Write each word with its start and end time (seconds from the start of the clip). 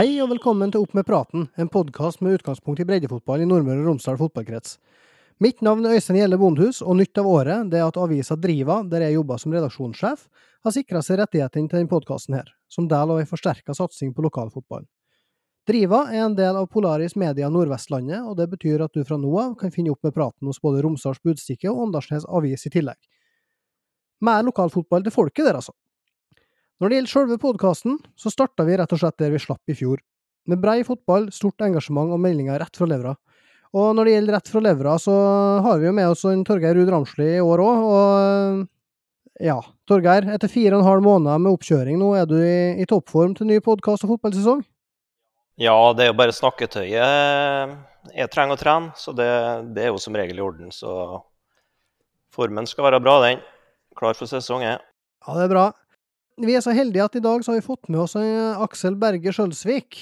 Hei 0.00 0.14
og 0.24 0.30
velkommen 0.30 0.70
til 0.72 0.80
Opp 0.80 0.94
med 0.96 1.04
praten, 1.04 1.42
en 1.60 1.68
podkast 1.68 2.22
med 2.24 2.38
utgangspunkt 2.38 2.80
i 2.80 2.86
breddefotball 2.88 3.42
i 3.44 3.46
Nordmøre 3.48 3.82
og 3.82 3.88
Romsdal 3.90 4.16
fotballkrets. 4.16 4.78
Mitt 5.44 5.58
navn 5.60 5.84
er 5.84 5.98
Øystein 5.98 6.16
Gjelle 6.16 6.38
Bondhus, 6.40 6.78
og 6.80 6.96
nytt 6.96 7.20
av 7.20 7.26
året 7.28 7.74
er 7.76 7.84
at 7.84 7.98
avisa 8.00 8.38
Driva, 8.40 8.78
der 8.88 9.04
jeg 9.04 9.18
jobber 9.18 9.42
som 9.42 9.52
redaksjonssjef, 9.52 10.22
har 10.64 10.72
sikra 10.72 11.02
seg 11.04 11.20
rettighetene 11.20 11.68
til 11.68 11.82
denne 11.82 11.92
podkasten 11.92 12.38
som 12.72 12.86
del 12.88 13.12
av 13.12 13.20
en 13.20 13.28
forsterka 13.28 13.76
satsing 13.76 14.14
på 14.16 14.24
lokalfotballen. 14.24 14.88
Driva 15.68 16.06
er 16.08 16.24
en 16.30 16.38
del 16.38 16.62
av 16.62 16.70
Polaris 16.72 17.18
Media 17.20 17.52
Nordvestlandet, 17.52 18.24
og 18.24 18.38
det 18.40 18.48
betyr 18.54 18.86
at 18.86 18.96
du 18.96 19.04
fra 19.04 19.20
nå 19.20 19.34
av 19.36 19.52
kan 19.60 19.74
finne 19.74 19.92
Opp 19.92 20.08
med 20.08 20.16
praten 20.16 20.48
hos 20.48 20.62
både 20.64 20.80
Romsdals 20.80 21.20
Budstikke 21.20 21.68
og 21.68 21.90
Åndalsnes 21.90 22.24
Avis 22.24 22.64
i 22.64 22.72
tillegg. 22.72 22.96
Mer 24.24 24.48
lokalfotball 24.48 25.04
til 25.04 25.18
folket 25.18 25.44
der, 25.44 25.60
altså. 25.60 25.76
Når 26.80 26.88
det 26.88 26.96
gjelder 26.96 27.12
sjølve 27.12 27.36
podkasten, 27.40 27.98
så 28.16 28.32
starta 28.32 28.64
vi 28.64 28.78
rett 28.80 28.92
og 28.96 29.02
slett 29.02 29.18
der 29.20 29.34
vi 29.34 29.40
slapp 29.42 29.68
i 29.68 29.76
fjor. 29.76 30.00
Med 30.48 30.62
brei 30.62 30.80
fotball, 30.86 31.28
stort 31.34 31.60
engasjement 31.66 32.14
og 32.14 32.22
meldinger 32.22 32.56
rett 32.62 32.80
fra 32.80 32.88
levra. 32.88 33.12
Og 33.76 33.92
når 33.94 34.08
det 34.08 34.14
gjelder 34.14 34.36
rett 34.38 34.50
fra 34.50 34.62
levra, 34.64 34.94
så 34.98 35.14
har 35.66 35.78
vi 35.78 35.86
jo 35.90 35.94
med 35.94 36.08
oss 36.10 36.24
en 36.26 36.40
Torgeir 36.48 36.74
Ruud 36.78 36.88
Ramsli 36.90 37.28
i 37.36 37.42
år 37.44 37.62
òg, 37.62 37.84
og 37.84 39.44
ja, 39.44 39.58
Torgeir, 39.86 40.26
etter 40.32 40.50
fire 40.50 40.74
og 40.78 40.82
en 40.82 40.88
halv 40.88 41.04
måned 41.04 41.44
med 41.44 41.52
oppkjøring 41.52 42.00
nå, 42.00 42.14
er 42.18 42.26
du 42.28 42.38
i, 42.40 42.80
i 42.80 42.88
toppform 42.88 43.36
til 43.36 43.52
ny 43.52 43.60
podkast 43.64 44.08
og 44.08 44.16
fotballsesong? 44.16 44.64
Ja, 45.60 45.76
det 45.92 46.06
er 46.06 46.12
jo 46.14 46.18
bare 46.18 46.34
snakketøyet 46.34 47.76
jeg 48.16 48.30
trenger 48.32 48.56
å 48.56 48.60
trene, 48.60 48.92
så 48.96 49.12
det, 49.16 49.28
det 49.76 49.84
er 49.84 49.92
jo 49.92 50.00
som 50.00 50.16
regel 50.16 50.40
i 50.40 50.44
orden. 50.44 50.72
Så 50.72 51.20
formen 52.34 52.68
skal 52.68 52.88
være 52.88 53.02
bra, 53.04 53.18
den. 53.26 53.42
Klar 53.98 54.16
for 54.18 54.30
sesong, 54.30 54.64
jeg. 54.64 54.80
Ja, 54.80 55.36
det 55.36 55.46
er 55.46 55.52
bra. 55.52 55.66
Vi 56.40 56.54
er 56.56 56.62
så 56.64 56.72
heldige 56.72 57.04
at 57.04 57.16
i 57.18 57.20
dag 57.20 57.42
så 57.44 57.52
har 57.52 57.58
vi 57.58 57.66
fått 57.66 57.90
med 57.92 58.00
oss 58.00 58.14
Aksel 58.16 58.94
Berge 58.96 59.32
Skjølsvik. 59.34 59.98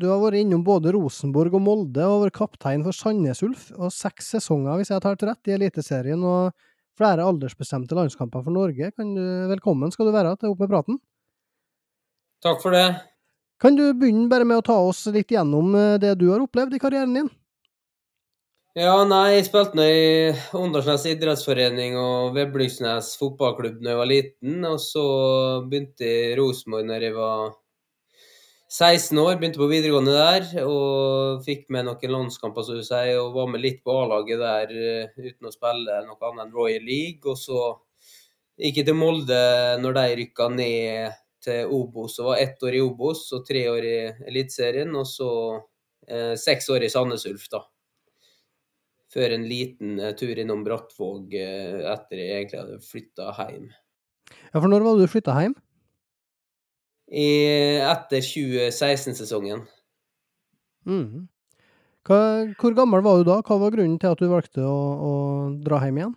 Du 0.00 0.06
har 0.08 0.22
vært 0.22 0.38
innom 0.40 0.62
både 0.64 0.94
Rosenborg 0.94 1.52
og 1.58 1.60
Molde 1.66 2.06
og 2.08 2.22
vært 2.22 2.38
kaptein 2.38 2.84
for 2.86 2.96
Sandnes 2.96 3.42
Ulf. 3.44 3.66
Og 3.76 3.92
seks 3.92 4.30
sesonger, 4.32 4.78
hvis 4.80 4.92
jeg 4.94 5.04
tar 5.04 5.18
til 5.20 5.28
rett, 5.28 5.50
i 5.50 5.56
Eliteserien 5.58 6.24
og 6.24 6.56
flere 6.96 7.26
aldersbestemte 7.28 7.98
landskamper 7.98 8.40
for 8.40 8.56
Norge. 8.56 8.88
Du, 8.96 9.20
velkommen 9.52 9.92
skal 9.92 10.08
du 10.08 10.14
være 10.16 10.32
til 10.40 10.54
Opp 10.54 10.64
med 10.64 10.72
praten. 10.72 11.00
Takk 12.42 12.64
for 12.64 12.72
det. 12.72 12.86
Kan 13.60 13.76
du 13.76 13.84
begynne 13.92 14.30
bare 14.32 14.48
med 14.48 14.62
å 14.62 14.66
ta 14.72 14.78
oss 14.80 15.04
litt 15.12 15.30
gjennom 15.34 15.76
det 16.00 16.16
du 16.22 16.30
har 16.32 16.40
opplevd 16.40 16.78
i 16.78 16.80
karrieren 16.80 17.20
din? 17.20 17.28
Ja, 18.72 19.02
nei, 19.04 19.34
jeg 19.34 19.50
spilte 19.50 19.76
nå 19.76 19.84
i 19.84 20.04
Åndalsnes 20.56 21.02
idrettsforening 21.10 21.92
og 22.00 22.30
Veblingsnes 22.32 23.10
fotballklubb 23.20 23.82
da 23.84 23.90
jeg 23.90 23.98
var 23.98 24.08
liten. 24.08 24.62
Og 24.64 24.78
så 24.80 25.02
begynte 25.68 26.06
jeg 26.08 26.30
i 26.30 26.38
Rosenborg 26.38 26.86
når 26.88 27.04
jeg 27.04 27.14
var 27.18 27.50
16 28.72 29.20
år. 29.20 29.34
Begynte 29.36 29.60
på 29.60 29.68
videregående 29.68 30.14
der 30.16 30.62
og 30.62 31.42
fikk 31.44 31.66
med 31.68 31.84
noen 31.84 32.14
landskamper, 32.14 32.64
som 32.64 32.78
du 32.80 32.86
sier. 32.86 33.18
Og 33.20 33.36
var 33.36 33.50
med 33.52 33.60
litt 33.60 33.82
på 33.84 33.92
A-laget 34.06 34.40
der 34.40 34.72
uten 35.18 35.50
å 35.50 35.52
spille 35.52 35.98
noe 36.06 36.30
annet 36.30 36.46
enn 36.46 36.56
Royal 36.56 36.88
League. 36.88 37.28
Og 37.28 37.36
så 37.42 37.60
gikk 38.56 38.80
jeg 38.80 38.88
til 38.88 38.96
Molde 38.96 39.42
når 39.84 39.98
de 39.98 40.06
rykka 40.22 40.48
ned 40.54 41.20
til 41.44 41.76
Obos. 41.76 42.16
Og 42.24 42.30
var 42.30 42.40
ett 42.46 42.64
år 42.64 42.80
i 42.80 42.82
Obos 42.88 43.26
og 43.36 43.44
tre 43.52 43.66
år 43.68 43.90
i 43.92 43.94
Eliteserien. 44.32 44.96
Og 44.96 45.04
så 45.12 45.30
eh, 46.08 46.32
seks 46.40 46.72
år 46.72 46.88
i 46.88 46.92
Sandnes 46.96 47.28
Ulf, 47.28 47.50
da 47.52 47.66
før 49.12 49.34
en 49.36 49.44
liten 49.48 50.00
tur 50.18 50.38
innom 50.40 50.64
Brattvåg 50.66 51.34
etter 51.36 52.20
jeg 52.20 52.38
egentlig 52.38 52.60
hadde 52.62 52.80
flytta 52.86 53.34
hjem. 53.38 53.68
Ja, 54.52 54.60
for 54.60 54.70
når 54.70 54.86
var 54.86 54.96
det 54.96 55.06
du 55.06 55.12
flytta 55.12 55.36
hjem? 55.40 55.54
I, 57.12 57.28
etter 57.84 58.24
2016-sesongen. 58.24 59.66
Mm. 60.88 61.28
hvor 62.08 62.74
gammel 62.74 63.04
var 63.04 63.20
du 63.20 63.28
da? 63.28 63.38
Hva 63.44 63.60
var 63.60 63.74
grunnen 63.74 64.00
til 64.00 64.10
at 64.10 64.22
du 64.22 64.30
valgte 64.30 64.64
å, 64.66 64.78
å 64.96 65.12
dra 65.62 65.82
hjem 65.84 66.00
igjen? 66.00 66.16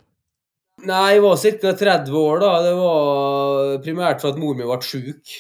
Nei, 0.86 1.16
jeg 1.16 1.24
var 1.24 1.38
ca. 1.40 1.74
30 1.80 2.18
år 2.20 2.42
da. 2.44 2.54
Det 2.66 2.74
var 2.80 3.76
primært 3.86 4.24
for 4.24 4.34
at 4.34 4.40
mor 4.42 4.58
mi 4.58 4.68
ble 4.68 4.80
sjuk. 4.84 5.36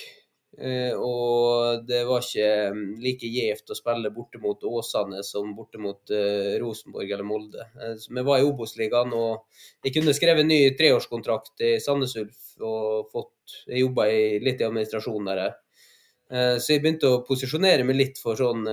Eh, 0.55 0.93
og 0.95 1.83
det 1.88 2.05
var 2.07 2.23
ikke 2.23 2.75
like 3.03 3.27
gjevt 3.27 3.73
å 3.73 3.75
spille 3.75 4.11
borte 4.16 4.39
mot 4.39 4.61
Åsane 4.63 5.19
som 5.27 5.51
borte 5.57 5.81
mot 5.83 6.13
eh, 6.16 6.55
Rosenborg 6.61 7.11
eller 7.11 7.27
Molde. 7.27 7.67
Eh, 7.75 7.97
vi 8.07 8.23
var 8.23 8.39
i 8.39 8.47
Obos-ligaen, 8.47 9.11
og 9.17 9.43
jeg 9.83 9.97
kunne 9.97 10.16
skrevet 10.16 10.45
en 10.45 10.51
ny 10.53 10.61
treårskontrakt 10.79 11.66
i 11.66 11.75
Sandnes 11.83 12.16
Ulf 12.21 12.55
og 12.63 13.11
fått 13.11 13.31
Jeg 13.67 13.83
jobba 13.83 14.07
litt 14.41 14.61
i 14.63 14.66
administrasjonen 14.66 15.27
der. 15.29 15.57
Så 16.57 16.72
jeg 16.72 16.81
begynte 16.81 17.11
å 17.13 17.19
posisjonere 17.22 17.83
meg 17.85 17.99
litt 17.99 18.17
for 18.17 18.33
sånn 18.39 18.63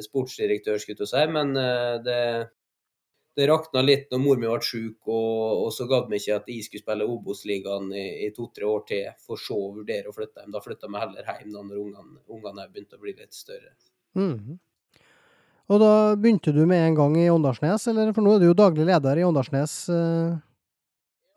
sportsdirektør, 0.00 0.78
skulle 0.80 1.04
jeg 1.04 1.10
si, 1.10 1.24
men 1.34 1.52
det 2.06 2.22
det 3.36 3.46
rakna 3.48 3.82
litt 3.84 4.10
når 4.10 4.22
mor 4.22 4.40
mi 4.40 4.48
ble 4.48 4.58
sjuk, 4.64 4.98
og, 5.06 5.66
og, 5.66 5.68
så 5.74 5.86
gadd 5.90 6.08
vi 6.10 6.18
ikke 6.20 6.38
at 6.40 6.50
jeg 6.50 6.66
skulle 6.66 6.82
spille 6.82 7.06
Obos-ligaen 7.06 7.92
i, 7.94 8.06
i 8.26 8.32
to-tre 8.36 8.66
år 8.66 8.82
til, 8.88 9.06
for 9.22 9.40
så 9.40 9.56
å 9.56 9.70
vurdere 9.76 10.10
å 10.10 10.16
flytte 10.16 10.42
hjem. 10.42 10.56
Da 10.56 10.64
flytta 10.64 10.90
vi 10.90 11.04
heller 11.04 11.30
hjem 11.30 11.54
da 11.54 11.62
når 11.62 11.84
ungene, 11.84 12.18
ungene 12.28 12.66
begynte 12.72 12.98
å 12.98 13.04
bli 13.04 13.14
litt 13.14 13.36
større. 13.36 13.72
Mm. 14.18 14.58
Og 15.70 15.78
da 15.78 15.94
begynte 16.18 16.52
du 16.54 16.64
med 16.66 16.82
en 16.82 16.98
gang 16.98 17.16
i 17.20 17.30
Åndalsnes, 17.30 17.86
eller 17.92 18.14
for 18.14 18.26
nå 18.26 18.34
er 18.34 18.42
du 18.42 18.48
jo 18.48 18.58
daglig 18.58 18.88
leder 18.88 19.20
i 19.20 19.26
Åndalsnes? 19.26 19.74
Uh... 19.94 20.38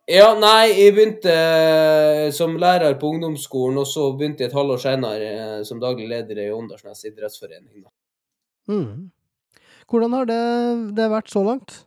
Ja, 0.09 0.33
nei, 0.35 0.73
jeg 0.73 0.95
begynte 0.97 1.31
eh, 1.31 2.29
som 2.35 2.57
lærer 2.59 2.97
på 2.99 3.13
ungdomsskolen, 3.13 3.77
og 3.79 3.85
så 3.87 4.09
begynte 4.17 4.43
jeg 4.43 4.49
et 4.49 4.57
halvår 4.57 4.81
senere 4.83 5.29
eh, 5.29 5.59
som 5.67 5.79
daglig 5.79 6.09
leder 6.09 6.41
i 6.43 6.49
Åndalsnes 6.51 7.05
idrettsforening. 7.07 7.85
Mm. 8.67 9.11
Hvordan 9.89 10.15
har 10.17 10.29
det, 10.29 10.43
det 10.97 11.09
vært 11.11 11.31
så 11.33 11.43
langt? 11.45 11.81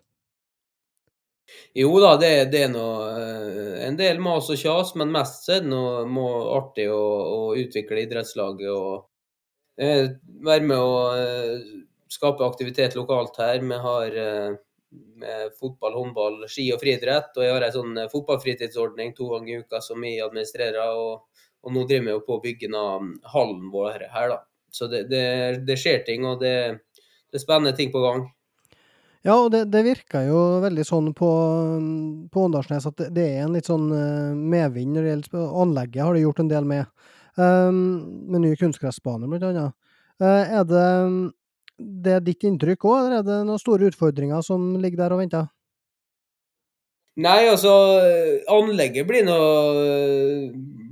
Jo 1.77 1.93
da, 2.03 2.17
det, 2.21 2.31
det 2.53 2.63
er 2.67 2.71
noe, 2.73 3.09
en 3.87 3.97
del 3.99 4.19
mas 4.23 4.49
og 4.53 4.59
kjas, 4.61 4.95
men 4.99 5.13
mest 5.15 5.47
er 5.53 5.63
det 5.63 5.71
noe 5.71 6.39
artig 6.57 6.89
å, 6.91 7.03
å, 7.37 7.41
utvikle 7.61 8.03
idrettslaget 8.03 8.71
og 8.73 9.07
eh, 9.81 10.09
være 10.47 10.67
med 10.67 10.81
å 10.81 10.97
eh, 11.15 11.69
skape 12.13 12.47
aktivitet 12.47 12.97
lokalt 12.99 13.39
her. 13.43 13.61
Vi 13.63 13.79
har 13.87 14.19
eh, 14.23 14.57
fotball, 15.61 15.95
håndball, 16.01 16.41
ski 16.51 16.71
og 16.75 16.83
friidrett. 16.83 17.33
Og 17.37 17.45
jeg 17.45 17.55
har 17.55 17.69
en 17.69 17.77
sånn 17.77 18.03
fotballfritidsordning 18.13 19.15
to 19.17 19.31
ganger 19.35 19.53
i 19.53 19.63
uka 19.63 19.83
som 19.85 20.03
vi 20.03 20.17
administrerer. 20.25 20.97
Og, 20.97 21.45
og 21.67 21.75
nå 21.77 21.87
driver 21.89 22.13
vi 22.13 22.27
på 22.27 22.41
byggen 22.45 22.77
av 22.79 23.07
hallen 23.35 23.71
vår 23.73 24.09
her, 24.13 24.35
da. 24.35 24.43
Så 24.77 24.91
det, 24.93 25.07
det, 25.09 25.27
det 25.65 25.79
skjer 25.81 26.03
ting, 26.05 26.27
og 26.29 26.43
det, 26.43 26.57
det 27.31 27.41
er 27.41 27.45
spennende 27.45 27.77
ting 27.77 27.93
på 27.93 28.03
gang. 28.05 28.27
Ja, 29.27 29.35
og 29.41 29.51
det, 29.51 29.65
det 29.73 29.83
virker 29.83 30.29
jo 30.29 30.41
veldig 30.63 30.85
sånn 30.87 31.09
på, 31.17 31.29
på 32.31 32.43
Åndalsnes 32.47 32.85
at 32.87 33.01
det, 33.01 33.09
det, 33.17 33.25
er 33.35 33.47
en 33.47 33.57
litt 33.57 33.67
sånn 33.67 33.89
uh, 33.91 34.37
medvind 34.37 34.95
når 34.95 35.03
det 35.03 35.15
gjelder 35.15 35.57
anlegget, 35.63 36.03
har 36.05 36.15
det 36.15 36.23
gjort 36.23 36.43
en 36.45 36.53
del 36.53 36.69
med. 36.69 36.93
Um, 37.37 37.81
med 38.31 38.45
ny 38.45 38.53
kunstgressbane, 38.57 39.27
blant 39.29 39.49
annet. 39.49 39.75
Uh, 40.23 40.45
er 40.61 40.69
det, 40.71 40.87
det 42.07 42.15
er 42.15 42.23
ditt 42.25 42.47
inntrykk 42.47 42.87
òg, 42.87 43.01
eller 43.01 43.19
er 43.19 43.27
det 43.27 43.41
noen 43.49 43.61
store 43.61 43.91
utfordringer 43.91 44.47
som 44.47 44.77
ligger 44.79 45.03
der 45.03 45.17
og 45.17 45.21
venter? 45.25 45.51
Nei, 47.17 47.49
altså 47.49 47.73
Anlegget 48.53 49.09
blir 49.09 49.25
nå 49.25 49.37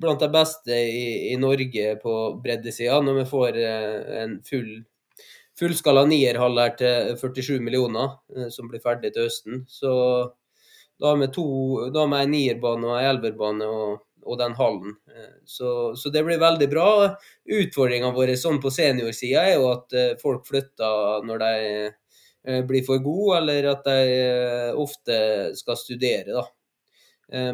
blant 0.00 0.22
de 0.24 0.28
beste 0.32 0.74
i, 0.74 1.30
i 1.30 1.38
Norge 1.38 1.98
på 2.00 2.14
breddesida, 2.42 2.98
når 3.04 3.18
vi 3.20 3.24
får 3.30 3.58
en 3.62 4.38
full 4.48 4.70
fullskala 5.58 6.04
nierhaller 6.08 6.74
til 6.78 7.14
47 7.20 7.60
millioner, 7.62 8.16
eh, 8.36 8.48
som 8.50 8.70
blir 8.70 8.82
ferdig 8.82 9.14
til 9.14 9.28
høsten. 9.28 9.62
Så 9.70 9.92
da 11.00 11.12
har 11.12 11.20
vi 11.20 11.30
to, 11.34 11.46
da 11.94 12.04
har 12.04 12.10
vi 12.12 12.22
en 12.22 12.34
nierbane 12.34 12.88
og 12.88 12.98
en 12.98 13.10
elverbane 13.12 13.68
og, 13.68 14.04
og, 14.24 14.38
den 14.40 14.56
hallen. 14.58 14.96
Eh, 15.10 15.36
så, 15.44 15.68
så, 15.98 16.10
det 16.14 16.24
blir 16.26 16.42
veldig 16.42 16.70
bra. 16.70 16.88
Utfordringa 17.60 18.12
vår 18.14 18.34
sånn 18.40 18.60
på 18.62 18.72
seniorsida 18.74 19.46
er 19.50 19.58
jo 19.58 19.70
at 19.72 19.98
eh, 19.98 20.16
folk 20.22 20.46
flytter 20.50 21.28
når 21.28 21.46
de 21.46 21.54
blir 22.68 22.82
for 22.84 23.00
gode, 23.00 23.38
eller 23.38 23.70
at 23.70 23.86
de 23.86 24.74
ofte 24.76 25.14
skal 25.56 25.78
studere. 25.80 26.34
da. 26.36 26.42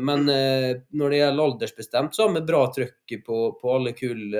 Men 0.02 0.24
når 0.26 1.12
det 1.12 1.20
gjelder 1.20 1.44
aldersbestemt, 1.44 2.16
så 2.16 2.24
har 2.24 2.32
vi 2.34 2.42
bra 2.48 2.64
trøkk 2.74 3.14
på, 3.22 3.36
på 3.60 3.70
alle 3.70 3.92
kull 3.94 4.34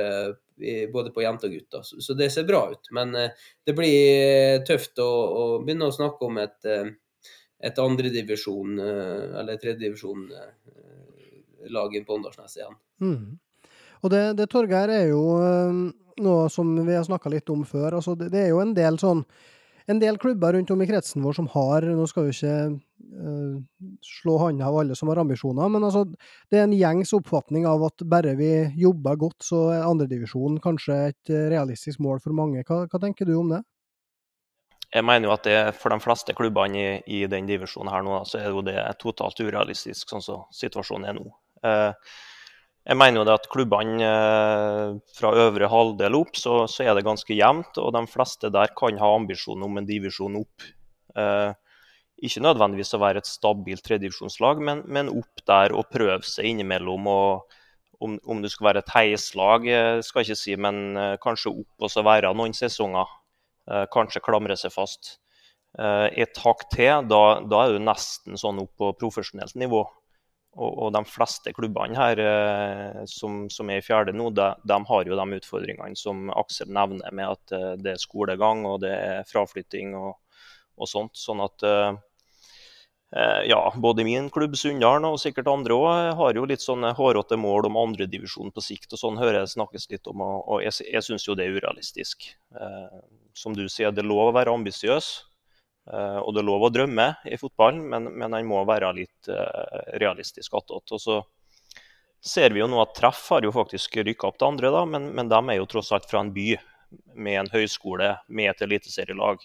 både 0.92 1.10
på 1.14 1.22
jenter 1.24 1.48
og 1.48 1.54
gutter. 1.54 1.82
Så, 1.82 2.14
det 2.14 2.30
ser 2.34 2.44
bra 2.48 2.70
ut. 2.72 2.84
Men 2.96 3.14
eh, 3.18 3.30
det 3.66 3.74
blir 3.76 4.64
tøft 4.68 4.98
å, 5.02 5.10
å, 5.10 5.62
begynne 5.64 5.86
å 5.88 5.92
snakke 5.94 6.20
om 6.26 6.34
et, 6.42 6.60
eh, 6.68 6.88
et 7.70 7.78
andredivisjon 7.82 8.70
eh, 8.80 9.22
eller 9.42 9.54
tredjedivisjon-lag 9.62 11.90
på 12.06 12.14
Åndalsnes 12.16 12.56
igjen. 12.58 12.76
Mm. 13.04 13.26
Og 14.00 14.08
det, 14.12 14.24
det 14.38 14.52
Torgeir 14.52 14.88
er 14.94 15.06
jo 15.10 15.22
noe 16.20 16.48
som 16.52 16.66
vi 16.86 16.96
har 16.96 17.04
snakka 17.04 17.28
litt 17.32 17.48
om 17.52 17.64
før. 17.68 17.90
Altså 17.98 18.12
det, 18.18 18.26
det, 18.32 18.40
er 18.44 18.50
jo 18.54 18.62
en 18.62 18.74
del 18.76 18.94
sånn 19.00 19.22
en 19.86 20.00
del 20.02 20.18
klubber 20.20 20.52
rundt 20.52 20.70
om 20.70 20.82
i 20.82 20.88
kretsen 20.88 21.24
vår 21.24 21.36
som 21.38 21.48
har 21.54 21.86
Nå 21.86 22.06
skal 22.10 22.26
vi 22.26 22.34
ikke 22.34 22.54
uh, 22.68 23.56
slå 24.04 24.36
hånda 24.42 24.68
av 24.68 24.78
alle 24.82 24.96
som 24.98 25.10
har 25.12 25.22
ambisjoner, 25.22 25.72
men 25.72 25.86
altså, 25.86 26.04
det 26.50 26.60
er 26.60 26.68
en 26.68 26.76
gjengs 26.76 27.14
oppfatning 27.16 27.66
av 27.68 27.84
at 27.88 28.04
bare 28.08 28.36
vi 28.38 28.52
jobber 28.80 29.18
godt, 29.20 29.40
så 29.44 29.66
er 29.74 29.88
andredivisjon 29.88 30.60
kanskje 30.62 30.98
et 31.10 31.34
realistisk 31.52 32.02
mål 32.04 32.22
for 32.24 32.36
mange. 32.36 32.64
Hva, 32.68 32.84
hva, 32.86 33.02
tenker 33.02 33.28
du 33.28 33.36
om 33.38 33.54
det? 33.56 33.62
Jeg 34.90 35.06
mener 35.06 35.28
jo 35.28 35.34
at 35.36 35.46
det 35.46 35.58
for 35.78 35.94
de 35.94 36.02
fleste 36.02 36.34
klubbene 36.34 36.80
i, 36.80 37.20
i 37.20 37.26
den 37.30 37.46
divisjonen 37.46 37.92
her 37.92 38.02
nå, 38.02 38.24
så 38.26 38.40
er 38.40 38.50
jo 38.50 38.64
det 38.66 38.78
totalt 39.02 39.38
urealistisk, 39.38 40.10
sånn 40.10 40.24
som 40.24 40.48
situasjonen 40.54 41.12
er 41.12 41.18
nå. 41.20 41.30
Uh, 41.60 41.92
jeg 42.90 42.98
mener 42.98 43.20
jo 43.20 43.26
det 43.28 43.34
at 43.38 43.48
klubbene 43.52 44.02
eh, 44.02 44.96
fra 45.14 45.30
øvre 45.44 45.68
halvdel 45.70 46.16
opp, 46.18 46.34
så, 46.34 46.64
så, 46.66 46.82
er 46.82 46.96
det 46.98 47.06
ganske 47.06 47.36
jevnt. 47.36 47.78
Og 47.78 47.92
de 47.94 48.02
fleste 48.10 48.50
der 48.50 48.72
kan 48.78 48.98
ha 48.98 49.12
ambisjon 49.14 49.62
om 49.62 49.78
en 49.78 49.86
divisjon 49.86 50.40
opp. 50.40 50.66
Eh, 51.14 51.52
ikke 52.26 52.42
nødvendigvis 52.42 52.92
å 52.98 53.00
være 53.00 53.22
et 53.22 53.30
stabilt 53.30 53.84
tredivisjonslag, 53.86 54.58
men, 54.66 54.82
men 54.90 55.12
opp 55.12 55.44
der 55.46 55.76
og 55.76 55.86
prøve 55.92 56.26
seg 56.26 56.50
innimellom. 56.50 57.06
og 57.06 57.56
om, 58.00 58.16
om 58.32 58.38
du 58.40 58.48
skal 58.48 58.70
være 58.70 58.82
et 58.82 58.92
heislag, 58.96 59.66
eh, 59.68 60.02
skal 60.02 60.24
jeg 60.24 60.32
ikke 60.32 60.42
si, 60.42 60.58
men 60.58 60.82
eh, 60.96 61.16
kanskje 61.22 61.52
opp 61.52 61.86
og 61.86 61.92
så 61.92 62.02
være 62.04 62.32
noen 62.34 62.56
sesonger. 62.56 63.10
Eh, 63.70 63.86
kanskje 63.92 64.24
klamre 64.24 64.56
seg 64.58 64.74
fast. 64.74 65.18
Eh, 65.78 66.08
et 66.24 66.42
hakk 66.42 66.66
til, 66.72 67.06
da, 67.06 67.22
da 67.46 67.64
er 67.64 67.76
du 67.76 67.84
nesten 67.84 68.40
sånn 68.40 68.64
opp 68.64 68.72
på 68.80 68.90
profesjonelt 68.98 69.54
nivå. 69.60 69.84
Og, 70.58 70.70
og, 70.74 70.88
de 70.96 71.04
fleste 71.06 71.52
klubbene 71.54 71.94
her 71.94 72.20
eh, 72.24 73.02
som, 73.06 73.44
som, 73.54 73.70
er 73.70 73.78
i 73.78 73.86
fjerde 73.86 74.14
nå, 74.16 74.32
de, 74.34 74.48
de, 74.66 74.78
har 74.88 75.06
jo 75.06 75.18
de 75.18 75.38
utfordringene 75.38 75.98
som 75.98 76.26
Aksel 76.34 76.72
nevner, 76.74 77.14
med 77.14 77.36
at 77.36 77.54
eh, 77.54 77.74
det 77.78 77.94
er 77.94 78.02
skolegang 78.02 78.64
og 78.66 78.80
det 78.82 78.90
er 78.90 79.28
fraflytting 79.30 79.94
og, 79.94 80.16
og 80.74 80.90
sånt. 80.90 81.14
Sånn 81.22 81.44
at 81.44 81.66
eh, 81.68 81.92
ja, 83.46 83.60
både 83.78 84.02
min 84.06 84.26
klubb 84.34 84.58
Sunndalen 84.58 85.06
og 85.06 85.20
sikkert 85.22 85.52
andre 85.54 85.78
òg 85.78 86.18
har 86.18 86.34
jo 86.38 86.48
litt 86.50 86.66
sånne 86.66 86.92
hårete 86.98 87.38
mål 87.38 87.70
om 87.70 87.78
andredivisjon 87.86 88.50
på 88.54 88.66
sikt. 88.72 88.90
og 88.90 89.04
Sånn 89.04 89.22
hører 89.22 89.44
jeg 89.44 89.54
snakkes 89.54 89.86
litt 89.94 90.10
om, 90.10 90.26
og, 90.26 90.58
jeg, 90.66 90.82
jeg 90.90 91.06
syns 91.06 91.30
jo 91.30 91.38
det 91.38 91.46
er 91.46 91.58
urealistisk. 91.58 92.26
Som 93.38 93.54
du 93.54 93.68
sier, 93.70 93.94
det 93.94 94.02
er 94.02 94.10
lov 94.10 94.30
å 94.30 94.38
være 94.38 94.54
ambisiøs. 94.54 95.10
Eh, 95.88 96.18
og 96.18 96.34
det 96.34 96.42
er 96.42 96.48
lov 96.48 96.66
å 96.66 96.72
drømme 96.72 97.06
i 97.26 97.38
fotballen, 97.40 97.82
men, 97.88 98.10
men 98.20 98.36
han 98.36 98.48
må 98.48 98.60
være 98.68 98.92
litt 98.98 99.30
uh, 99.32 99.94
realistisk 100.02 100.54
attåt. 100.58 100.92
Og 100.92 101.00
så 101.00 101.20
ser 102.20 102.52
vi 102.54 102.60
jo 102.60 102.68
nå 102.68 102.82
at 102.82 102.94
Treff 102.98 103.22
har 103.32 103.46
jo 103.46 103.54
faktisk 103.54 103.96
rykka 104.04 104.28
opp 104.28 104.38
til 104.40 104.50
andre, 104.52 104.72
da, 104.74 104.84
men, 104.86 105.10
men 105.16 105.30
de 105.30 105.40
er 105.40 105.60
jo 105.60 105.68
tross 105.70 105.92
alt 105.96 106.08
fra 106.10 106.22
en 106.22 106.34
by 106.34 106.52
med 107.16 107.40
en 107.40 107.52
høyskole 107.52 108.12
med 108.28 108.52
et 108.52 108.64
eliteserielag. 108.66 109.42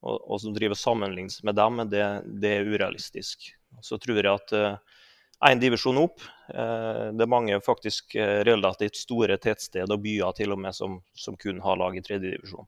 Og, 0.00 0.16
og 0.16 0.40
som 0.42 0.54
driver 0.56 0.78
sammenlignes 0.78 1.42
med 1.46 1.58
dem, 1.58 1.82
det, 1.90 2.04
det, 2.42 2.54
er 2.58 2.68
urealistisk. 2.68 3.50
Så 3.84 3.98
tror 4.02 4.20
jeg 4.20 4.32
at 4.32 4.54
én 4.56 5.58
uh, 5.58 5.60
divisjon 5.62 5.98
opp 6.00 6.24
Det 6.50 7.22
er 7.22 7.30
mange 7.30 7.54
faktisk 7.62 8.16
relativt 8.44 8.98
store 8.98 9.36
tettsteder 9.38 9.94
og 9.94 10.02
byer 10.02 10.34
til 10.34 10.56
og 10.56 10.58
med 10.60 10.74
som, 10.74 10.98
som 11.14 11.36
kun 11.38 11.60
har 11.62 11.78
lag 11.78 11.96
i 11.96 12.02
tredjedivisjon. 12.02 12.66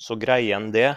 Så 0.00 0.16
greier 0.16 0.56
en 0.56 0.70
det, 0.72 0.94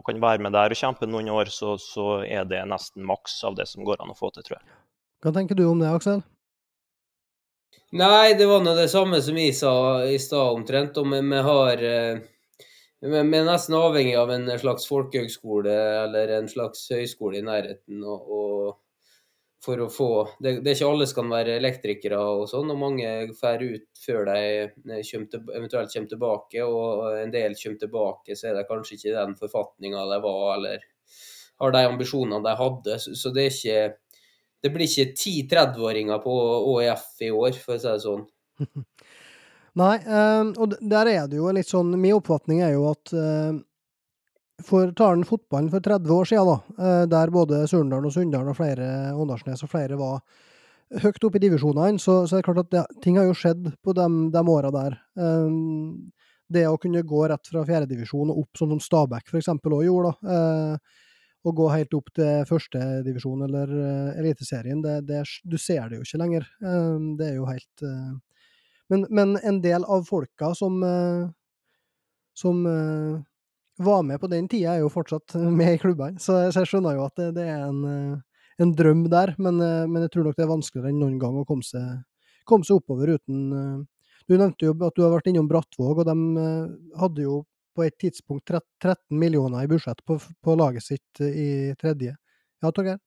og 0.00 0.06
kan 0.08 0.20
være 0.22 0.40
med 0.46 0.56
der 0.56 0.72
og 0.72 0.80
kjempe 0.80 1.08
noen 1.08 1.28
år, 1.32 1.52
så, 1.52 1.76
så, 1.80 2.22
er 2.24 2.48
det 2.48 2.64
nesten 2.68 3.04
maks 3.06 3.38
av 3.44 3.58
det 3.58 3.68
som 3.68 3.84
går 3.84 4.00
an 4.00 4.14
å 4.14 4.16
få 4.16 4.32
til, 4.34 4.46
tror 4.46 4.58
jeg. 4.58 4.76
Hva 5.20 5.32
tenker 5.36 5.58
du 5.58 5.66
om 5.68 5.80
det, 5.82 5.92
Aksel? 5.92 6.24
Nei, 8.00 8.32
det 8.38 8.46
var 8.48 8.62
nå 8.64 8.72
det 8.78 8.88
samme 8.88 9.20
som 9.22 9.36
jeg 9.36 9.54
sa 9.58 9.72
i 10.06 10.16
stad 10.22 10.56
omtrent. 10.56 10.96
Og 10.96 11.10
vi, 11.10 11.20
vi 11.26 11.40
har 11.44 11.82
eh, 11.84 12.22
vi 13.00 13.16
er 13.16 13.46
nesten 13.48 13.76
avhengig 13.76 14.14
av 14.20 14.30
en 14.32 14.46
slags 14.60 14.86
folkehøgskole 14.88 15.74
eller 16.04 16.34
en 16.36 16.48
slags 16.48 16.86
høyskole 16.92 17.40
i 17.40 17.44
nærheten. 17.44 18.04
og, 18.04 18.32
og 18.38 18.78
for 19.60 19.80
å 19.84 19.88
få 19.92 20.10
det, 20.40 20.60
det, 20.64 20.70
er 20.70 20.76
ikke 20.78 20.88
alle 20.88 21.06
som 21.08 21.18
kan 21.18 21.32
være 21.34 21.56
elektrikere 21.60 22.18
og 22.18 22.46
sånn, 22.48 22.70
og 22.72 22.80
mange 22.80 23.10
drar 23.28 23.60
ut 23.60 24.00
før 24.00 24.30
de 24.30 24.70
kommer 25.10 25.28
til, 25.32 25.42
eventuelt 25.58 25.92
kommer 25.92 26.12
tilbake. 26.14 26.64
Og 26.64 27.18
en 27.20 27.34
del 27.34 27.56
kommer 27.60 27.82
tilbake, 27.82 28.36
så 28.38 28.50
er 28.50 28.56
det 28.56 28.68
kanskje 28.70 28.96
ikke 28.96 29.16
den 29.18 29.36
forfatninga 29.40 30.06
de 30.14 30.20
var, 30.24 30.46
eller 30.56 30.86
har 31.60 31.74
de 31.76 31.82
ambisjonene 31.90 32.40
de 32.46 32.56
hadde. 32.62 33.00
Så, 33.04 33.16
så 33.18 33.34
det 33.36 33.50
ikke 33.52 33.82
Det 34.60 34.68
blir 34.68 34.84
ikke 34.84 35.14
ti 35.16 35.30
30-åringer 35.48 36.18
på 36.20 36.32
ÅIF 36.68 37.22
i 37.24 37.30
år, 37.32 37.54
for 37.56 37.78
å 37.78 37.80
si 37.80 37.88
det 37.88 38.02
sånn. 38.02 38.26
Nei, 39.80 39.94
øh, 40.04 40.50
og 40.60 40.74
der 40.82 41.08
er 41.08 41.28
det 41.30 41.38
jo 41.38 41.52
litt 41.54 41.68
sånn 41.70 41.94
Min 41.94 42.16
oppfatning 42.18 42.60
er 42.66 42.74
jo 42.74 42.88
at 42.90 43.12
øh, 43.14 43.60
for 44.66 44.92
tar 44.96 45.14
han 45.14 45.26
fotballen 45.26 45.70
for 45.72 45.82
30 45.84 46.14
år 46.14 46.28
siden, 46.28 46.48
da, 46.48 46.84
eh, 46.84 47.02
der 47.10 47.32
både 47.34 47.64
Surndalen 47.70 48.08
og 48.08 48.14
Sunndalen 48.14 48.52
og 48.52 48.56
flere 48.58 48.86
Åndalsnes 49.14 49.64
og 49.66 49.72
flere 49.72 49.98
var 50.00 50.20
høyt 50.98 51.24
oppe 51.26 51.38
i 51.38 51.44
divisjonene, 51.44 52.00
så, 52.02 52.24
så 52.26 52.36
er 52.36 52.40
det 52.40 52.48
klart 52.48 52.64
at 52.64 52.72
det, 52.72 53.02
ting 53.04 53.18
har 53.20 53.28
jo 53.28 53.36
skjedd 53.36 53.68
på 53.84 53.94
de, 53.94 54.06
de 54.34 54.42
åra 54.54 54.72
der. 54.74 54.96
Um, 55.14 56.10
det 56.50 56.64
å 56.66 56.78
kunne 56.82 57.04
gå 57.06 57.20
rett 57.30 57.46
fra 57.46 57.62
fjerdedivisjon 57.66 58.32
og 58.32 58.42
opp, 58.42 58.58
sånn 58.58 58.72
som 58.74 58.82
Stabæk 58.82 59.30
f.eks. 59.30 59.52
òg 59.54 59.84
gjorde, 59.86 60.16
da, 60.24 60.34
uh, 60.34 61.06
og 61.46 61.56
gå 61.56 61.68
helt 61.72 61.94
opp 61.96 62.10
til 62.12 62.42
førstedivisjon 62.48 63.46
eller 63.46 63.70
uh, 63.70 64.18
Eliteserien, 64.20 64.82
det, 64.84 64.98
det, 65.08 65.22
du 65.46 65.56
ser 65.62 65.86
det 65.88 66.00
jo 66.00 66.08
ikke 66.08 66.20
lenger. 66.24 66.50
Um, 66.58 67.14
det 67.20 67.30
er 67.30 67.38
jo 67.38 67.46
helt 67.48 67.86
men, 68.90 69.06
men, 69.14 69.36
en 69.46 69.60
del 69.62 69.86
av 69.86 70.02
folka 70.08 70.48
som, 70.58 70.80
som 72.34 72.64
var 73.84 74.02
med 74.02 74.20
på 74.20 74.28
den 74.30 74.48
tida, 74.48 74.74
er 74.74 74.84
jo 74.84 74.92
fortsatt 74.92 75.34
med 75.60 75.74
i 75.74 75.80
klubbene. 75.80 76.20
Så, 76.20 76.36
så, 76.52 76.62
jeg 76.62 76.70
skjønner 76.72 76.98
jo 76.98 77.06
at 77.06 77.16
det, 77.20 77.30
det 77.38 77.46
er 77.48 77.64
en, 77.66 77.80
eh, 77.88 78.44
en, 78.64 78.74
drøm 78.76 79.06
der, 79.12 79.34
men, 79.38 79.60
eh, 79.64 79.86
men, 79.88 80.04
jeg 80.04 80.14
tror 80.14 80.28
nok 80.28 80.38
det 80.38 80.46
er 80.46 80.52
vanskeligere 80.52 80.92
enn 80.92 81.00
noen 81.02 81.18
gang 81.22 81.38
å 81.40 81.46
komme 81.48 81.66
seg, 81.66 82.02
komme 82.48 82.66
seg 82.66 82.80
oppover 82.80 83.14
uten 83.16 83.46
eh, 83.56 83.78
Du 84.28 84.36
nevnte 84.36 84.68
jo 84.68 84.74
at 84.86 84.94
du 84.94 85.02
har 85.02 85.14
vært 85.16 85.30
innom 85.30 85.48
Brattvåg, 85.50 86.02
og 86.02 86.06
de 86.06 86.42
hadde 87.00 87.24
jo 87.24 87.40
på 87.74 87.82
et 87.82 87.96
tidspunkt 87.98 88.46
13 88.46 89.00
millioner 89.18 89.64
i 89.64 89.70
budsjett 89.70 90.04
på, 90.06 90.20
på 90.20 90.54
laget 90.58 90.84
sitt 90.84 91.22
i 91.24 91.72
tredje. 91.80 92.14
Ja, 92.62 92.70
Torgeir? 92.70 93.00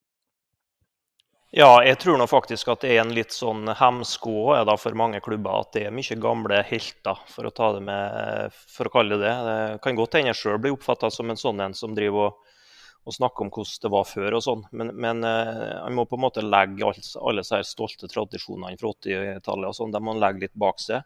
Ja, 1.53 1.83
jeg 1.86 2.00
tror 2.01 2.17
nå 2.17 2.25
faktisk 2.25 2.72
at 2.74 2.81
det 2.81 2.95
er 2.95 3.03
en 3.03 3.12
litt 3.13 3.33
sånn 3.36 3.67
hemsko 3.77 4.55
for 4.81 4.95
mange 4.98 5.19
klubber 5.22 5.60
at 5.60 5.75
det 5.75 5.83
er 5.86 5.93
mye 5.93 6.15
gamle 6.17 6.63
helter, 6.65 7.19
for 7.29 7.45
å, 7.45 7.51
ta 7.53 7.67
det 7.75 7.83
med, 7.86 8.55
for 8.74 8.89
å 8.89 8.93
kalle 8.95 9.19
det 9.22 9.27
det. 9.27 9.33
Det 9.45 9.83
kan 9.83 10.00
godt 10.00 10.17
hende 10.17 10.31
jeg 10.31 10.39
sjøl 10.39 10.57
blir 10.63 10.74
oppfatta 10.74 11.12
som 11.13 11.29
en 11.29 11.38
sånn 11.38 11.62
en 11.62 11.77
som 11.77 11.93
driver 11.93 12.31
og, 12.31 12.57
og 13.05 13.17
snakker 13.19 13.45
om 13.45 13.53
hvordan 13.53 13.86
det 13.86 13.93
var 13.93 14.10
før 14.10 14.39
og 14.39 14.43
sånn, 14.48 14.65
men, 14.74 14.95
men 14.98 15.22
uh, 15.22 15.86
må 15.93 16.07
på 16.10 16.17
en 16.17 16.25
måte 16.25 16.41
legge 16.41 16.89
alt, 16.89 17.12
alle 17.22 17.45
disse 17.45 17.62
stolte 17.69 18.10
tradisjonene 18.10 18.81
fra 18.81 18.95
80-tallet 18.98 19.69
og 19.69 19.77
sånn, 19.77 19.93
de 19.93 20.01
må 20.01 20.17
legge 20.17 20.48
litt 20.48 20.57
bak 20.57 20.81
seg. 20.81 21.05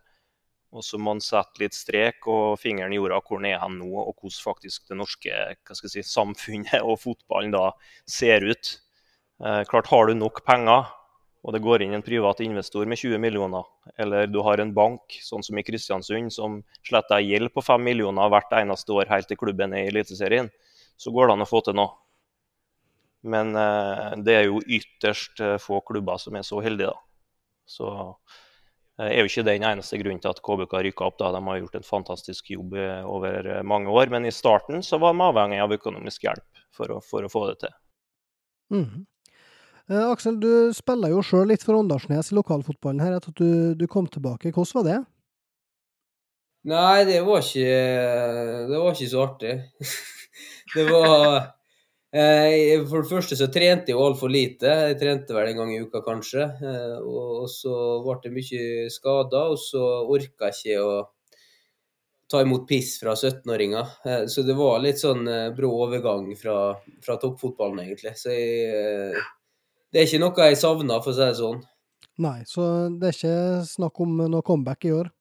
Og 0.72 0.84
så 0.84 0.96
må 0.96 1.12
man 1.12 1.24
sette 1.28 1.60
litt 1.60 1.76
strek 1.76 2.24
og 2.32 2.56
fingeren 2.64 2.96
i 2.96 3.02
jorda 3.02 3.20
hvor 3.20 3.44
den 3.44 3.52
er 3.52 3.60
hen 3.66 3.82
nå, 3.84 3.92
og 4.00 4.16
hvordan 4.16 4.44
faktisk 4.54 4.88
det 4.88 5.04
norske 5.04 5.46
si, 5.76 6.08
samfunnet 6.08 6.88
og 6.88 7.02
fotballen 7.04 7.52
da 7.52 7.74
ser 8.08 8.48
ut. 8.48 8.78
Eh, 9.46 9.64
klart 9.64 9.88
Har 9.88 10.08
du 10.08 10.14
nok 10.14 10.46
penger, 10.46 10.88
og 11.44 11.54
det 11.54 11.62
går 11.62 11.84
inn 11.86 11.94
en 11.94 12.06
privat 12.06 12.40
investor 12.42 12.86
med 12.90 12.98
20 12.98 13.20
millioner, 13.22 13.66
eller 13.98 14.28
du 14.28 14.40
har 14.42 14.58
en 14.58 14.74
bank, 14.74 15.20
sånn 15.22 15.46
som 15.46 15.58
i 15.58 15.64
Kristiansund, 15.64 16.34
som 16.34 16.64
sletter 16.88 17.22
gjeld 17.22 17.54
på 17.54 17.62
5 17.62 17.84
millioner 17.84 18.32
hvert 18.34 18.56
eneste 18.58 18.96
år 18.96 19.12
helt 19.12 19.30
til 19.30 19.38
klubben 19.38 19.76
er 19.78 19.86
i 19.86 19.92
Eliteserien, 19.92 20.50
så 20.98 21.14
går 21.14 21.28
det 21.28 21.38
an 21.38 21.46
å 21.46 21.50
få 21.50 21.62
til 21.62 21.78
noe. 21.78 21.94
Men 23.30 23.54
eh, 23.60 24.16
det 24.26 24.36
er 24.40 24.48
jo 24.48 24.64
ytterst 24.64 25.42
eh, 25.46 25.58
få 25.62 25.84
klubber 25.86 26.18
som 26.22 26.36
er 26.38 26.46
så 26.48 26.62
heldige, 26.64 26.96
da. 26.96 27.04
Så 27.68 27.92
er 28.98 29.20
jo 29.20 29.30
ikke 29.30 29.44
den 29.46 29.66
eneste 29.68 30.00
grunnen 30.02 30.22
til 30.24 30.32
at 30.32 30.40
KBK 30.42 30.74
rykka 30.88 31.06
opp. 31.06 31.18
da. 31.20 31.30
De 31.36 31.42
har 31.46 31.60
gjort 31.60 31.76
en 31.78 31.86
fantastisk 31.86 32.48
jobb 32.50 32.72
over 33.06 33.50
mange 33.62 33.92
år, 33.94 34.10
men 34.10 34.26
i 34.26 34.32
starten 34.34 34.82
så 34.82 34.98
var 34.98 35.14
de 35.14 35.22
avhengig 35.22 35.60
av 35.62 35.76
økonomisk 35.76 36.24
hjelp 36.26 36.64
for 36.74 36.96
å, 36.96 36.98
for 37.06 37.28
å 37.28 37.30
få 37.30 37.44
det 37.52 37.60
til. 37.68 37.76
Mm. 38.74 39.06
Eh, 39.90 40.04
Aksel, 40.12 40.36
du 40.40 40.74
spiller 40.76 41.14
jo 41.14 41.22
sjøl 41.24 41.48
litt 41.48 41.64
for 41.64 41.80
Åndalsnes 41.80 42.34
i 42.34 42.36
lokalfotballen 42.36 43.00
her 43.06 43.14
etter 43.16 43.32
at 43.32 43.40
du, 43.40 43.52
du, 43.80 43.86
kom 43.88 44.10
tilbake. 44.12 44.52
Hvordan 44.52 44.82
var 44.82 44.88
det? 44.88 44.98
Nei, 46.68 47.06
det 47.08 47.22
var 47.24 47.46
ikke 47.46 47.76
Det 48.68 48.82
var 48.82 48.90
ikke 48.92 49.12
så 49.14 49.22
artig. 49.24 49.54
det 50.76 50.84
var 50.90 51.38
eh, 52.12 52.84
For 52.90 53.00
det 53.00 53.12
første 53.14 53.38
så 53.40 53.48
trente 53.54 53.94
jeg 53.94 53.96
jo 53.96 54.04
altfor 54.10 54.34
lite. 54.34 54.74
Jeg 54.90 55.00
trente 55.00 55.38
vel 55.38 55.54
en 55.54 55.62
gang 55.62 55.72
i 55.72 55.80
uka, 55.80 56.04
kanskje. 56.04 56.50
Eh, 56.60 56.98
og 57.08 57.48
så 57.54 57.78
ble 58.04 58.18
det 58.26 58.34
mye 58.36 58.90
skader, 58.92 59.56
og 59.56 59.62
så 59.62 59.86
orka 60.04 60.52
jeg 60.52 60.76
ikke 60.76 60.84
å 60.84 61.00
ta 62.28 62.44
imot 62.44 62.68
piss 62.68 62.98
fra 63.00 63.16
17-åringer. 63.16 63.96
Eh, 64.04 64.28
så 64.28 64.44
det 64.44 64.60
var 64.60 64.84
litt 64.84 65.00
sånn 65.00 65.24
brå 65.56 65.72
overgang 65.88 66.28
fra, 66.36 66.76
fra 67.00 67.20
toppfotballen, 67.24 67.86
egentlig. 67.88 68.18
Så 68.20 68.36
jeg 68.36 69.16
det 69.92 70.02
er 70.02 70.08
ikke 70.08 70.22
noe 70.24 70.48
jeg 70.50 70.62
savner, 70.62 71.02
for 71.04 71.14
å 71.14 71.18
si 71.18 71.26
det 71.26 71.40
sånn. 71.40 71.60
Nei, 72.24 72.38
så 72.50 72.64
det 72.90 73.12
er 73.12 73.18
ikke 73.18 73.66
snakk 73.70 74.00
om 74.04 74.16
noe 74.26 74.46
comeback 74.46 74.88
i 74.90 74.96
år? 74.96 75.12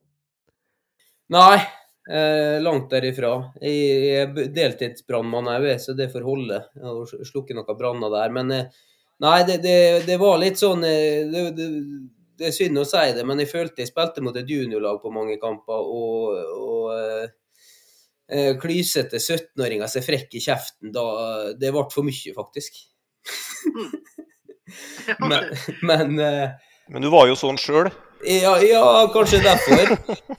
Nei, 1.34 1.58
Eh, 2.06 2.62
langt 2.62 2.90
derifra. 2.90 3.32
Jeg 3.58 4.10
er 4.14 4.50
deltidsbrannmann 4.54 5.48
òg, 5.50 5.72
så 5.82 5.94
det 5.98 6.12
får 6.12 6.26
holde. 6.26 6.60
Å 6.78 7.02
slukke 7.26 7.56
noen 7.56 7.78
branner 7.78 8.12
der. 8.12 8.34
Men 8.34 8.52
eh, 8.54 8.84
nei, 9.24 9.40
det, 9.48 9.56
det, 9.64 9.78
det, 10.06 10.18
var 10.22 10.38
litt 10.38 10.60
sånn 10.60 10.86
eh, 10.86 11.24
det, 11.32 11.48
det, 11.56 11.66
det, 12.38 12.46
er 12.46 12.54
synd 12.54 12.78
å 12.78 12.86
si 12.86 13.08
det, 13.16 13.24
men 13.26 13.42
jeg 13.42 13.50
følte 13.50 13.82
jeg 13.82 13.90
spilte 13.90 14.22
mot 14.22 14.38
et 14.38 14.46
juniorlag 14.50 15.00
på 15.02 15.10
mange 15.14 15.38
kamper. 15.42 15.90
Og, 15.98 16.38
og 16.62 16.94
eh, 16.94 17.26
eh 18.30 18.52
klysete 18.62 19.18
17-åringer 19.18 19.90
som 19.90 20.02
er 20.02 20.06
frekke 20.06 20.38
i 20.38 20.44
kjeften, 20.46 20.94
da, 20.94 21.06
det 21.58 21.74
ble 21.74 21.88
for 21.90 22.06
mye, 22.06 22.36
faktisk. 22.38 22.84
men, 25.30 25.44
men, 25.82 26.18
eh, 26.18 26.50
men 26.90 27.04
du 27.04 27.10
var 27.12 27.28
jo 27.30 27.38
sånn 27.38 27.58
sjøl? 27.60 27.90
Ja, 28.26 28.56
ja, 28.64 28.82
kanskje 29.12 29.42
derfor. 29.44 29.96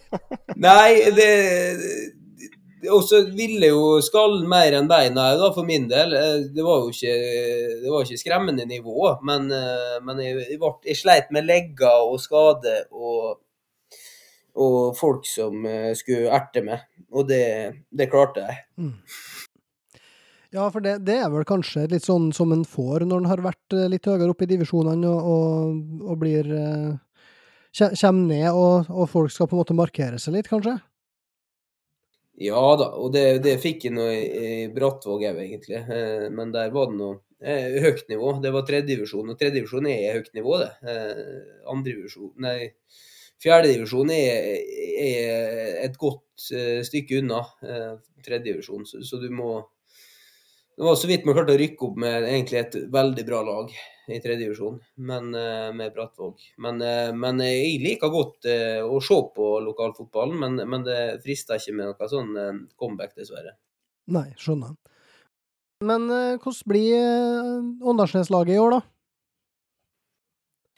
Nei, 0.68 0.92
det 1.16 1.28
Og 2.92 3.04
så 3.06 3.22
ville 3.36 3.70
jo 3.70 3.98
skallen 4.06 4.48
mer 4.50 4.76
enn 4.78 4.90
beina 4.90 5.30
da, 5.38 5.50
for 5.56 5.68
min 5.68 5.88
del. 5.90 6.14
Eh, 6.18 6.38
det 6.54 6.66
var 6.66 6.84
jo 6.84 6.94
ikke, 6.94 7.16
det 7.84 7.92
var 7.94 8.06
ikke 8.06 8.22
skremmende 8.22 8.68
nivå, 8.70 9.12
men, 9.28 9.50
eh, 9.54 9.98
men 10.04 10.24
jeg, 10.24 10.38
jeg, 10.44 10.62
ble, 10.62 10.74
jeg, 10.88 11.00
sleit 11.00 11.34
med 11.36 11.48
legger 11.48 12.08
og 12.08 12.20
skade 12.24 12.80
og, 12.92 13.42
og 14.58 14.80
folk 14.98 15.28
som 15.30 15.68
skulle 15.98 16.32
erte 16.36 16.64
meg. 16.66 16.88
Og 17.16 17.28
det, 17.30 17.44
det 17.92 18.10
klarte 18.12 18.44
jeg. 18.48 18.64
Mm. 18.82 18.96
Ja, 20.58 20.68
for 20.74 20.82
det, 20.82 20.96
det, 21.06 21.20
er 21.22 21.30
vel 21.30 21.46
kanskje 21.46 21.86
litt 21.92 22.06
sånn 22.08 22.32
som 22.34 22.50
en 22.56 22.64
får 22.66 23.06
når 23.06 23.22
en 23.22 23.30
har 23.30 23.44
vært 23.46 23.76
litt 23.92 24.08
høyere 24.10 24.32
oppe 24.34 24.48
i 24.48 24.50
divisjonene 24.50 25.10
og, 25.12 25.28
og, 25.30 26.08
og 26.08 26.18
blir 26.24 26.50
kommer 27.78 28.28
ned, 28.32 28.52
og, 28.52 28.88
og, 28.90 29.10
folk 29.12 29.32
skal 29.34 29.50
på 29.50 29.56
en 29.58 29.62
måte 29.62 29.78
markere 29.78 30.20
seg 30.22 30.38
litt, 30.38 30.50
kanskje? 30.50 30.78
Ja 32.38 32.62
da, 32.78 32.92
og 33.02 33.14
det, 33.16 33.42
det 33.46 33.58
fikk 33.62 33.88
jeg 33.88 33.96
nå 33.96 34.06
i, 34.14 34.22
i 34.22 34.50
Brattvåg 34.74 35.26
òg, 35.26 35.40
egentlig. 35.42 35.80
Eh, 35.82 36.28
men 36.34 36.52
der 36.54 36.70
var 36.74 36.92
det 36.92 37.00
noe 37.00 37.16
eh, 37.42 37.80
høyt 37.82 38.06
nivå. 38.12 38.36
Det 38.44 38.52
var 38.54 38.66
tredjedivisjon, 38.68 39.32
og 39.34 39.40
tredjedivisjon 39.40 39.90
er 39.90 40.20
høyt 40.20 40.30
nivå, 40.38 40.60
det. 40.62 40.70
Eh, 40.86 41.24
Andredivisjon 41.74 42.36
Nei, 42.46 42.70
fjerdedivisjon 43.42 44.14
er, 44.14 44.52
er 45.02 45.82
et 45.88 45.98
godt 45.98 46.52
eh, 46.54 46.84
stykke 46.86 47.24
unna 47.24 47.42
eh, 47.66 47.98
tredjedivisjon, 48.26 48.86
så, 48.86 49.02
så 49.06 49.22
du 49.22 49.32
må 49.34 49.58
det 50.78 50.84
var 50.84 50.96
så 50.96 51.08
vidt 51.10 51.24
man 51.26 51.34
klarte 51.34 51.56
å 51.56 51.58
rykke 51.58 51.86
opp 51.88 51.96
med 52.04 52.26
egentlig 52.28 52.58
et 52.60 52.76
veldig 52.94 53.24
bra 53.26 53.40
lag 53.42 53.72
i 54.14 54.20
tredje 54.22 54.44
divisjon, 54.44 54.76
men 55.10 55.32
uh, 55.34 55.74
med 55.74 55.96
Brattvåg. 55.96 56.44
Men, 56.62 56.78
uh, 56.86 57.10
men, 57.18 57.42
jeg 57.42 57.80
liker 57.82 58.12
godt 58.14 58.46
uh, 58.46 58.84
å 58.86 59.00
se 59.02 59.18
på 59.34 59.48
lokalfotballen, 59.66 60.38
men, 60.44 60.62
men 60.70 60.86
det 60.86 61.00
frister 61.24 61.58
ikke 61.58 61.74
med 61.80 61.90
noe 61.90 62.12
sånn 62.12 62.62
comeback, 62.78 63.16
dessverre. 63.18 63.56
Nei, 64.14 64.30
skjønner. 64.38 64.78
Men 65.88 66.08
hvordan 66.42 66.70
blir 66.70 67.10
Åndalsnes-laget 67.86 68.56
i 68.56 68.62
år, 68.62 68.78
da? 68.78 68.97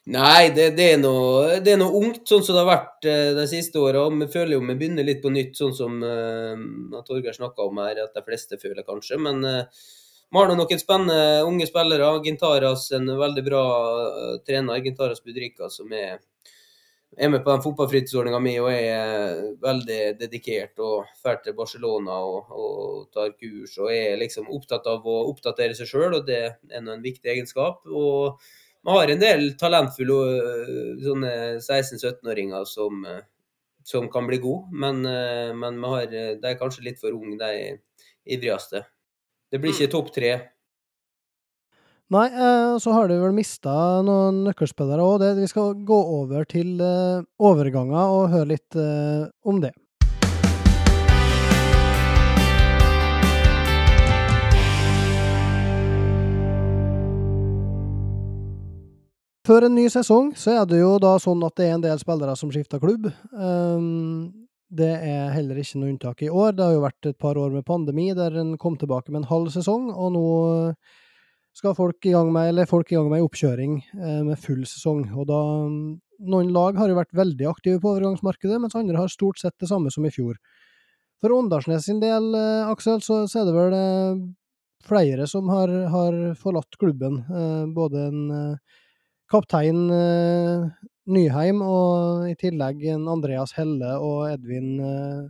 Nei, 0.09 0.49
det, 0.55 0.71
det, 0.73 0.85
er 0.95 0.97
noe, 0.97 1.59
det, 1.61 1.75
er 1.75 1.77
noe, 1.77 1.93
ungt, 1.99 2.23
sånn 2.25 2.41
som 2.41 2.55
det 2.55 2.63
har 2.63 2.69
vært 2.71 3.05
de 3.37 3.43
siste 3.51 3.77
åra. 3.77 4.07
Vi 4.09 4.27
føler 4.33 4.55
jo 4.55 4.63
vi 4.63 4.75
begynner 4.79 5.05
litt 5.05 5.19
på 5.21 5.29
nytt, 5.29 5.51
sånn 5.59 5.75
som 5.77 5.99
uh, 6.01 7.01
Torgeir 7.05 7.35
snakka 7.35 7.67
om 7.67 7.77
her, 7.83 7.99
at 8.07 8.15
de 8.17 8.23
fleste 8.25 8.57
føler 8.57 8.87
kanskje. 8.87 9.19
Men 9.21 9.43
uh, 9.45 9.83
vi 10.31 10.39
har 10.39 10.49
noen 10.49 10.81
spennende 10.81 11.43
unge 11.45 11.67
spillere. 11.69 12.07
Gintaras, 12.25 12.87
en 12.97 13.05
veldig 13.19 13.43
bra 13.45 13.61
uh, 14.07 14.31
trener, 14.47 14.81
Gintaras 14.81 15.21
Budrika, 15.21 15.69
som 15.69 15.93
er, 15.93 16.15
er 17.13 17.29
med 17.29 17.43
på 17.43 17.51
den 17.53 17.65
fotballfritidsordninga 17.67 18.39
mi 18.41 18.55
og 18.63 18.71
er 18.73 19.43
veldig 19.61 19.99
dedikert 20.23 20.81
og 20.85 21.11
drar 21.21 21.37
til 21.43 21.57
Barcelona 21.57 22.17
og, 22.31 22.49
og, 22.49 23.05
tar 23.13 23.35
kurs 23.37 23.77
og 23.77 23.93
er 23.93 24.17
liksom 24.23 24.49
opptatt 24.57 24.89
av 24.89 25.05
å 25.05 25.19
oppdatere 25.29 25.77
seg 25.77 25.91
sjøl, 25.93 26.17
og 26.17 26.25
det 26.25 26.41
er 26.47 26.81
en 26.81 26.89
viktig 27.05 27.29
egenskap. 27.35 27.85
og 27.85 28.41
vi 28.85 28.95
har 28.95 29.11
en 29.11 29.21
del 29.21 29.49
talentfulle 29.59 30.19
uh, 30.39 30.93
sånne 31.03 31.33
16-17-åringer 31.59 32.67
som, 32.69 33.03
uh, 33.03 33.19
som, 33.83 34.07
kan 34.11 34.29
bli 34.29 34.39
gode, 34.43 34.69
men, 34.71 35.01
men 35.59 35.83
har, 35.91 36.07
de 36.11 36.45
er 36.45 36.59
kanskje 36.59 36.85
litt 36.85 37.01
for 37.01 37.15
unge, 37.15 37.39
de 37.41 37.79
ivrigste. 38.29 38.83
Det 39.49 39.59
blir 39.61 39.73
ikke 39.73 39.89
mm. 39.89 39.93
topp 39.95 40.11
tre. 40.15 40.33
Nei, 42.09 42.25
eh, 42.33 42.75
så 42.81 42.93
har 42.95 43.09
du 43.09 43.19
vel 43.21 43.35
mista 43.37 43.71
noen 44.05 44.41
nøkkelspillere 44.47 45.03
òg. 45.05 45.25
Vi 45.37 45.49
skal 45.49 45.75
gå 45.85 45.99
over 46.15 46.47
til 46.49 46.79
eh, 46.81 47.21
overganger 47.37 48.15
og 48.15 48.31
høre 48.33 48.49
litt 48.55 48.77
eh, 48.81 49.27
om 49.45 49.61
det. 49.61 49.75
Før 59.49 59.65
en 59.65 59.73
ny 59.73 59.87
sesong 59.89 60.27
så 60.37 60.59
er 60.59 60.65
det 60.69 60.77
jo 60.83 60.91
da 61.01 61.15
sånn 61.17 61.41
at 61.41 61.55
det 61.57 61.65
er 61.65 61.71
en 61.73 61.81
del 61.81 61.97
spillere 61.97 62.35
som 62.37 62.51
skifter 62.53 62.77
klubb. 62.77 63.07
Um, 63.33 64.29
det 64.69 64.89
er 64.93 65.31
heller 65.33 65.57
ikke 65.57 65.79
noe 65.81 65.89
unntak 65.89 66.19
i 66.21 66.27
år. 66.29 66.51
Det 66.53 66.67
har 66.67 66.75
jo 66.75 66.83
vært 66.83 67.07
et 67.09 67.17
par 67.17 67.37
år 67.41 67.55
med 67.55 67.65
pandemi 67.65 68.11
der 68.13 68.35
en 68.37 68.51
kom 68.61 68.75
tilbake 68.77 69.09
med 69.09 69.23
en 69.23 69.31
halv 69.31 69.49
sesong, 69.55 69.87
og 69.89 70.11
nå 70.13 70.25
skal 71.57 71.73
folk 71.73 72.05
i 72.05 72.11
gang 72.13 72.29
med, 72.35 72.51
eller 72.51 72.69
folk 72.69 72.91
i 72.93 72.97
gang 72.99 73.09
med 73.09 73.25
oppkjøring 73.25 73.79
eh, 73.81 74.19
med 74.27 74.37
full 74.37 74.61
sesong. 74.69 75.07
Og 75.17 75.25
da 75.31 75.39
Noen 76.29 76.49
lag 76.51 76.75
har 76.75 76.91
jo 76.91 76.97
vært 76.97 77.15
veldig 77.15 77.45
aktive 77.47 77.79
på 77.81 77.93
overgangsmarkedet, 77.93 78.59
mens 78.61 78.75
andre 78.75 78.99
har 78.99 79.09
stort 79.09 79.39
sett 79.39 79.55
det 79.57 79.69
samme 79.71 79.89
som 79.89 80.05
i 80.05 80.11
fjor. 80.11 80.35
For 81.23 81.33
Åndalsnes 81.33 81.87
sin 81.87 82.01
del, 82.03 82.29
eh, 82.37 82.69
Aksel, 82.69 83.01
så, 83.01 83.23
er 83.25 83.47
det 83.47 83.55
vel 83.55 83.75
eh, 83.79 84.21
flere 84.85 85.25
som 85.31 85.49
har, 85.49 85.73
har 85.95 86.19
forlatt 86.37 86.77
klubben. 86.77 87.21
Eh, 87.23 87.65
både 87.73 88.05
en 88.11 88.21
eh, 88.35 88.77
kaptein 89.29 89.85
eh, 89.93 90.65
Nyheim, 91.09 91.61
og 91.65 92.25
i 92.29 92.35
tillegg 92.39 92.83
Andreas 92.97 93.55
Helle 93.57 93.95
og 94.03 94.27
Edvin 94.29 94.75
eh, 94.83 95.29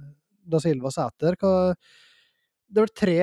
da 0.50 0.62
Silva 0.64 0.92
Sæter. 0.94 1.38
Det 1.40 2.80
er 2.80 2.86
vel 2.86 2.96
tre 2.96 3.20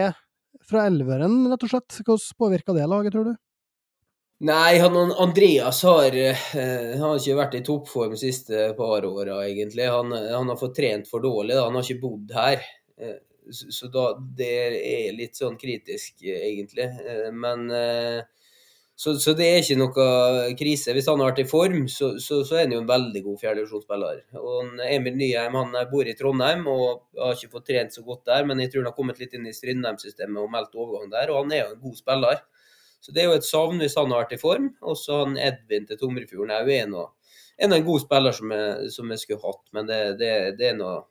fra 0.67 0.87
elveren, 0.89 1.45
rett 1.51 1.67
og 1.67 1.73
slett. 1.73 1.99
Hvordan 2.03 2.39
påvirka 2.39 2.77
det 2.77 2.87
laget, 2.91 3.15
tror 3.15 3.31
du? 3.31 3.35
Nei, 4.47 4.77
han, 4.83 4.97
Andreas 5.17 5.79
har, 5.87 6.13
uh, 6.13 6.49
har, 7.01 7.15
ikke 7.17 7.37
vært 7.39 7.55
i 7.57 7.63
toppform 7.65 8.13
de 8.13 8.19
siste 8.21 8.67
par 8.77 9.07
åra, 9.09 9.39
egentlig. 9.47 9.87
Han, 9.89 10.13
han, 10.13 10.51
har 10.53 10.59
fått 10.61 10.77
trent 10.77 11.09
for 11.09 11.25
dårlig. 11.25 11.57
Han 11.57 11.79
har 11.79 11.87
ikke 11.87 12.03
bodd 12.03 12.35
her. 12.37 12.67
Så, 13.49 13.71
så 13.73 13.89
da, 13.95 14.11
det 14.39 14.51
er 14.77 15.17
litt 15.17 15.39
sånn 15.41 15.57
kritisk, 15.61 16.21
egentlig. 16.27 16.91
Men 17.33 17.65
men 17.71 17.73
så, 18.97 19.13
så, 19.21 19.35
det 19.37 19.47
er 19.47 19.59
ikke 19.61 19.77
noe 19.77 20.05
krise. 20.57 20.95
Hvis 20.97 21.09
han 21.11 21.21
har 21.21 21.29
vært 21.31 21.43
i 21.43 21.49
form, 21.51 21.83
så, 21.93 22.15
så, 22.23 22.41
så 22.49 22.57
er 22.57 22.65
han 22.65 22.73
jo 22.73 22.81
en 22.81 22.89
veldig 22.89 23.21
god 23.27 23.41
fjerdedivisjonsspiller. 23.43 24.23
Emil 24.89 25.19
Nyheim 25.21 25.59
han 25.59 25.77
bor 25.91 26.09
i 26.09 26.15
Trondheim 26.17 26.65
og 26.73 27.03
har 27.21 27.37
ikke 27.37 27.53
fått 27.59 27.67
trent 27.69 27.93
så 27.93 28.05
godt 28.07 28.25
der, 28.31 28.47
men 28.49 28.63
jeg 28.65 28.73
tror 28.73 28.87
han 28.87 28.89
har 28.89 28.97
kommet 28.97 29.21
litt 29.21 29.37
inn 29.37 29.45
i 29.51 29.53
Strindheim-systemet 29.57 30.41
og 30.41 30.49
meldt 30.55 30.79
overgang 30.81 31.13
der, 31.13 31.33
og 31.33 31.43
han 31.43 31.53
er 31.53 31.63
jo 31.63 31.75
en 31.75 31.83
god 31.83 31.99
spiller. 32.01 32.41
Så 33.05 33.13
det 33.13 33.23
er 33.23 33.29
jo 33.29 33.37
et 33.37 33.47
savn 33.47 33.83
hvis 33.83 33.99
han 34.01 34.15
har 34.15 34.25
vært 34.25 34.33
i 34.35 34.41
form. 34.41 34.71
Og 34.89 34.97
så 34.99 35.21
han 35.27 35.37
Edvin 35.39 35.85
til 35.87 36.01
Tomrefjorden 36.01 36.55
er 36.57 36.65
jo 36.65 36.79
en, 36.81 36.97
en, 37.67 37.77
en 37.77 37.85
god 37.91 38.03
spiller 38.03 38.35
som 38.39 38.55
jeg, 38.57 38.89
som 38.97 39.13
jeg 39.13 39.23
skulle 39.23 39.45
hatt, 39.45 39.63
men 39.77 39.91
det, 39.91 40.01
det, 40.23 40.33
det 40.57 40.73
er 40.73 40.81
noe 40.81 41.03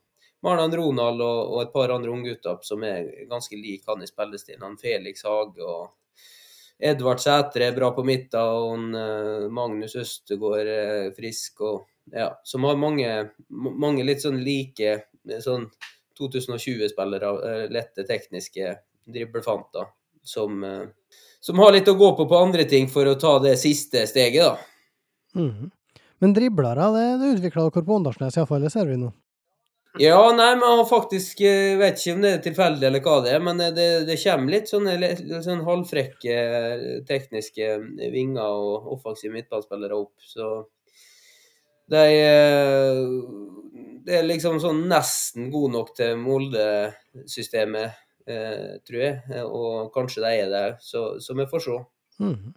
Marnan 0.44 0.74
Ronald 0.76 1.22
og, 1.24 1.38
og, 1.54 1.60
et 1.62 1.72
par 1.72 1.90
andre 1.94 2.10
unggutter 2.12 2.58
som 2.66 2.82
er 2.86 3.08
ganske 3.30 3.56
lik 3.56 3.86
han 3.88 4.02
i 4.04 4.10
spillestilen. 4.10 4.76
Felix 4.78 5.24
Hage 5.26 5.64
og 5.64 5.94
Edvard 6.78 7.22
Sætre 7.22 7.70
er 7.70 7.76
bra 7.76 7.90
på 7.96 8.04
midten, 8.04 8.40
og 8.40 8.72
uh, 8.92 9.46
Magnus 9.52 9.96
Østegård 9.96 10.68
er 10.68 11.12
frisk. 11.16 11.60
og 11.60 11.86
ja, 12.12 12.30
Som 12.44 12.66
har 12.68 12.80
mange, 12.80 13.12
mange 13.48 14.04
litt 14.06 14.22
sånn 14.24 14.42
like 14.44 14.92
eh, 14.92 15.40
sånn 15.42 15.68
2020-spillere, 16.18 17.32
uh, 17.32 17.64
lette 17.72 18.04
tekniske 18.08 18.74
driblefanter, 19.06 19.88
som, 20.26 20.64
som, 21.38 21.60
har 21.62 21.76
litt 21.76 21.86
å 21.86 21.94
gå 21.94 22.08
på 22.18 22.24
på 22.26 22.38
andre 22.42 22.64
ting 22.66 22.88
for 22.90 23.06
å 23.06 23.14
ta 23.14 23.36
det 23.38 23.52
siste 23.60 24.02
steget, 24.10 24.42
da. 24.42 24.56
Mm. 25.38 25.68
Men 26.18 26.34
driblere, 26.34 26.88
det, 26.96 27.04
det 27.20 27.28
utvikla 27.36 27.68
dere 27.68 27.86
på 27.86 28.00
Åndalsnes 28.00 28.34
iallfall, 28.40 28.66
det 28.66 28.72
ser 28.74 28.90
vi 28.90 28.98
nå. 28.98 29.12
Ja, 30.00 30.20
nei, 30.36 30.50
men 30.58 30.66
jeg 30.66 30.86
faktisk 30.90 31.40
Jeg 31.44 31.78
vet 31.80 32.00
ikke 32.00 32.14
om 32.16 32.22
det 32.24 32.32
er 32.34 32.42
tilfeldig 32.44 32.88
eller 32.88 33.02
hva 33.04 33.16
det 33.24 33.32
er, 33.36 33.42
men 33.44 33.60
eh, 33.64 33.72
det, 33.74 33.88
det 34.08 34.18
kommer 34.20 34.54
litt 34.56 34.70
sånne, 34.70 34.96
litt 35.00 35.22
sånn 35.44 35.64
halvfrekke 35.66 36.36
eh, 36.36 36.86
tekniske 37.08 37.70
vinger 38.12 38.44
og 38.44 38.90
offensive 38.96 39.34
midtballspillere 39.36 39.96
opp, 39.96 40.14
så 40.24 40.66
de 41.86 42.02
Det 44.06 44.14
er 44.18 44.26
liksom 44.26 44.58
sånn 44.62 44.84
nesten 44.90 45.50
god 45.52 45.72
nok 45.74 45.92
til 45.94 46.16
Molde-systemet, 46.18 47.94
tror 48.86 48.98
jeg, 48.98 49.42
og 49.46 49.92
kanskje 49.94 50.22
de 50.24 50.32
er 50.42 50.50
det, 50.50 50.64
så, 50.82 51.12
så 51.22 51.34
vi 51.38 51.46
får 51.50 51.62
se. 51.62 51.76
Mm. 52.22 52.54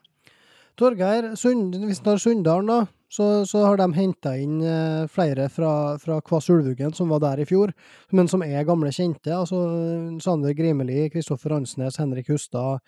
Torgeir, 0.81 1.35
Sund, 1.37 1.77
vi 1.77 1.93
Sunndalen, 1.93 2.69
da, 2.69 2.79
så, 3.09 3.45
så 3.49 3.63
har 3.65 3.79
de 3.79 3.87
henta 3.95 4.35
inn 4.37 4.59
eh, 4.61 5.07
flere 5.09 5.47
fra, 5.49 5.97
fra 6.01 6.19
Kvass 6.21 6.49
Ulvuggen, 6.53 6.93
som 6.93 7.09
var 7.09 7.23
der 7.23 7.41
i 7.41 7.47
fjor, 7.49 7.73
men 8.13 8.29
som 8.29 8.43
er 8.45 8.67
gamle 8.67 8.91
kjente. 8.93 9.33
altså 9.33 9.59
Sander 10.21 10.53
Grimeli, 10.57 11.07
Kristoffer 11.13 11.57
Hansnes, 11.57 11.97
Henrik 11.97 12.29
Hustad, 12.29 12.83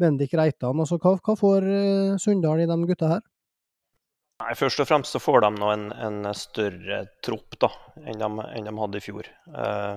Bendik 0.00 0.34
Reitan. 0.34 0.80
altså 0.82 0.98
Hva, 0.98 1.14
hva 1.22 1.36
får 1.38 1.68
eh, 1.70 2.16
Sunndal 2.18 2.64
i 2.64 2.68
de 2.70 2.78
gutta 2.90 3.14
her? 3.14 3.24
Nei, 4.40 4.54
Først 4.56 4.80
og 4.80 4.88
fremst 4.88 5.14
så 5.14 5.20
får 5.20 5.44
de 5.44 5.50
nå 5.60 5.72
en, 5.74 5.88
en 5.92 6.20
større 6.34 7.04
tropp 7.22 7.58
da, 7.60 7.70
enn 8.08 8.22
de, 8.22 8.30
enn 8.56 8.66
de 8.66 8.76
hadde 8.78 8.98
i 8.98 9.04
fjor. 9.04 9.28
Eh, 9.54 9.96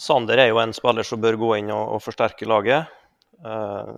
Sander 0.00 0.40
er 0.40 0.52
jo 0.52 0.60
en 0.62 0.72
spiller 0.76 1.04
som 1.04 1.20
bør 1.20 1.40
gå 1.40 1.54
inn 1.58 1.72
og, 1.74 1.96
og 1.96 2.04
forsterke 2.04 2.46
laget. 2.48 2.99
Eh, 3.44 3.94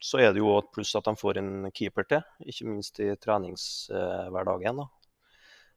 så 0.00 0.20
er 0.20 0.32
det 0.32 0.40
jo 0.40 0.54
et 0.56 0.68
pluss 0.72 0.94
at 0.96 1.06
de 1.08 1.16
får 1.18 1.40
en 1.40 1.70
keeper 1.74 2.06
til, 2.08 2.22
ikke 2.48 2.68
minst 2.68 3.00
i 3.04 3.10
treningshverdagen. 3.20 4.82
da. 4.82 4.86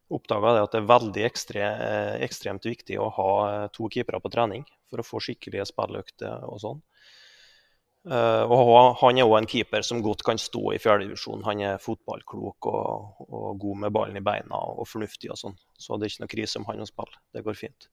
Oppdaga 0.10 0.56
at 0.64 0.74
det 0.74 0.80
er 0.80 0.90
veldig 0.90 1.26
ekstre, 1.28 1.62
eh, 1.62 2.14
ekstremt 2.26 2.66
viktig 2.66 2.98
å 2.98 3.10
ha 3.14 3.68
to 3.68 3.90
keepere 3.90 4.22
på 4.22 4.32
trening 4.32 4.66
for 4.90 5.00
å 5.00 5.06
få 5.06 5.20
skikkelige 5.22 5.68
spilløkter 5.70 6.48
og 6.48 6.60
sånn. 6.60 6.82
Og 8.10 8.96
Han 9.02 9.18
er 9.20 9.28
òg 9.28 9.38
en 9.38 9.46
keeper 9.46 9.82
som 9.84 10.02
godt 10.02 10.24
kan 10.24 10.38
stå 10.40 10.74
i 10.74 10.80
fjerdedivisjon. 10.80 11.44
Han 11.44 11.60
er 11.62 11.78
fotballklok 11.78 12.66
og, 12.66 13.28
og, 13.28 13.60
god 13.60 13.78
med 13.78 13.92
ballen 13.92 14.18
i 14.18 14.24
beina 14.24 14.56
og 14.56 14.88
fornuftig 14.88 15.30
og 15.30 15.38
sånn. 15.38 15.58
Så 15.78 16.00
det 16.00 16.08
er 16.08 16.14
ikke 16.14 16.24
noe 16.24 16.32
krise 16.32 16.58
om 16.58 16.66
han 16.66 16.80
å 16.80 16.88
spille. 16.88 17.20
Det 17.36 17.44
går 17.44 17.60
fint. 17.60 17.90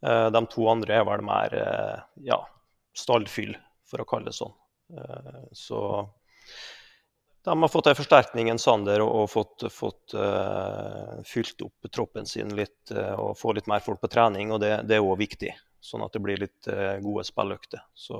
De 0.00 0.46
to 0.46 0.68
andre 0.70 0.94
er 0.94 1.04
vel 1.04 1.26
mer 1.26 1.58
ja, 2.22 2.38
stallfyll, 2.94 3.56
for 3.92 4.02
å 4.02 4.08
kalle 4.08 4.32
det 4.32 4.38
sånn. 4.38 4.54
så 5.52 5.80
de 7.42 7.54
har 7.58 7.70
fått 7.72 7.88
en 7.90 7.98
forsterkning, 7.98 8.48
en 8.52 8.60
Sander, 8.62 9.02
og, 9.02 9.24
fått, 9.30 9.64
fått 9.72 10.14
fylt 11.26 11.64
opp 11.66 11.88
troppen 11.90 12.28
sin 12.28 12.52
litt 12.54 12.92
og 12.92 13.32
få 13.38 13.54
litt 13.56 13.70
mer 13.70 13.82
folk 13.82 14.00
på 14.02 14.10
trening. 14.12 14.52
og 14.54 14.60
Det, 14.62 14.76
det 14.86 14.98
er 14.98 15.06
òg 15.06 15.16
viktig 15.24 15.50
sånn 15.82 16.04
at 16.06 16.14
det 16.14 16.22
blir 16.22 16.40
litt 16.40 16.70
uh, 16.70 16.96
gode 17.02 17.26
spilløkter. 17.26 17.82
Så 17.94 18.16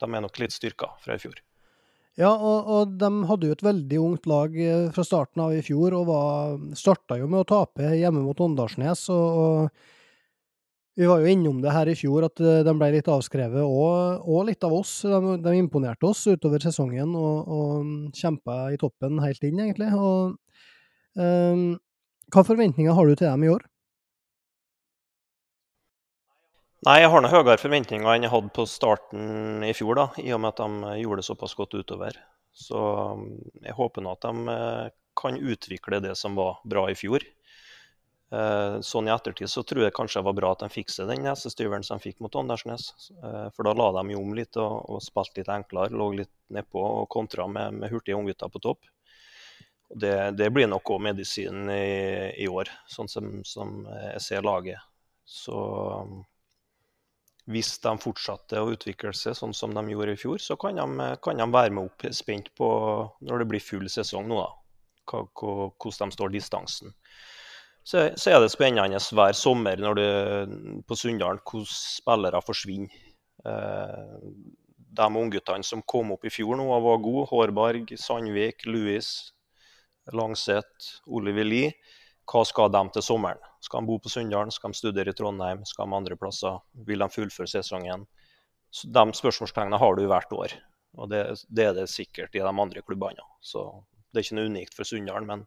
de 0.00 0.08
er 0.08 0.24
nok 0.24 0.40
litt 0.40 0.56
styrka 0.56 0.90
fra 1.04 1.18
i 1.18 1.22
fjor. 1.22 1.38
Ja, 2.18 2.32
og, 2.32 2.66
og, 2.66 2.96
de 2.98 3.10
hadde 3.28 3.46
jo 3.46 3.54
et 3.54 3.62
veldig 3.62 3.98
ungt 4.02 4.24
lag 4.26 4.56
eh, 4.58 4.88
fra 4.90 5.04
starten 5.06 5.44
av 5.44 5.52
i 5.54 5.60
fjor, 5.62 5.94
og 6.00 6.72
starta 6.74 7.14
jo 7.20 7.28
med 7.30 7.44
å 7.44 7.46
tape 7.46 7.92
hjemme 7.94 8.24
mot 8.24 8.40
Åndalsnes. 8.42 9.04
Og, 9.14 9.38
og, 9.38 9.84
vi 10.98 11.06
var 11.06 11.20
jo 11.22 11.30
innom 11.30 11.60
det 11.62 11.70
her 11.70 11.86
i 11.86 11.94
fjor, 11.94 12.24
at 12.26 12.40
eh, 12.42 12.64
de 12.66 12.72
ble 12.74 12.88
litt 12.96 13.06
avskrevet, 13.06 13.62
og, 13.62 14.24
og 14.26 14.48
litt 14.48 14.64
av 14.66 14.72
oss. 14.74 14.96
De, 15.06 15.36
de, 15.44 15.52
imponerte 15.54 16.08
oss 16.08 16.24
utover 16.26 16.64
sesongen 16.64 17.12
og, 17.14 17.52
og 17.54 18.16
kjempa 18.18 18.64
i 18.74 18.80
toppen 18.82 19.20
helt 19.22 19.46
inn, 19.46 19.60
egentlig. 19.62 19.92
Og, 19.94 20.34
um, 21.14 21.68
hva 22.34 22.44
forventninger 22.50 22.98
har 22.98 23.06
du 23.06 23.14
til 23.14 23.30
dem 23.30 23.46
i 23.46 23.52
år? 23.52 23.62
Nei, 26.88 26.98
jeg 27.04 27.14
har 27.14 27.22
noe 27.22 27.30
høyere 27.30 27.58
forventninger 27.62 28.10
enn 28.16 28.26
jeg 28.26 28.34
hadde 28.34 28.54
på 28.58 28.66
starten 28.66 29.62
i 29.66 29.72
fjor, 29.78 30.02
da, 30.02 30.10
i 30.18 30.34
og 30.34 30.42
med 30.42 30.50
at 30.50 30.64
de 30.64 30.98
gjorde 31.04 31.22
det 31.22 31.28
såpass 31.30 31.54
godt 31.58 31.78
utover. 31.78 32.18
Så 32.58 32.82
um, 33.14 33.28
jeg 33.62 33.78
håper 33.78 34.02
nå 34.02 34.18
at 34.18 34.26
de 34.26 34.58
eh, 34.58 34.94
kan 35.18 35.38
utvikle 35.38 36.02
det 36.02 36.18
som 36.18 36.34
var 36.34 36.58
bra 36.66 36.88
i 36.90 36.98
fjor. 36.98 37.22
Eh, 38.28 38.80
sånn 38.84 39.08
i 39.08 39.12
ettertid 39.14 39.48
så 39.48 39.62
tror 39.64 39.86
jeg 39.86 39.94
kanskje 39.96 40.20
det 40.20 40.26
var 40.26 40.36
bra 40.36 40.50
at 40.52 40.60
de 40.60 40.68
fikk 40.68 40.90
seg 40.92 41.08
den 41.08 41.22
nesestyveren 41.24 41.84
som 41.86 41.96
de 41.96 42.10
fikk 42.10 42.18
mot 42.20 42.34
Andersnes. 42.36 42.90
Eh, 43.16 43.46
for 43.56 43.64
da 43.64 43.72
la 43.78 43.88
de 43.96 44.12
jo 44.12 44.20
om 44.20 44.34
litt 44.36 44.58
og, 44.60 44.82
og 44.84 45.02
spilte 45.04 45.40
litt 45.40 45.52
enklere, 45.52 45.96
lå 45.96 46.10
litt 46.20 46.34
nedpå 46.52 46.82
og 47.00 47.08
kontra 47.12 47.48
med, 47.48 47.78
med 47.80 47.92
hurtige 47.92 48.18
unggutter 48.18 48.52
på 48.52 48.60
topp. 48.64 48.90
Det, 49.88 50.12
det, 50.36 50.50
blir 50.52 50.68
nok 50.68 50.90
òg 50.92 51.00
medisinen 51.06 51.70
i, 51.72 52.34
i, 52.44 52.48
år, 52.52 52.68
sånn 52.92 53.08
som, 53.08 53.38
som 53.48 53.86
jeg 53.88 54.20
ser 54.20 54.44
laget. 54.44 54.82
Så 55.24 55.56
hvis 57.48 57.70
de 57.80 57.94
fortsetter 57.96 58.60
å 58.60 58.74
utvikle 58.74 59.14
seg 59.16 59.38
sånn 59.38 59.56
som 59.56 59.72
de 59.72 59.86
gjorde 59.88 60.12
i 60.12 60.20
fjor, 60.20 60.36
så 60.44 60.58
kan 60.60 60.76
de, 60.76 61.08
kan 61.24 61.40
de 61.40 61.48
være 61.48 61.72
med 61.72 61.88
opp 61.88 62.04
spent 62.12 62.52
på 62.60 62.68
når 63.24 63.40
det 63.40 63.48
blir 63.54 63.64
full 63.64 63.88
sesong 63.88 64.28
nå, 64.28 64.42
da, 64.44 64.52
hvordan 65.08 66.12
de 66.12 66.18
står 66.18 66.36
distansen. 66.36 66.92
Så, 67.88 68.02
er 68.04 68.42
det 68.42 68.50
spennende 68.52 69.00
hver 69.16 69.36
sommer 69.36 69.80
når 69.80 69.96
du, 69.96 70.06
på 70.84 70.96
Sunndalen 70.98 71.40
hvordan 71.40 71.68
spillere 71.72 72.42
forsvinner. 72.44 73.04
Eh, 73.48 74.18
de 74.98 75.06
ungguttene 75.20 75.64
som 75.64 75.84
kom 75.88 76.12
opp 76.12 76.26
i 76.26 76.32
fjor 76.32 76.58
nå 76.58 76.66
og 76.66 76.84
var 76.84 77.00
gode, 77.04 77.24
Hårberg, 77.30 77.94
Sandvik, 77.96 78.66
Louis, 78.68 79.08
Langseth, 80.12 81.00
Oliver 81.06 81.46
Lie, 81.46 81.72
hva 82.28 82.42
skal 82.44 82.68
de 82.74 82.82
til 82.92 83.06
sommeren? 83.06 83.40
Skal 83.64 83.80
de 83.80 83.88
bo 83.88 83.96
på 84.02 84.12
Sunndalen? 84.12 84.52
Skal 84.52 84.74
de 84.74 84.80
studere 84.82 85.14
i 85.14 85.16
Trondheim? 85.16 85.64
Skal 85.64 85.88
de 85.88 85.96
andre 85.96 86.18
plasser? 86.20 86.60
Vil 86.84 87.00
de 87.00 87.08
fullføre 87.12 87.48
sesongen? 87.48 88.04
De 88.84 89.06
spørsmålstegnene 89.16 89.80
har 89.80 89.96
du 89.96 90.04
hvert 90.10 90.34
år. 90.36 90.58
Og 90.98 91.08
det, 91.08 91.22
det, 91.48 91.70
er 91.70 91.76
det 91.78 91.88
sikkert 91.88 92.36
i 92.36 92.44
de 92.44 92.52
andre 92.52 92.84
klubbene. 92.84 93.24
Så 93.40 93.64
det 94.12 94.20
er 94.20 94.28
ikke 94.28 94.40
noe 94.42 94.52
unikt 94.52 94.76
for 94.76 94.88
Sunndalen. 94.88 95.30
Men 95.30 95.46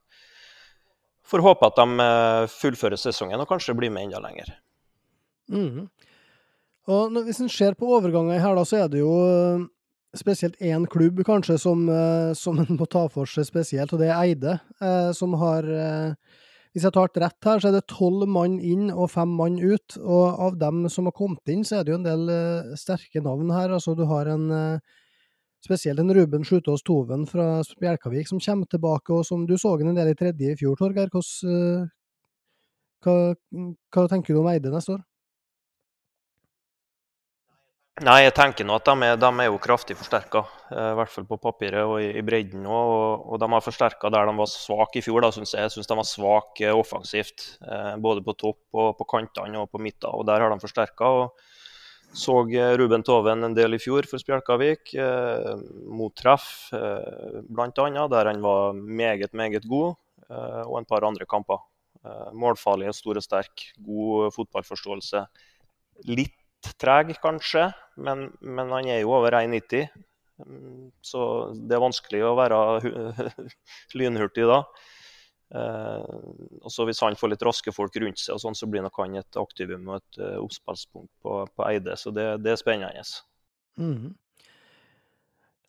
får 1.32 1.44
håpe 1.46 1.68
at 1.68 1.80
de 1.80 2.06
eh, 2.06 2.48
fullfører 2.52 3.00
sesongen 3.00 3.42
og 3.42 3.50
kanskje 3.50 3.76
blir 3.78 3.94
med 3.94 4.10
enda 4.10 4.22
lenger. 4.24 4.54
Mm. 5.52 5.88
Og 6.92 7.22
Hvis 7.28 7.42
en 7.44 7.52
ser 7.52 7.78
på 7.78 7.90
overganger 7.98 8.42
her, 8.42 8.58
da, 8.58 8.66
så 8.68 8.84
er 8.84 8.92
det 8.92 9.02
jo 9.04 9.14
eh, 9.24 9.66
spesielt 10.18 10.60
én 10.60 10.88
klubb 10.92 11.22
kanskje 11.28 11.58
som, 11.62 11.88
eh, 11.90 12.32
som 12.38 12.60
en 12.64 12.78
må 12.78 12.88
ta 12.90 13.08
for 13.12 13.30
seg 13.30 13.48
spesielt, 13.48 13.94
og 13.94 14.04
det 14.04 14.12
er 14.12 14.22
Eide, 14.22 14.60
som 15.18 15.36
har 15.40 15.68
hvis 16.72 16.86
jeg 16.88 16.94
tar 16.96 17.10
det 17.12 17.20
rett 17.20 17.44
her, 17.44 17.60
så 17.60 17.68
er 17.68 17.74
det 17.76 17.88
tolv 17.92 18.24
mann 18.32 18.54
inn 18.64 18.86
og 18.94 19.10
fem 19.12 19.28
mann 19.36 19.58
ut. 19.60 19.98
Og 20.00 20.38
av 20.40 20.54
dem 20.56 20.86
som 20.88 21.10
har 21.10 21.12
kommet 21.18 21.52
inn, 21.52 21.66
så 21.68 21.82
er 21.82 21.84
det 21.84 21.92
jo 21.92 21.98
en 21.98 22.06
del 22.06 22.32
sterke 22.80 23.20
navn 23.20 23.52
her. 23.52 23.74
Altså, 23.76 23.92
du 23.92 24.06
har 24.08 24.30
en 24.32 24.46
spesielt 25.66 26.00
en 26.02 26.14
Ruben 26.14 26.46
Slutås 26.48 26.84
Toven 26.84 27.28
fra 27.30 27.62
Bjelkavik 27.80 28.30
som 28.30 28.42
kommer 28.42 28.70
tilbake, 28.70 29.14
og 29.14 29.26
som 29.26 29.46
du 29.46 29.58
så 29.58 29.76
en 29.80 29.96
del 29.96 30.12
i 30.12 30.18
tredje 30.18 30.54
i 30.54 30.58
fjor, 30.60 30.76
Torgeir. 30.80 31.12
Uh, 31.14 31.88
hva, 33.06 33.16
hva 33.94 34.10
tenker 34.10 34.34
du 34.34 34.42
om 34.42 34.52
Eide 34.52 34.74
neste 34.74 34.98
år? 34.98 35.06
Nei, 38.02 38.24
jeg 38.24 38.34
tenker 38.34 38.66
nå 38.66 38.80
at 38.80 38.88
de 38.88 39.06
er, 39.06 39.18
de 39.20 39.30
er 39.44 39.48
jo 39.50 39.60
kraftig 39.62 39.94
forsterka, 40.00 40.42
eh, 40.72 40.88
i 40.94 40.98
hvert 40.98 41.12
fall 41.12 41.26
på 41.30 41.38
papiret 41.44 41.84
og 41.86 42.00
i, 42.02 42.24
bredden. 42.26 42.64
Og, 42.66 43.28
og, 43.28 43.36
de 43.42 43.50
har 43.52 43.62
forsterka 43.62 44.10
der 44.10 44.30
de 44.32 44.34
var 44.40 44.50
svake 44.50 45.02
i 45.02 45.04
fjor, 45.06 45.22
da, 45.22 45.30
synes 45.36 45.54
jeg. 45.54 45.68
Jeg 45.68 45.74
syns 45.76 45.92
de 45.92 45.98
var 46.00 46.08
svake 46.08 46.72
offensivt. 46.74 47.46
Eh, 47.62 47.92
både 48.02 48.24
på 48.26 48.34
topp 48.40 48.80
og 48.80 48.96
på 48.98 49.10
kantene 49.12 49.62
og 49.62 49.70
på 49.70 49.82
midten. 49.84 50.10
Og 50.16 50.26
der 50.26 50.42
har 50.42 50.50
de 50.50 50.64
forsterka. 50.64 51.12
Så 52.14 52.34
eh, 52.52 52.78
Ruben 52.78 53.04
Toven 53.04 53.44
en 53.44 53.56
del 53.56 53.78
i 53.78 53.80
fjor 53.80 54.08
for 54.10 54.20
Spjelkavik, 54.20 54.94
eh, 55.00 55.54
mot 55.88 56.14
treff 56.18 56.72
eh, 56.76 57.40
bl.a., 57.48 58.08
der 58.12 58.30
han 58.32 58.42
var 58.44 58.74
meget, 58.76 59.34
meget 59.34 59.68
god, 59.68 59.96
eh, 60.28 60.64
og 60.66 60.82
en 60.82 60.90
par 60.90 61.08
andre 61.08 61.26
kamper. 61.26 61.64
Eh, 62.04 62.30
målfarlig, 62.36 62.92
stor 62.98 63.20
og 63.20 63.24
sterk, 63.24 63.66
god 63.80 64.34
fotballforståelse. 64.36 65.24
Litt 66.12 66.74
treg, 66.82 67.16
kanskje, 67.24 67.70
men, 67.96 68.30
men, 68.42 68.72
han 68.74 68.90
er 68.92 69.04
jo 69.04 69.16
over 69.16 69.40
1,90. 69.40 69.88
Så 71.06 71.22
det 71.54 71.78
er 71.78 71.84
vanskelig 71.84 72.24
å 72.26 72.36
være 72.40 72.60
lynhurtig 73.98 74.48
da. 74.50 74.64
Eh, 75.52 76.16
og 76.64 76.72
så 76.72 76.86
Hvis 76.88 77.02
han 77.04 77.18
får 77.20 77.34
litt 77.34 77.44
raske 77.44 77.74
folk 77.76 77.96
rundt 78.00 78.22
seg, 78.22 78.38
og 78.38 78.44
sånn, 78.44 78.58
så 78.58 78.70
blir 78.72 78.86
nok 78.86 78.98
han 79.04 79.20
et 79.20 79.40
aktivum 79.40 79.90
og 79.92 80.00
et 80.00 80.24
uh, 80.24 80.40
oppspillspunkt 80.46 81.12
på, 81.24 81.44
på, 81.52 81.68
Eide. 81.68 81.98
Så 82.00 82.14
det, 82.16 82.28
det 82.46 82.54
er 82.54 82.60
spennende. 82.62 83.04
Mm. 83.82 84.12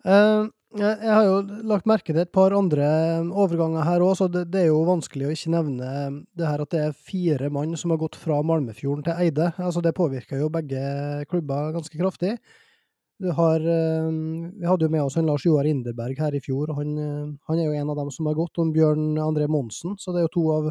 Uh, 0.06 0.50
jeg 0.72 1.12
har 1.12 1.26
jo 1.26 1.40
lagt 1.68 1.88
merke 1.90 2.14
til 2.14 2.22
et 2.22 2.32
par 2.32 2.54
andre 2.56 2.86
overganger 3.28 3.84
her 3.84 4.04
òg, 4.06 4.14
så 4.16 4.28
det, 4.32 4.46
det, 4.54 4.62
er 4.62 4.70
jo 4.70 4.86
vanskelig 4.88 5.28
å 5.28 5.34
ikke 5.34 5.52
nevne 5.52 5.90
det 6.38 6.48
her 6.48 6.62
at 6.64 6.72
det 6.72 6.84
er 6.86 6.96
fire 7.10 7.50
mann 7.52 7.76
som 7.76 7.92
har 7.92 8.00
gått 8.00 8.16
fra 8.16 8.38
Malmefjorden 8.46 9.04
til 9.04 9.18
Eide. 9.20 9.50
Altså 9.60 9.82
Det 9.84 9.92
påvirker 9.98 10.40
jo 10.40 10.52
begge 10.52 10.80
klubber 11.28 11.74
ganske 11.76 11.98
kraftig. 11.98 12.38
Har, 13.36 13.62
vi 13.62 14.66
hadde 14.66 14.86
jo 14.88 14.90
med 14.90 15.04
oss 15.04 15.14
en 15.16 15.28
Lars 15.28 15.44
Joar 15.46 15.68
Inderberg 15.70 16.18
her 16.18 16.34
i 16.34 16.40
fjor, 16.42 16.72
og 16.72 16.80
han, 16.80 16.96
han, 17.46 17.58
er 17.60 17.68
jo 17.68 17.76
en 17.78 17.92
av 17.92 18.00
dem 18.00 18.08
som 18.10 18.26
har 18.26 18.34
gått, 18.34 18.58
og 18.58 18.72
Bjørn 18.74 19.20
André 19.22 19.46
Monsen. 19.46 19.94
Så 19.94 20.10
det 20.10 20.22
er 20.22 20.26
jo 20.26 20.32
to 20.34 20.42
av 20.50 20.66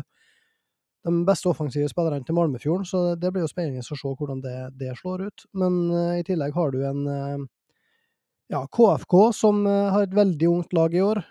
de 1.07 1.13
beste 1.29 1.47
offensive 1.47 1.87
spillerne 1.87 2.27
til 2.27 2.35
Malmefjorden, 2.35 2.83
så 2.89 3.15
det 3.15 3.31
blir 3.31 3.45
jo 3.45 3.51
spennende 3.53 3.85
å 3.85 3.87
se 4.01 4.11
hvordan 4.19 4.43
det, 4.43 4.57
det 4.81 4.97
slår 4.99 5.29
ut. 5.29 5.45
Men 5.63 5.79
i 6.17 6.25
tillegg 6.27 6.57
har 6.57 6.75
du 6.75 6.81
en 6.89 7.47
ja, 8.51 8.67
KFK, 8.67 9.33
som 9.33 9.65
uh, 9.67 9.89
har 9.91 10.03
et 10.03 10.15
veldig 10.15 10.47
ungt 10.47 10.73
lag 10.73 10.95
i 10.95 11.01
år. 11.01 11.23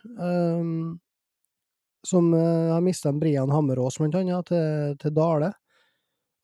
Som 2.06 2.32
uh, 2.34 2.72
har 2.72 2.80
mista 2.80 3.12
Brian 3.12 3.52
Hammerås, 3.52 3.98
blant 4.00 4.16
annet, 4.16 4.48
til, 4.48 4.94
til 5.02 5.14
Dale. 5.16 5.52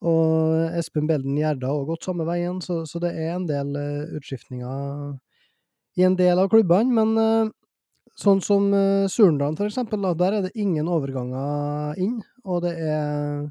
Og 0.05 0.77
Espen 0.77 1.07
Belden 1.09 1.37
Gjerda 1.39 1.71
har 1.71 1.85
gått 1.87 2.05
samme 2.05 2.27
veien, 2.27 2.59
så, 2.61 2.83
så, 2.85 3.01
det 3.01 3.15
er 3.17 3.33
en 3.33 3.47
del 3.49 3.73
uh, 3.73 4.17
utskiftninger 4.19 5.15
i 5.97 6.05
en 6.05 6.17
del 6.19 6.37
av 6.37 6.51
klubbene. 6.53 6.93
Men 6.93 7.53
sånn 8.17 8.41
som 8.45 8.69
uh, 8.73 9.09
Surndalen, 9.09 9.57
for 9.57 9.69
eksempel, 9.69 10.05
der 10.19 10.37
er 10.37 10.45
det 10.45 10.53
ingen 10.59 10.89
overganger 10.91 11.97
inn. 12.01 12.19
Og 12.45 12.65
det 12.67 12.75
er 12.77 13.47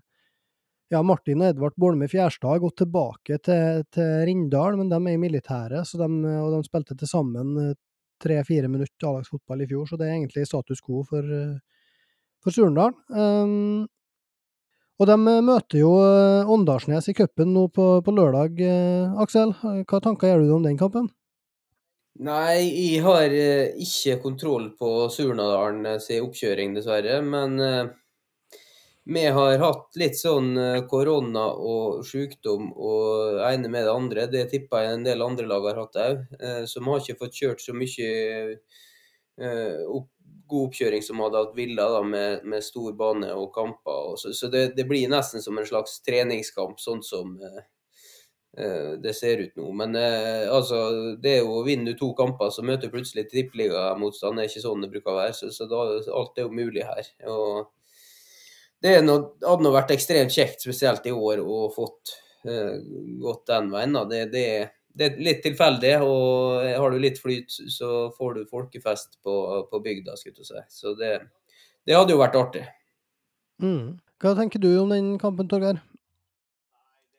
Ja, 0.87 1.01
Martin 1.03 1.41
og 1.43 1.49
Edvard 1.49 1.75
Bolme 1.75 2.07
Fjærstad 2.07 2.47
har 2.47 2.61
gått 2.63 2.77
tilbake 2.79 3.41
til, 3.43 3.81
til 3.91 4.11
Rindal, 4.29 4.77
men 4.79 4.93
de 4.93 5.01
er 5.01 5.17
i 5.17 5.19
militæret, 5.19 5.91
de, 5.99 6.09
og 6.39 6.53
de 6.53 6.61
spilte 6.63 6.95
til 6.95 7.11
sammen 7.11 7.75
tre-fire 8.23 8.71
minutter 8.71 9.09
A-lagsfotball 9.09 9.65
i 9.65 9.67
fjor, 9.67 9.89
så 9.89 9.99
det 9.99 10.07
er 10.07 10.15
egentlig 10.15 10.47
status 10.47 10.79
quo 10.87 11.03
for, 11.09 11.27
for 12.39 12.55
Surndal. 12.55 12.95
Um, 13.11 13.89
og 14.97 15.11
de 15.11 15.17
møter 15.45 15.83
jo 15.83 15.93
Åndalsnes 16.57 17.11
i 17.13 17.15
cupen 17.17 17.53
nå 17.53 17.67
på, 17.75 17.89
på 18.03 18.17
lørdag, 18.17 18.63
Aksel. 19.23 19.53
Hva 19.61 20.01
tanker 20.01 20.33
gjør 20.33 20.45
du 20.47 20.57
om 20.57 20.65
den 20.67 20.81
kampen? 20.81 21.11
Nei, 22.17 22.65
jeg 22.73 23.03
har 23.05 23.29
eh, 23.29 23.75
ikke 23.77 24.17
kontroll 24.23 24.71
på 24.79 24.89
Surnadalen 25.13 25.85
eh, 25.85 25.99
sin 26.01 26.25
oppkjøring, 26.25 26.73
dessverre. 26.73 27.19
Men 27.21 27.61
eh, 27.61 27.91
vi 29.05 29.25
har 29.37 29.61
hatt 29.61 29.99
litt 30.01 30.17
sånn 30.17 30.57
korona 30.89 31.45
og 31.53 32.01
sykdom 32.09 32.71
og 32.73 33.43
ene 33.45 33.69
med 33.69 33.85
det 33.85 33.93
andre. 33.93 34.25
Det 34.33 34.47
tipper 34.51 34.87
jeg 34.87 34.97
en 34.97 35.05
del 35.05 35.27
andre 35.27 35.47
lag 35.51 35.69
har 35.69 35.83
hatt 35.83 36.01
òg. 36.07 36.25
Så 36.67 36.81
vi 36.81 36.89
har 36.89 37.05
ikke 37.05 37.21
fått 37.21 37.39
kjørt 37.39 37.63
så 37.63 37.77
mye 37.77 38.01
opp, 39.87 40.09
god 40.49 40.69
oppkjøring 40.69 41.03
som 41.05 41.23
hadde 41.25 41.41
hatt 41.43 41.57
villa 41.57 41.89
da, 41.93 42.03
med, 42.07 42.45
med, 42.49 42.65
stor 42.65 42.93
bane 42.99 43.33
og 43.35 43.49
kamper. 43.55 44.15
så, 44.21 44.33
så 44.37 44.51
det, 44.53 44.69
det, 44.77 44.87
blir 44.89 45.09
nesten 45.11 45.43
som 45.43 45.59
en 45.59 45.67
slags 45.69 46.01
treningskamp, 46.07 46.81
sånn 46.83 47.03
som 47.07 47.37
Eh, 48.59 48.93
det 48.99 49.15
ser 49.15 49.37
ut 49.37 49.57
nå. 49.57 49.71
Men 49.73 49.97
eh, 50.01 50.49
altså, 50.49 50.77
det 51.21 51.39
er 51.39 51.65
vinner 51.67 51.93
du 51.93 51.99
to 52.01 52.13
kamper, 52.17 52.51
så 52.51 52.65
møter 52.65 52.93
plutselig 52.93 53.27
trippeligamotstand. 53.29 54.39
Det 54.39 54.47
er 54.47 54.53
ikke 54.53 54.65
sånn 54.65 54.85
det 54.85 54.93
bruker 54.95 55.13
å 55.13 55.19
være. 55.19 55.35
Så, 55.37 55.51
så 55.53 55.69
da, 55.69 55.83
alt 56.17 56.41
er 56.41 56.47
jo 56.47 56.57
mulig 56.57 56.87
her. 56.89 57.11
Og 57.29 57.67
det 58.85 58.95
noe, 59.05 59.35
hadde 59.45 59.67
nå 59.67 59.73
vært 59.75 59.93
ekstremt 59.93 60.33
kjekt, 60.33 60.65
spesielt 60.65 61.05
i 61.09 61.13
år, 61.13 61.43
å 61.45 61.67
fått 61.75 62.17
eh, 62.49 62.79
gått 63.21 63.45
den 63.53 63.69
veien. 63.75 64.01
Det, 64.09 64.25
det, 64.33 64.47
det, 64.97 65.09
er 65.09 65.25
litt 65.29 65.43
tilfeldig, 65.45 65.93
og 66.05 66.65
har 66.65 66.93
du 66.93 67.01
litt 67.03 67.21
flyt, 67.21 67.53
så 67.73 68.09
får 68.17 68.39
du 68.39 68.47
folkefest 68.51 69.19
på, 69.25 69.35
på 69.71 69.83
bygda, 69.85 70.17
skulle 70.17 70.41
jeg 70.41 70.49
si. 70.49 70.63
Så 70.81 70.95
det, 70.99 71.13
det, 71.85 71.97
hadde 71.97 72.17
jo 72.17 72.23
vært 72.23 72.39
artig. 72.41 72.65
Mm. 73.63 73.99
Hva 74.23 74.33
tenker 74.39 74.63
du 74.63 74.71
om 74.81 74.93
den 74.95 75.15
kampen, 75.21 75.49
Torgeir? 75.51 75.83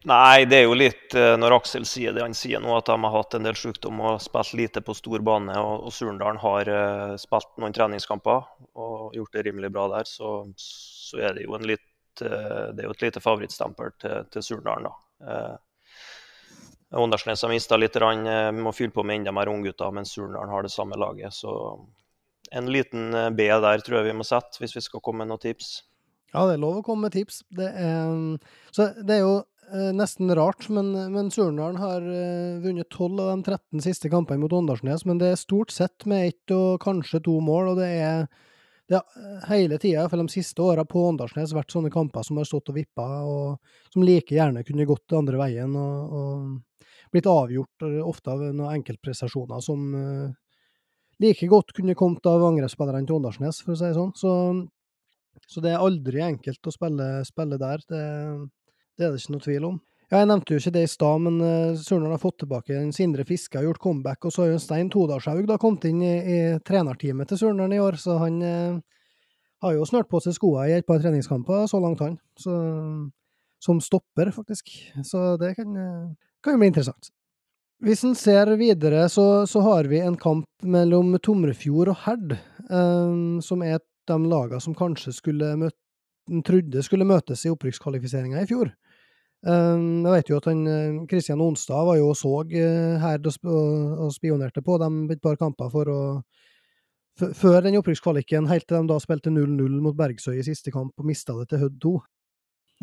Nei, 0.07 0.45
det 0.45 0.59
er 0.59 0.67
jo 0.67 0.77
litt 0.77 1.13
eh, 1.17 1.33
når 1.39 1.55
Aksel 1.57 1.85
sier 1.89 2.13
det 2.13 2.21
han 2.21 2.35
sier 2.37 2.61
nå, 2.63 2.69
at 2.77 2.87
de 2.87 2.95
har 3.01 3.13
hatt 3.15 3.33
en 3.35 3.47
del 3.47 3.57
sykdom 3.57 3.99
og 4.05 4.21
spilt 4.23 4.53
lite 4.55 4.83
på 4.85 4.95
stor 4.95 5.23
bane. 5.25 5.55
Og, 5.57 5.87
og 5.89 5.93
Surndalen 5.93 6.39
har 6.41 6.69
uh, 6.69 7.15
spilt 7.19 7.49
noen 7.59 7.75
treningskamper 7.75 8.45
og 8.77 9.17
gjort 9.17 9.33
det 9.35 9.45
rimelig 9.49 9.73
bra 9.73 9.87
der. 9.97 10.07
Så, 10.07 10.39
så 10.61 11.21
er 11.27 11.35
det 11.35 11.47
jo 11.47 11.59
litt, 11.59 11.89
uh, 12.21 12.69
det 12.71 12.85
er 12.85 12.87
jo 12.87 12.93
et 12.95 13.07
lite 13.07 13.23
favorittstempel 13.25 13.95
til, 13.99 14.29
til 14.31 14.45
Surndalen, 14.51 14.87
da. 14.87 15.57
Åndalsnes 16.95 17.43
har 17.43 17.51
mista 17.51 17.79
litt, 17.79 17.97
rann, 17.99 18.23
uh, 18.27 18.51
må 18.55 18.71
fylle 18.75 18.95
på 18.95 19.03
med 19.03 19.21
enda 19.21 19.33
mer 19.35 19.51
unggutter, 19.51 19.91
mens 19.95 20.13
Surnadal 20.15 20.53
har 20.53 20.63
det 20.67 20.71
samme 20.71 20.99
laget. 20.99 21.35
Så 21.35 21.51
en 22.55 22.71
liten 22.71 23.11
B 23.35 23.49
der 23.51 23.83
tror 23.83 23.99
jeg 23.99 24.11
vi 24.11 24.15
må 24.21 24.27
sette, 24.27 24.61
hvis 24.61 24.77
vi 24.77 24.85
skal 24.85 25.03
komme 25.03 25.25
med 25.25 25.33
noen 25.33 25.43
tips. 25.43 25.81
Ja, 26.31 26.45
det 26.47 26.55
er 26.55 26.63
lov 26.63 26.79
å 26.79 26.85
komme 26.85 27.07
med 27.07 27.15
tips. 27.15 27.41
Det 27.55 27.67
er, 27.67 28.15
så 28.75 28.91
det 28.99 29.19
er 29.19 29.23
jo 29.25 29.37
Eh, 29.73 29.93
nesten 29.93 30.31
rart, 30.35 30.69
men, 30.69 30.93
men 31.11 31.31
Surnadal 31.31 31.75
har 31.81 32.01
eh, 32.07 32.59
vunnet 32.63 32.87
tolv 32.93 33.19
av 33.19 33.33
de 33.33 33.51
13 33.51 33.81
siste 33.83 34.07
kampene 34.11 34.39
mot 34.39 34.53
Åndalsnes. 34.55 35.03
Men 35.05 35.19
det 35.19 35.33
er 35.33 35.41
stort 35.41 35.73
sett 35.75 36.05
med 36.07 36.29
ett 36.29 36.53
og 36.55 36.79
kanskje 36.83 37.19
to 37.25 37.35
mål, 37.43 37.73
og 37.73 37.81
det 37.81 37.89
er, 37.97 38.29
det 38.87 38.99
har 38.99 39.51
hele 39.51 39.77
tida, 39.81 40.05
for 40.09 40.21
de 40.21 40.31
siste 40.31 40.63
åra 40.63 40.85
på 40.87 41.01
Åndalsnes, 41.09 41.53
vært 41.55 41.73
sånne 41.73 41.91
kamper 41.91 42.23
som 42.23 42.39
har 42.39 42.47
stått 42.47 42.71
og 42.71 42.77
vippa, 42.77 43.07
og 43.27 43.93
som 43.93 44.05
like 44.07 44.35
gjerne 44.35 44.63
kunne 44.67 44.87
gått 44.87 45.05
den 45.09 45.21
andre 45.21 45.41
veien 45.41 45.75
og, 45.75 46.17
og 46.19 46.83
blitt 47.11 47.29
avgjort 47.31 47.87
eh, 47.87 47.99
ofte 48.03 48.31
av 48.33 48.43
noen 48.47 48.77
enkeltprestasjoner 48.77 49.63
som 49.63 49.83
uh, 49.95 50.31
like 51.23 51.47
godt 51.51 51.71
kunne 51.75 51.95
kommet 51.99 52.25
av 52.27 52.43
angrepsspillerne 52.47 53.07
til 53.07 53.19
Åndalsnes, 53.19 53.61
for 53.63 53.75
å 53.75 53.79
si 53.79 53.89
det 53.89 53.97
sånn. 53.97 54.13
Så, 54.15 54.33
så 55.47 55.63
det 55.63 55.73
er 55.73 55.83
aldri 55.83 56.23
enkelt 56.23 56.67
å 56.67 56.75
spille, 56.75 57.09
spille 57.27 57.59
der. 57.59 57.83
Det 57.87 58.03
det 58.97 59.05
er 59.05 59.13
det 59.13 59.21
ikke 59.21 59.35
noe 59.35 59.45
tvil 59.45 59.67
om. 59.67 59.77
Ja, 60.07 60.21
jeg 60.21 60.29
nevnte 60.29 60.55
jo 60.55 60.61
ikke 60.61 60.71
det 60.71 60.85
i 60.85 60.89
stad, 60.89 61.19
men 61.25 61.39
uh, 61.43 61.79
Surnadal 61.83 62.13
har 62.15 62.21
fått 62.21 62.37
tilbake 62.39 62.77
en 62.79 62.93
Sindre 62.95 63.25
Fiske, 63.27 63.57
har 63.59 63.65
gjort 63.67 63.81
comeback, 63.83 64.23
og 64.23 64.31
så 64.31 64.45
har 64.45 64.53
jo 64.53 64.61
Stein 64.63 64.87
Todalshaug 64.93 65.41
da 65.49 65.57
kommet 65.59 65.83
inn 65.89 65.99
i, 65.99 66.13
i 66.15 66.37
trenerteamet 66.63 67.27
til 67.27 67.41
Surnadal 67.41 67.75
i 67.75 67.81
år, 67.83 67.97
så 67.99 68.15
han 68.21 68.37
uh, 68.39 68.77
har 69.65 69.75
jo 69.75 69.87
snørt 69.89 70.07
på 70.07 70.21
seg 70.23 70.37
skoene 70.37 70.69
i 70.71 70.77
et 70.77 70.87
par 70.87 71.01
treningskamper 71.03 71.67
så 71.67 71.81
langt, 71.83 72.05
han. 72.05 72.15
Så, 72.39 72.55
som 73.59 73.81
stopper, 73.83 74.31
faktisk. 74.31 74.71
Så 75.03 75.33
det 75.41 75.57
kan, 75.59 75.75
uh, 75.75 76.31
kan 76.39 76.55
jo 76.55 76.61
bli 76.61 76.71
interessant. 76.71 77.11
Hvis 77.83 78.05
en 78.07 78.15
ser 78.17 78.49
videre, 78.57 79.03
så, 79.11 79.43
så, 79.45 79.59
har 79.65 79.91
vi 79.91 79.99
en 79.99 80.15
kamp 80.17 80.47
mellom 80.63 81.17
Tomrefjord 81.19 81.91
og 81.91 81.99
Herd, 82.05 82.37
um, 82.71 83.41
som 83.43 83.59
er 83.65 83.83
de 84.07 84.17
lagene 84.23 84.63
som 84.63 84.77
kanskje 84.77 85.11
skulle 85.19 85.51
møte 85.59 85.75
trodde 86.43 86.81
skulle 86.83 87.07
møtes 87.07 87.45
i 87.45 87.51
opprykkskvalifiseringa 87.53 88.41
i 88.41 88.49
fjor. 88.49 88.71
Um, 89.47 90.03
jeg 90.03 90.11
vet 90.11 90.29
jo 90.31 90.37
at 90.41 90.47
han 90.49 90.63
Kristian 91.07 91.39
eh, 91.39 91.45
Onstad 91.45 91.85
var 91.87 91.95
jo 91.95 92.09
og 92.11 92.17
så 92.19 92.31
uh, 92.43 92.95
her 92.99 93.21
og, 93.23 94.09
spionerte 94.11 94.63
på 94.65 94.75
dem 94.81 95.05
et 95.13 95.21
par 95.23 95.37
kamper 95.39 95.69
for 95.71 95.91
å 95.91 95.99
før 97.17 97.63
den 97.65 97.79
opprykkskvaliken, 97.79 98.45
helt 98.45 98.67
til 98.69 98.77
de 98.77 98.91
da 98.91 98.97
spilte 99.01 99.31
0-0 99.33 99.77
mot 99.81 99.95
Bergsøy 99.97 100.35
i 100.37 100.43
siste 100.45 100.69
kamp 100.69 100.99
og 101.01 101.07
mista 101.07 101.33
det 101.39 101.47
til 101.49 101.63
Hødd 101.63 101.77
2. 101.81 101.93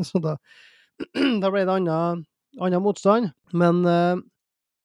Så 0.09 0.19
da, 0.19 0.33
da 1.43 1.51
ble 1.53 1.61
det 1.63 1.75
annen 1.77 2.83
motstand. 2.83 3.29
Men 3.55 3.79
uh, 3.87 4.17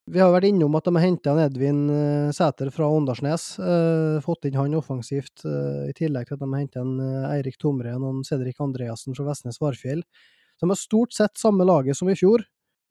vi 0.06 0.22
har 0.22 0.30
vært 0.30 0.52
innom 0.52 0.76
at 0.78 0.86
de 0.86 0.94
har 0.94 1.02
henta 1.02 1.34
Edvin 1.42 1.80
Sæter 2.36 2.70
fra 2.74 2.86
Åndalsnes. 2.94 3.48
Fått 4.22 4.46
inn 4.46 4.58
han 4.58 4.76
offensivt, 4.78 5.42
i 5.46 5.94
tillegg 5.98 6.30
til 6.30 6.38
at 6.38 6.44
de 6.44 6.50
har 6.50 6.62
henta 6.62 6.84
Eirik 7.32 7.58
Tomren 7.62 8.06
og 8.06 8.22
Cedric 8.26 8.62
Andreassen 8.62 9.18
fra 9.18 9.26
Vestnes 9.32 9.58
Varfjell. 9.62 10.02
De 10.60 10.68
har 10.68 10.78
stort 10.78 11.14
sett 11.16 11.40
samme 11.40 11.64
laget 11.64 11.98
som 11.98 12.10
i 12.12 12.16
fjor. 12.18 12.44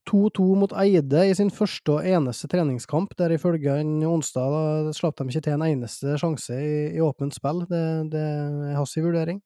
2-2 0.09 0.45
mot 0.57 0.73
Eide 0.81 1.25
i 1.29 1.35
sin 1.37 1.51
første 1.53 1.99
og 1.99 2.07
eneste 2.07 2.49
treningskamp, 2.49 3.13
der 3.19 3.35
ifølge 3.35 3.75
onsdag 4.09 4.55
da 4.55 4.93
slapp 4.95 5.19
de 5.19 5.27
ikke 5.29 5.43
til 5.45 5.57
en 5.57 5.65
eneste 5.67 6.17
sjanse 6.17 6.57
i, 6.57 6.73
i 6.97 7.03
åpent 7.03 7.35
spill. 7.37 7.61
Det, 7.69 7.83
det 8.15 8.23
er 8.25 8.77
hans 8.79 8.97
vurdering. 8.97 9.41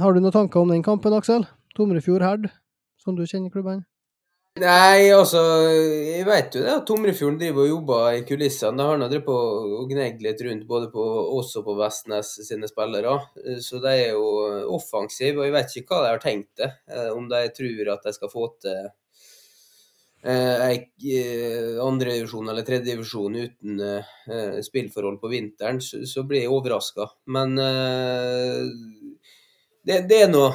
Har 0.00 0.14
du 0.14 0.22
noen 0.22 0.34
tanker 0.34 0.62
om 0.62 0.70
den 0.70 0.82
kampen, 0.86 1.14
Aksel? 1.14 1.46
Tomrefjord 1.78 2.26
Herd, 2.26 2.50
som 2.98 3.14
du 3.18 3.24
kjenner 3.26 3.54
klubbene? 3.54 3.86
Nei, 4.54 5.08
altså 5.10 5.40
Jeg 5.66 6.26
vet 6.28 6.54
jo 6.54 6.60
det 6.62 6.74
at 6.76 6.84
Tomrefjorden 6.86 7.40
driver 7.40 7.64
og 7.64 7.70
jobber 7.72 8.04
i 8.14 8.20
kulissene. 8.22 8.78
De 8.78 8.84
har 8.86 9.00
nå 9.00 9.08
drevet 9.10 9.26
på 9.26 9.34
og 9.80 9.88
gnegd 9.90 10.22
litt 10.22 10.44
rundt 10.46 10.68
både 10.68 10.92
på 10.92 11.06
oss 11.40 11.56
og 11.58 11.64
på 11.66 11.74
Vestnes 11.80 12.30
sine 12.46 12.70
spillere. 12.70 13.16
Så 13.58 13.80
de 13.82 13.90
er 13.90 14.12
jo 14.12 14.28
offensive, 14.76 15.40
og 15.40 15.48
jeg 15.48 15.56
vet 15.56 15.74
ikke 15.80 15.96
hva 15.96 16.04
de 16.04 16.12
har 16.12 16.22
tenkt 16.22 16.62
det. 16.62 16.70
Eh, 16.86 17.10
om 17.16 17.26
de 17.32 17.42
tror 17.56 17.90
at 17.96 18.06
de 18.06 18.14
skal 18.14 18.32
få 18.36 18.46
til 18.62 18.78
eh, 20.22 20.70
eh 20.70 21.82
andredivisjon 21.88 22.54
eller 22.54 22.70
tredjedivisjon 22.70 23.42
uten 23.42 23.84
eh, 23.90 24.62
spillforhold 24.70 25.18
på 25.18 25.34
vinteren, 25.34 25.82
så, 25.82 26.06
så 26.06 26.22
blir 26.22 26.46
jeg 26.46 26.54
overraska. 26.54 27.10
Men 27.26 27.58
eh, 27.58 28.62
det, 29.82 30.04
det, 30.06 30.22
er 30.22 30.30
nå 30.30 30.46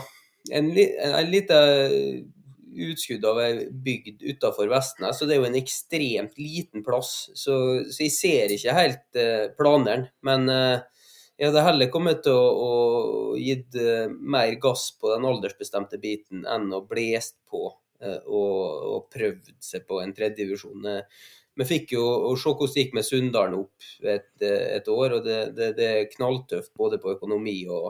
en, 0.56 0.72
en 0.72 1.34
liten 1.36 2.30
utskudd 2.76 3.26
av 3.26 3.40
ei 3.44 3.66
bygd 3.72 4.24
utafor 4.24 4.70
Vestnes, 4.72 5.18
så 5.18 5.28
det 5.28 5.36
er 5.36 5.42
jo 5.42 5.50
en 5.50 5.60
ekstremt 5.60 6.38
liten 6.40 6.84
plass. 6.86 7.30
Så, 7.34 7.56
så 7.90 8.06
jeg 8.06 8.14
ser 8.16 8.54
ikke 8.56 8.78
helt 8.78 9.20
eh, 9.20 9.50
planene. 9.58 10.12
Men 10.26 10.48
eh, 10.54 10.86
jeg 11.40 11.50
hadde 11.50 11.66
heller 11.66 11.92
kommet 11.94 12.24
til 12.26 12.36
å, 12.36 12.48
å 12.50 13.36
gitt 13.40 13.78
eh, 13.80 14.08
mer 14.10 14.54
gass 14.62 14.90
på 15.00 15.14
den 15.14 15.28
aldersbestemte 15.30 16.00
biten 16.02 16.46
enn 16.50 16.70
å 16.76 16.84
blest 16.88 17.38
på 17.50 17.70
eh, 18.04 18.20
og, 18.26 18.58
og 18.94 19.06
prøvd 19.14 19.54
seg 19.64 19.88
på 19.90 20.02
en 20.04 20.16
tredjedivisjon. 20.16 20.90
Vi 21.60 21.68
fikk 21.68 21.96
jo 21.98 22.04
å 22.30 22.36
se 22.40 22.52
hvordan 22.52 22.76
det 22.76 22.84
gikk 22.84 22.94
med 22.96 23.08
Sunndalen 23.08 23.58
opp 23.60 23.88
et, 24.08 24.30
et, 24.46 24.86
år, 24.88 25.18
og 25.18 25.26
det, 25.26 25.40
det, 25.58 25.74
det, 25.76 25.88
er 25.88 26.12
knalltøft 26.14 26.72
både 26.80 27.02
på 27.04 27.18
økonomi 27.18 27.58
og, 27.68 27.90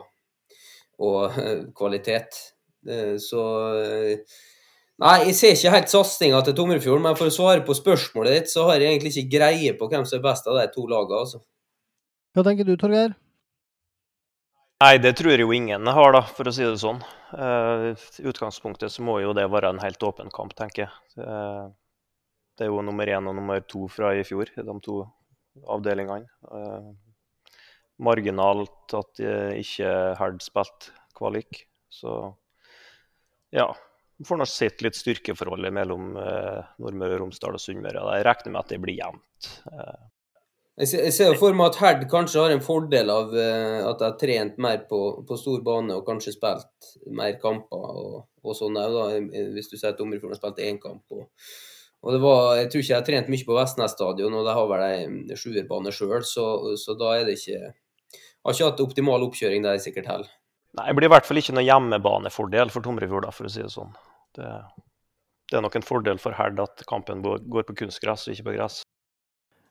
og 1.06 1.36
kvalitet. 1.78 2.40
Så 3.22 3.42
Nei, 5.00 5.16
jeg 5.30 5.36
ser 5.38 5.54
ikke 5.54 5.72
helt 5.72 5.88
satsinga 5.88 6.42
til 6.44 6.54
Tomrefjord, 6.58 7.00
men 7.00 7.16
for 7.16 7.30
å 7.30 7.32
svare 7.32 7.62
på 7.64 7.72
spørsmålet 7.76 8.34
ditt, 8.36 8.50
så 8.52 8.66
har 8.68 8.82
jeg 8.82 8.92
egentlig 8.92 9.14
ikke 9.14 9.38
greie 9.38 9.72
på 9.78 9.88
hvem 9.88 10.04
som 10.04 10.18
er 10.18 10.26
best 10.26 10.50
av 10.50 10.58
de 10.58 10.66
to 10.74 10.84
lagene, 10.90 11.22
altså. 11.24 11.40
Hva 12.36 12.44
tenker 12.44 12.68
du, 12.68 12.74
Torgeir? 12.78 13.14
Nei, 14.80 14.94
det 15.00 15.14
tror 15.16 15.32
jeg 15.32 15.44
jo 15.44 15.56
ingen 15.56 15.88
har, 15.88 16.12
da, 16.16 16.20
for 16.36 16.48
å 16.48 16.52
si 16.52 16.66
det 16.66 16.76
sånn. 16.82 17.00
Uh, 17.32 17.90
I 18.20 18.28
utgangspunktet 18.28 18.92
så 18.92 19.04
må 19.04 19.18
jo 19.24 19.32
det 19.36 19.48
være 19.52 19.72
en 19.72 19.80
helt 19.80 20.04
åpen 20.04 20.28
kamp, 20.32 20.52
tenker 20.58 20.86
jeg. 20.86 20.92
Uh, 21.16 21.72
det 22.60 22.68
er 22.68 22.72
jo 22.72 22.84
nummer 22.84 23.08
én 23.08 23.28
og 23.28 23.36
nummer 23.40 23.64
to 23.64 23.88
fra 23.92 24.12
i 24.16 24.24
fjor, 24.24 24.52
de 24.52 24.78
to 24.84 25.02
avdelingene. 25.64 26.28
Uh, 26.44 26.92
marginalt 28.00 28.96
at 28.96 29.20
ikke 29.60 29.92
Herd 30.16 30.40
spilte 30.44 30.92
kvalik. 31.16 31.66
Så 31.92 32.34
ja. 33.52 33.72
Får 34.26 34.40
nå 34.40 34.46
sett 34.48 34.82
litt 34.84 34.98
styrkeforholdet 34.98 35.72
mellom 35.72 36.14
eh, 36.20 36.62
Nordmøre 36.82 37.16
og 37.16 37.22
Romsdal 37.24 37.56
og 37.56 37.62
Sunnmøre. 37.62 38.02
Jeg 38.18 38.26
regner 38.26 38.52
med 38.52 38.60
at 38.60 38.72
det 38.72 38.80
blir 38.82 38.98
jevnt. 38.98 39.52
Eh. 39.72 40.00
Jeg 40.80 41.12
ser 41.12 41.34
for 41.36 41.56
meg 41.56 41.74
at 41.74 41.78
Herd 41.80 42.04
kanskje 42.08 42.40
har 42.40 42.52
en 42.54 42.62
fordel 42.64 43.10
av 43.12 43.34
uh, 43.34 43.88
at 43.90 43.98
de 44.00 44.06
har 44.06 44.14
trent 44.20 44.54
mer 44.62 44.86
på, 44.88 45.00
på, 45.28 45.36
stor 45.36 45.60
bane 45.66 45.92
og 45.92 46.06
kanskje 46.06 46.32
spilt 46.32 46.94
mer 47.12 47.34
kamper 47.42 47.98
og, 48.00 48.14
og 48.40 48.56
sånn 48.56 48.78
hvis 49.52 49.68
du 49.68 49.74
sier 49.74 49.90
at 49.90 49.98
Dommerfjorden 49.98 50.32
har 50.32 50.40
spilt 50.40 50.62
én 50.64 50.80
kamp. 50.80 51.04
Og, 51.12 51.26
og 52.00 52.16
det 52.16 52.22
var, 52.24 52.54
Jeg 52.62 52.70
tror 52.70 52.84
ikke 52.84 52.92
jeg 52.94 53.00
har 53.02 53.08
trent 53.10 53.32
mye 53.34 53.48
på 53.50 53.58
Vestnes 53.58 53.96
stadion, 53.96 54.38
og 54.40 54.48
de 54.48 54.56
har 54.56 54.70
vel 54.72 54.86
ei 54.86 55.36
sjuerbane 55.36 55.92
sjøl, 55.92 56.24
så, 56.24 56.46
så, 56.80 56.96
da 56.96 57.12
er 57.18 57.28
det 57.28 57.36
ikke 57.36 57.74
Har 58.40 58.56
ikke 58.56 58.70
hatt 58.70 58.84
optimal 58.86 59.26
oppkjøring 59.28 59.66
der 59.66 59.82
sikkert 59.84 60.08
heller. 60.08 60.32
Nei, 60.78 60.86
Det 60.88 60.96
blir 60.96 61.10
i 61.10 61.12
hvert 61.12 61.28
fall 61.28 61.42
ikke 61.42 61.58
noe 61.58 61.66
hjemmebanefordel 61.66 62.72
for 62.72 62.86
Tomrefjord, 62.86 63.28
for 63.36 63.50
å 63.50 63.52
si 63.52 63.60
det 63.60 63.74
sånn. 63.74 63.92
Det, 64.36 64.48
det, 65.50 65.58
er 65.58 65.64
nok 65.64 65.76
en 65.78 65.86
fordel 65.86 66.20
for 66.22 66.36
Herd 66.38 66.60
at 66.62 66.84
kampen 66.88 67.22
går 67.24 67.68
på 67.68 67.76
kunstgress 67.82 68.28
og 68.28 68.34
ikke 68.36 68.50
på 68.50 68.56
gress. 68.58 68.80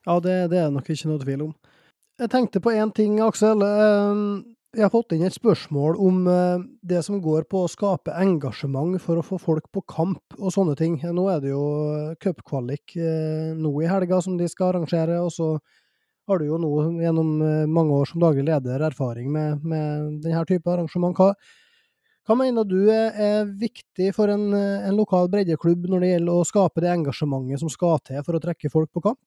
Ja, 0.08 0.20
det, 0.24 0.38
det 0.54 0.62
er 0.62 0.72
nok 0.74 0.90
ikke 0.90 1.12
noe 1.12 1.22
tvil 1.24 1.50
om. 1.50 1.58
Jeg 2.20 2.32
tenkte 2.34 2.60
på 2.64 2.74
én 2.76 2.92
ting, 2.96 3.20
Aksel. 3.24 3.62
Ehm, 3.64 4.24
jeg 4.76 4.84
har 4.84 4.92
fått 4.94 5.14
inn 5.16 5.24
et 5.26 5.34
spørsmål 5.34 5.96
om 6.04 6.26
eh, 6.30 6.64
det 6.86 7.00
som 7.06 7.22
går 7.24 7.48
på 7.50 7.64
å 7.64 7.70
skape 7.72 8.14
engasjement 8.22 9.00
for 9.02 9.18
å 9.20 9.26
få 9.26 9.40
folk 9.42 9.70
på 9.74 9.82
kamp 9.90 10.36
og 10.38 10.54
sånne 10.54 10.76
ting. 10.80 11.00
Nå 11.02 11.30
er 11.32 11.40
det 11.44 11.54
jo 11.54 11.64
cupkvalik 12.22 12.98
eh, 13.00 13.56
nå 13.58 13.72
i 13.82 13.90
helga 13.90 14.20
som 14.22 14.36
de 14.38 14.50
skal 14.52 14.74
arrangere, 14.74 15.22
og 15.24 15.32
så 15.34 15.56
har 16.30 16.38
du 16.38 16.46
jo 16.46 16.60
nå 16.62 16.70
gjennom 17.02 17.32
eh, 17.42 17.64
mange 17.72 17.98
år 17.98 18.12
som 18.12 18.22
daglig 18.22 18.46
leder 18.52 18.86
erfaring 18.92 19.32
med, 19.34 19.66
med 19.66 20.20
denne 20.28 20.44
type 20.50 20.70
arrangement. 20.70 21.18
Hva, 21.18 21.32
hva 22.30 22.38
mener 22.38 22.68
du 22.70 22.78
er, 22.94 23.48
viktig 23.58 24.12
for 24.14 24.30
en, 24.30 24.52
en, 24.54 24.94
lokal 24.94 25.32
breddeklubb 25.34 25.88
når 25.90 26.04
det 26.04 26.14
gjelder 26.14 26.38
å 26.38 26.46
skape 26.46 26.84
det 26.86 26.92
engasjementet 26.94 27.64
som 27.64 27.72
skal 27.74 27.98
til 28.06 28.22
for 28.22 28.38
å 28.38 28.44
trekke 28.44 28.70
folk 28.70 28.92
på 28.94 29.02
kamp? 29.08 29.22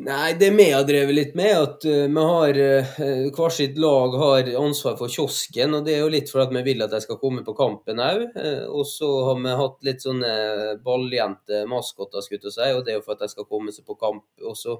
Nei, 0.00 0.32
det 0.40 0.48
vi 0.56 0.70
har 0.72 0.86
drevet 0.88 1.12
litt 1.12 1.34
med, 1.36 1.52
at 1.52 1.82
uh, 1.84 2.06
vi 2.08 2.22
har 2.24 2.58
uh, 2.64 3.26
hver 3.36 3.52
sitt 3.52 3.76
lag 3.76 4.14
har 4.16 4.48
ansvar 4.56 4.94
for 4.96 5.12
kiosken. 5.12 5.74
og 5.76 5.84
Det 5.84 5.98
er 5.98 6.00
jo 6.00 6.12
litt 6.14 6.32
for 6.32 6.40
at 6.46 6.54
vi 6.54 6.62
vil 6.64 6.80
at 6.80 6.94
de 6.94 7.00
skal 7.04 7.18
komme 7.20 7.44
på 7.44 7.52
kampen 7.58 8.00
òg. 8.00 8.24
Uh, 8.32 8.64
og 8.72 8.86
så 8.88 9.10
har 9.26 9.42
vi 9.42 9.58
hatt 9.60 9.76
litt 9.84 10.06
sånne 10.06 10.32
balljente-maskotter, 10.86 12.24
skulle 12.24 12.48
jeg 12.48 12.56
si, 12.56 12.70
og 12.72 12.86
det 12.86 12.94
er 12.94 12.98
jo 13.02 13.04
for 13.04 13.18
at 13.18 13.26
de 13.26 13.34
skal 13.34 13.48
komme 13.50 13.74
seg 13.76 13.84
på 13.84 13.98
kamp. 14.00 14.24
Og 14.40 14.56
så 14.56 14.78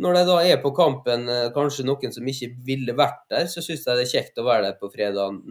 når 0.00 0.16
det 0.16 0.22
da 0.28 0.36
er 0.48 0.60
på 0.62 0.70
kampen, 0.76 1.26
kanskje 1.52 1.84
noen 1.84 2.14
som 2.14 2.28
ikke 2.28 2.48
ville 2.64 2.94
vært 2.96 3.26
der, 3.28 3.44
så 3.50 3.60
syns 3.60 3.84
jeg 3.84 3.98
det 3.98 4.06
er 4.06 4.12
kjekt 4.12 4.40
å 4.40 4.46
være 4.46 4.70
der 4.70 4.78
på 4.80 4.88
fredagen, 4.92 5.42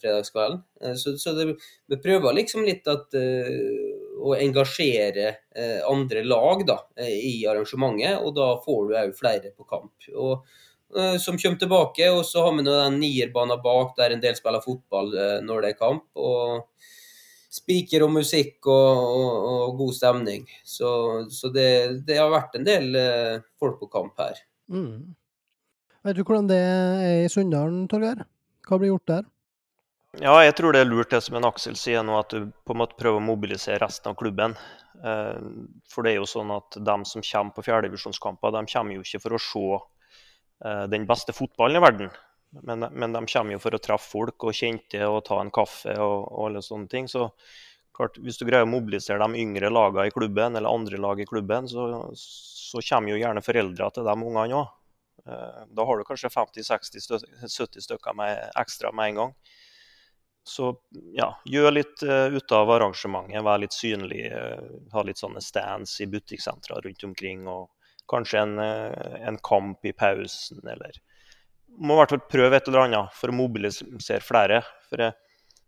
fredagskvelden. 0.00 0.64
Så, 0.98 1.14
så 1.22 1.36
det, 1.36 1.52
vi 1.86 2.00
prøver 2.02 2.34
liksom 2.34 2.66
litt 2.66 2.88
at 2.90 3.14
å 4.26 4.34
engasjere 4.36 5.26
eh, 5.54 5.80
andre 5.88 6.22
lag 6.26 6.64
da, 6.68 6.78
eh, 6.98 7.12
i 7.12 7.34
arrangementet, 7.48 8.20
og 8.22 8.34
da 8.36 8.52
får 8.64 8.88
du 8.88 8.96
òg 9.02 9.14
flere 9.16 9.52
på 9.52 9.66
kamp. 9.68 10.08
Og, 10.14 10.46
eh, 10.96 11.16
som 11.22 11.38
kommer 11.38 11.60
tilbake, 11.60 12.10
og 12.12 12.24
så 12.28 12.46
har 12.46 12.56
vi 12.56 12.66
den 12.66 13.00
nierbanen 13.02 13.62
bak 13.62 13.96
der 13.98 14.14
en 14.14 14.24
del 14.24 14.36
spiller 14.38 14.64
fotball 14.64 15.12
når 15.46 15.64
det 15.64 15.74
er 15.74 15.80
kamp. 15.80 16.06
og 16.14 16.66
Spiker 17.56 18.04
og 18.04 18.10
musikk 18.18 18.66
og, 18.68 19.02
og, 19.02 19.36
og, 19.52 19.76
god 19.78 19.94
stemning. 19.96 20.42
Så, 20.64 20.88
så 21.32 21.48
det, 21.54 21.68
det, 22.08 22.18
har 22.20 22.32
vært 22.32 22.58
en 22.58 22.66
del 22.66 22.98
folk 23.60 23.78
på 23.80 23.88
kamp 23.92 24.20
her. 24.20 24.42
Mm. 24.72 25.14
Vet 26.06 26.18
du 26.18 26.22
hvordan 26.22 26.50
det 26.50 26.58
er 26.60 27.24
i 27.24 27.30
Sunndalen, 27.32 27.86
Torgeir? 27.90 28.26
Hva 28.66 28.78
blir 28.78 28.92
gjort 28.92 29.10
der? 29.10 29.24
Ja, 30.16 30.32
jeg 30.40 30.54
tror 30.56 30.72
det 30.72 30.80
er 30.80 30.88
lurt 30.88 31.10
det 31.12 31.20
som 31.26 31.36
en 31.36 31.44
Aksel 31.44 31.76
sier 31.76 32.04
nå, 32.06 32.14
at 32.16 32.32
du 32.32 32.46
på 32.64 32.72
en 32.72 32.80
måte 32.80 32.96
prøver 32.96 33.20
å 33.20 33.24
mobilisere 33.24 33.82
resten 33.82 34.12
av 34.12 34.16
klubben. 34.16 34.54
Eh, 35.04 35.48
for 35.92 36.06
det 36.06 36.14
er 36.14 36.22
jo 36.22 36.28
sånn 36.30 36.52
at 36.54 36.78
de 36.80 36.96
som 37.08 37.24
kommer 37.24 37.56
på 37.56 37.66
fjerdedivisjonskamper, 37.66 38.54
de 38.54 38.62
kommer 38.72 38.96
jo 38.96 39.04
ikke 39.04 39.20
for 39.26 39.36
å 39.36 39.42
se 39.42 39.64
eh, 39.76 40.86
den 40.92 41.04
beste 41.10 41.36
fotballen 41.36 41.80
i 41.80 41.84
verden. 41.84 42.14
Men, 42.50 42.86
men, 42.92 43.12
de 43.12 43.26
kommer 43.28 43.56
jo 43.56 43.60
for 43.60 43.76
å 43.76 43.80
treffe 43.82 44.10
folk 44.10 44.46
og 44.48 44.56
kjente 44.56 45.02
og 45.04 45.24
ta 45.26 45.40
en 45.42 45.52
kaffe 45.52 45.92
og, 46.00 46.28
og 46.30 46.46
alle 46.46 46.62
sånne 46.64 46.88
ting. 46.92 47.08
Så 47.10 47.28
klart, 47.96 48.16
hvis 48.22 48.38
du 48.40 48.46
greier 48.46 48.64
å 48.64 48.70
mobilisere 48.70 49.20
de 49.22 49.42
yngre 49.42 49.70
lagene 49.72 50.08
i 50.08 50.14
klubben, 50.14 50.56
eller 50.56 50.72
andre 50.72 51.00
lag 51.02 51.20
i 51.20 51.28
klubben, 51.28 51.68
så, 51.68 51.88
så 52.16 52.82
kommer 52.88 53.12
jo 53.12 53.20
gjerne 53.20 53.44
foreldrene 53.44 53.92
til 53.96 54.08
de 54.08 54.16
ungene 54.16 54.62
òg. 54.62 54.74
Eh, 55.26 55.62
da 55.76 55.86
har 55.88 55.98
du 55.98 56.06
kanskje 56.06 56.32
50-60-70 56.32 57.86
stykker 57.88 58.16
med, 58.16 58.50
ekstra 58.56 58.92
med 58.92 59.12
en 59.12 59.22
gang. 59.22 59.38
Så 60.46 60.76
ja, 61.12 61.32
gjør 61.44 61.72
litt 61.72 62.02
uh, 62.06 62.30
ut 62.30 62.52
av 62.54 62.70
arrangementet. 62.70 63.42
Vær 63.42 63.58
litt 63.58 63.74
synlig. 63.74 64.28
Uh, 64.30 64.76
ha 64.92 65.02
litt 65.02 65.18
sånne 65.18 65.42
stands 65.42 65.96
i 66.04 66.06
butikksentra 66.06 66.78
rundt 66.84 67.02
omkring. 67.08 67.48
Og 67.50 67.66
kanskje 68.06 68.44
en, 68.44 68.52
uh, 68.62 69.16
en, 69.26 69.40
kamp 69.42 69.82
i 69.82 69.90
pausen, 69.90 70.62
eller 70.70 71.00
Må 71.78 71.96
i 71.96 72.00
hvert 72.00 72.14
fall 72.14 72.26
prøve 72.30 72.56
et 72.56 72.68
eller 72.70 72.86
annet 72.86 73.16
for 73.16 73.32
å 73.32 73.36
mobilisere 73.36 74.22
flere. 74.24 74.62
For 74.88 75.02
jeg, 75.04 75.16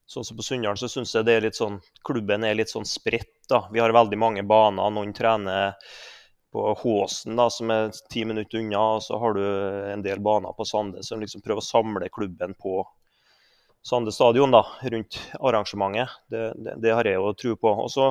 sånn 0.09 0.25
som 0.25 0.39
på 0.39 0.47
Sunndal 0.47 0.79
så 0.81 0.89
syns 0.89 1.13
jeg 1.15 1.27
det 1.29 1.35
er 1.37 1.45
litt 1.45 1.59
sånn 1.59 1.81
klubben 2.07 2.47
er 2.49 2.57
litt 2.57 2.73
sånn 2.73 2.89
spredt. 2.89 3.53
Vi 3.73 3.83
har 3.83 3.95
veldig 3.97 4.19
mange 4.21 4.45
baner. 4.49 4.93
Noen 4.95 5.13
trener 5.17 5.77
på 6.53 6.73
Håsen, 6.81 7.37
da, 7.37 7.51
som 7.51 7.71
er 7.71 7.91
ti 8.13 8.25
minutter 8.25 8.63
unna. 8.63 8.85
Og 8.97 9.03
så 9.05 9.19
har 9.21 9.37
du 9.37 9.45
en 9.93 10.05
del 10.05 10.23
baner 10.25 10.57
på 10.57 10.67
Sande 10.69 11.05
som 11.05 11.21
liksom 11.21 11.45
prøver 11.45 11.63
å 11.63 11.69
samle 11.69 12.09
klubben 12.13 12.57
på 12.59 12.81
Sande 13.85 14.13
stadion 14.13 14.53
da, 14.53 14.65
rundt 14.83 15.21
arrangementet. 15.39 16.17
Det, 16.29 16.49
det, 16.57 16.75
det 16.83 16.97
har 16.97 17.09
jeg 17.09 17.21
jo 17.21 17.37
tro 17.39 17.55
på. 17.57 17.73
Og 17.85 17.93
så 17.93 18.09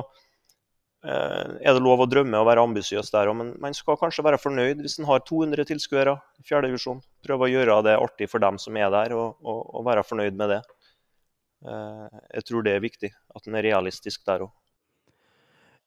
eh, 1.04 1.58
er 1.60 1.74
det 1.74 1.82
lov 1.84 2.02
å 2.02 2.08
drømme 2.10 2.40
og 2.40 2.48
være 2.48 2.64
ambisiøs 2.64 3.12
der 3.14 3.30
òg, 3.30 3.36
men 3.42 3.52
man 3.62 3.76
skal 3.76 3.98
kanskje 4.00 4.24
være 4.26 4.40
fornøyd 4.42 4.82
hvis 4.82 4.98
en 4.98 5.10
har 5.10 5.22
200 5.28 5.68
tilskuere 5.68 6.16
i 6.40 6.46
fjerdedivisjon. 6.48 7.02
Prøve 7.24 7.46
å 7.46 7.50
gjøre 7.50 7.80
det 7.86 7.96
artig 7.98 8.28
for 8.30 8.42
dem 8.42 8.58
som 8.62 8.76
er 8.78 8.90
der, 8.94 9.14
og, 9.18 9.38
og, 9.42 9.62
og 9.78 9.86
være 9.88 10.06
fornøyd 10.06 10.36
med 10.38 10.54
det. 10.54 10.60
Eh, 11.66 12.18
jeg 12.38 12.46
tror 12.46 12.66
det 12.66 12.76
er 12.76 12.84
viktig, 12.84 13.10
at 13.34 13.48
en 13.48 13.58
er 13.58 13.66
realistisk 13.66 14.26
der 14.28 14.46
òg. 14.46 14.52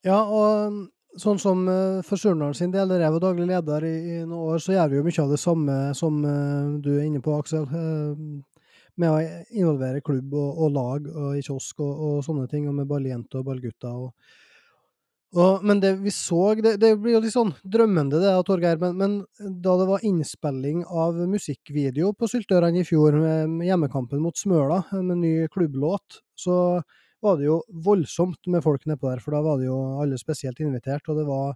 Ja, 0.04 0.18
og 0.26 0.88
sånn 1.22 1.38
som 1.42 1.68
uh, 1.70 2.00
for 2.08 2.18
Surnadal 2.18 2.56
sin 2.58 2.72
del, 2.74 2.90
der 2.90 3.04
jeg 3.04 3.14
var 3.14 3.22
daglig 3.22 3.46
leder 3.50 3.84
i, 3.86 3.96
i, 4.00 4.16
noen 4.24 4.56
år, 4.56 4.62
så 4.64 4.74
gjør 4.74 4.88
vi 4.90 4.98
jo 4.98 5.04
mye 5.06 5.24
av 5.26 5.34
det 5.36 5.42
samme 5.42 5.76
som 5.98 6.22
uh, 6.26 6.80
du 6.82 6.90
er 6.96 7.04
inne 7.06 7.22
på, 7.22 7.36
Aksel. 7.38 7.68
Med 9.00 9.08
å 9.08 9.20
involvere 9.54 10.02
klubb 10.04 10.34
og, 10.34 10.64
og 10.66 10.74
lag 10.76 11.06
og 11.12 11.38
i 11.38 11.44
kiosk 11.46 11.80
og, 11.86 11.92
og, 12.08 12.16
sånne 12.26 12.48
ting, 12.50 12.66
og 12.68 12.80
med 12.80 12.90
balljenter 12.90 13.44
og 13.44 13.52
ballgutter. 13.52 14.08
Og, 14.08 14.40
og, 15.32 15.64
men 15.64 15.80
det 15.80 15.94
vi 16.04 16.12
så 16.12 16.54
det, 16.60 16.74
det, 16.82 16.96
blir 17.00 17.16
jo 17.16 17.22
litt 17.24 17.36
sånn 17.36 17.54
drømmende, 17.64 18.20
det, 18.20 18.34
Torgeir. 18.48 18.80
Men, 18.82 18.98
men, 19.00 19.14
da 19.64 19.78
det 19.80 19.88
var 19.88 20.04
innspilling 20.08 20.84
av 20.86 21.20
musikkvideo 21.32 22.12
på 22.20 22.28
Syltørene 22.28 22.82
i 22.82 22.88
fjor, 22.88 23.16
med, 23.16 23.54
med 23.54 23.70
hjemmekampen 23.70 24.20
mot 24.24 24.38
Smøla, 24.38 24.82
med 25.00 25.22
ny 25.24 25.34
klubblåt, 25.54 26.20
så 26.36 26.82
var 27.22 27.38
det 27.40 27.48
jo 27.48 27.62
voldsomt 27.86 28.50
med 28.52 28.64
folk 28.66 28.88
nedpå 28.90 29.08
der. 29.08 29.24
For 29.24 29.38
da 29.38 29.44
var 29.46 29.62
det 29.62 29.70
jo 29.70 29.80
alle 30.04 30.20
spesielt 30.20 30.60
invitert, 30.60 31.08
og 31.08 31.22
det 31.22 31.28
var 31.30 31.56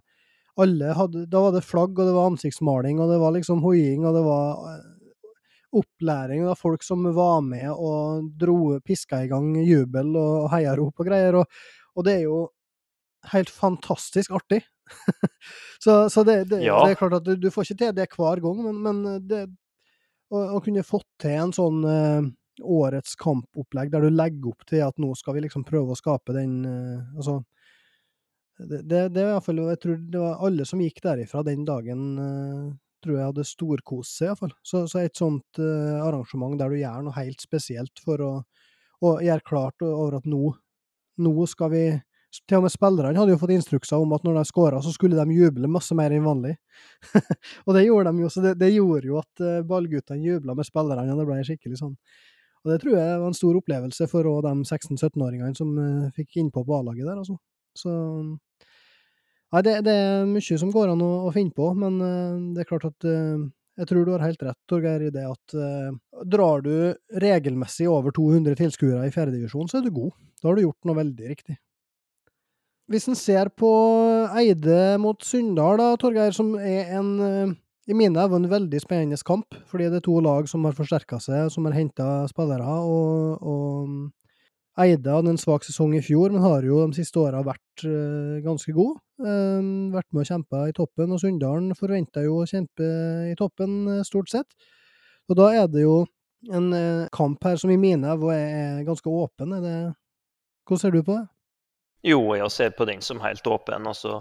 alle 0.56 0.92
hadde, 0.96 1.26
Da 1.28 1.40
var 1.44 1.52
det 1.52 1.66
flagg, 1.68 1.98
og 1.98 2.06
det 2.08 2.14
var 2.16 2.30
ansiktsmaling, 2.30 3.00
og 3.02 3.10
det 3.12 3.18
var 3.20 3.34
liksom 3.34 3.60
hoiing, 3.60 4.06
og 4.08 4.16
det 4.16 4.22
var 4.24 4.78
opplæring 5.76 6.46
av 6.48 6.56
folk 6.56 6.84
som 6.86 7.04
var 7.14 7.42
med 7.44 7.68
og 7.72 8.30
dro, 8.38 8.78
piska 8.80 9.24
i 9.24 9.28
gang 9.28 9.52
jubel 9.66 10.14
og 10.16 10.48
heiarop 10.54 11.02
og 11.02 11.08
greier. 11.08 11.40
Og, 11.42 11.58
og, 11.94 12.06
det 12.06 12.14
er 12.14 12.22
jo 12.24 12.38
helt 13.32 13.50
fantastisk 13.50 14.34
artig. 14.36 14.62
så, 15.84 16.06
så 16.10 16.22
det, 16.26 16.44
det, 16.50 16.62
ja. 16.62 16.78
det, 16.84 16.94
er 16.94 17.00
klart 17.00 17.18
at 17.18 17.26
du, 17.26 17.34
du, 17.40 17.50
får 17.50 17.66
ikke 17.66 17.80
til 17.82 17.94
det 17.96 18.08
hver 18.14 18.42
gang, 18.44 18.60
men, 18.68 18.82
men 18.84 19.22
det, 19.26 19.42
å, 20.30 20.42
å, 20.56 20.60
kunne 20.62 20.86
fått 20.86 21.08
til 21.22 21.34
en 21.34 21.54
sånn 21.54 21.82
uh, 21.86 22.28
årets 22.62 23.16
kampopplegg 23.20 23.90
der 23.92 24.06
du 24.06 24.14
legger 24.14 24.52
opp 24.52 24.64
til 24.68 24.84
at 24.86 24.96
nå 25.02 25.12
skal 25.18 25.36
vi 25.36 25.44
liksom 25.46 25.66
prøve 25.66 25.94
å 25.94 25.98
skape 25.98 26.36
den 26.36 26.60
uh, 26.64 27.16
altså 27.16 27.40
det, 28.56 28.82
det, 28.88 29.00
det, 29.12 29.20
er 29.20 29.28
i 29.28 29.32
hvert 29.34 29.44
fall, 29.44 29.58
Jeg 29.68 29.80
tror 29.82 29.96
det 30.00 30.20
var 30.22 30.44
alle 30.46 30.64
som 30.64 30.80
gikk 30.80 31.02
derifra 31.04 31.42
den 31.44 31.66
dagen, 31.68 32.04
uh, 32.16 32.70
tror 33.04 33.18
jeg 33.18 33.30
hadde 33.30 33.44
storkost 33.44 34.16
seg, 34.16 34.30
iallfall. 34.30 34.54
Så, 34.64 34.86
så 34.88 35.02
et 35.02 35.18
sånt 35.18 35.60
uh, 35.60 36.00
arrangement 36.06 36.56
der 36.58 36.72
du 36.72 36.80
gjør 36.80 37.04
noe 37.04 37.18
helt 37.18 37.42
spesielt 37.44 38.00
for 38.00 38.22
å, 38.24 38.30
å 39.04 39.16
gjøre 39.24 39.44
klart 39.46 39.84
over 39.84 40.16
at 40.20 40.28
nå, 40.30 40.54
nå 41.20 41.48
skal 41.52 41.72
vi 41.74 41.84
til 42.44 42.58
og 42.58 42.66
med 42.66 42.72
spillerne 42.72 43.18
hadde 43.18 43.34
jo 43.34 43.40
fått 43.40 43.54
instrukser 43.54 44.02
om 44.02 44.14
at 44.16 44.24
når 44.26 44.38
de 44.38 44.44
skåra, 44.48 44.80
så 44.82 44.92
skulle 44.94 45.18
de 45.18 45.36
juble 45.36 45.70
masse 45.70 45.94
mer 45.96 46.12
enn 46.14 46.26
vanlig. 46.26 46.54
og 47.66 47.76
det 47.76 47.86
gjorde 47.86 48.12
de 48.12 48.24
jo, 48.24 48.30
så 48.32 48.44
det, 48.44 48.54
det 48.60 48.72
gjorde 48.74 49.10
jo 49.10 49.18
at 49.20 49.44
uh, 49.44 49.60
ballguttene 49.66 50.24
jubla 50.24 50.56
med 50.58 50.68
spillerne, 50.68 51.12
og 51.14 51.22
det 51.22 51.28
ble 51.28 51.42
skikkelig 51.46 51.80
sånn. 51.80 51.94
Og 52.64 52.72
det 52.72 52.80
tror 52.82 52.96
jeg 52.98 53.18
var 53.22 53.28
en 53.30 53.38
stor 53.38 53.58
opplevelse 53.60 54.08
for 54.10 54.26
de 54.46 54.54
16-17-åringene 54.66 55.58
som 55.58 55.74
uh, 55.78 56.08
fikk 56.16 56.40
innpå 56.42 56.64
på 56.66 56.80
A-laget 56.80 57.06
der, 57.06 57.20
altså. 57.22 57.38
Så 57.76 57.92
Nei, 59.54 59.60
det, 59.62 59.76
det, 59.86 59.92
er 59.94 60.24
mye 60.26 60.56
som 60.58 60.72
går 60.74 60.90
an 60.90 61.04
å, 61.06 61.10
å 61.28 61.30
finne 61.32 61.54
på, 61.54 61.68
men 61.78 62.00
uh, 62.02 62.40
det 62.56 62.64
er 62.64 62.68
klart 62.72 62.88
at 62.88 63.06
Jeg 63.06 63.88
tror 63.90 64.06
du 64.06 64.10
har 64.14 64.24
helt 64.24 64.42
rett, 64.42 64.58
Torgeir, 64.68 65.04
i 65.04 65.12
det 65.12 65.26
at 65.28 65.54
eh, 65.60 65.90
drar 66.24 66.62
du 66.64 66.96
regelmessig 67.20 67.84
over 67.92 68.14
200 68.16 68.56
tilskuere 68.56 69.04
i 69.04 69.12
fjerdedivisjon, 69.12 69.68
så 69.68 69.78
er 69.78 69.84
du 69.84 69.90
god. 69.92 70.14
Da 70.40 70.48
har 70.48 70.56
du 70.56 70.62
gjort 70.64 70.88
noe 70.88 70.96
veldig 70.96 71.28
riktig. 71.28 71.58
Hvis 72.86 73.08
en 73.10 73.18
ser 73.18 73.48
på 73.58 73.68
Eide 74.38 74.96
mot 75.02 75.18
Sunndal, 75.26 75.80
da, 75.80 75.94
Torgeir, 75.98 76.30
som 76.34 76.52
er 76.54 76.92
en 76.94 77.08
uh, 77.18 77.54
i 77.86 77.94
mine 77.94 78.18
øyne 78.22 78.38
en 78.38 78.50
veldig 78.50 78.80
spennende 78.82 79.18
kamp, 79.26 79.54
fordi 79.66 79.88
det 79.90 80.00
er 80.00 80.06
to 80.06 80.20
lag 80.20 80.48
som 80.50 80.64
har 80.66 80.74
forsterka 80.74 81.18
seg, 81.22 81.50
som 81.50 81.66
har 81.66 81.74
henta 81.74 82.26
spillere. 82.30 82.62
og, 82.62 83.42
og 83.42 84.82
Eide 84.82 85.10
hadde 85.10 85.32
en 85.32 85.40
svak 85.40 85.64
sesong 85.64 85.94
i 85.96 86.02
fjor, 86.04 86.30
men 86.30 86.42
har 86.44 86.62
jo 86.62 86.82
de 86.86 86.98
siste 86.98 87.18
åra 87.18 87.42
vært 87.46 87.86
uh, 87.88 88.38
ganske 88.44 88.74
god. 88.76 88.98
Uh, 89.18 89.90
vært 89.94 90.10
med 90.12 90.22
og 90.22 90.30
kjempa 90.30 90.64
i 90.68 90.74
toppen, 90.76 91.14
og 91.14 91.22
Sunndalen 91.22 91.74
forventa 91.78 92.22
jo 92.22 92.42
å 92.42 92.48
kjempe 92.50 92.90
i 93.30 93.36
toppen, 93.38 93.78
uh, 93.88 94.02
stort 94.06 94.30
sett. 94.30 94.68
Og 95.30 95.38
da 95.38 95.50
er 95.62 95.70
det 95.70 95.86
jo 95.86 96.04
en 96.54 96.70
kamp 97.10 97.42
her 97.42 97.56
som 97.58 97.72
i 97.74 97.78
mine 97.80 98.12
øyne 98.14 98.34
er 98.36 98.84
ganske 98.86 99.10
åpen. 99.10 99.56
Er 99.56 99.64
det 99.64 99.78
Hvordan 100.66 100.80
ser 100.82 100.94
du 100.94 101.02
på 101.02 101.16
det? 101.16 101.24
Jo, 102.06 102.20
jeg 102.38 102.50
ser 102.54 102.74
på 102.78 102.84
den 102.86 103.00
som 103.02 103.18
helt 103.18 103.46
åpen. 103.50 103.86
og 103.90 103.96
så 103.98 104.20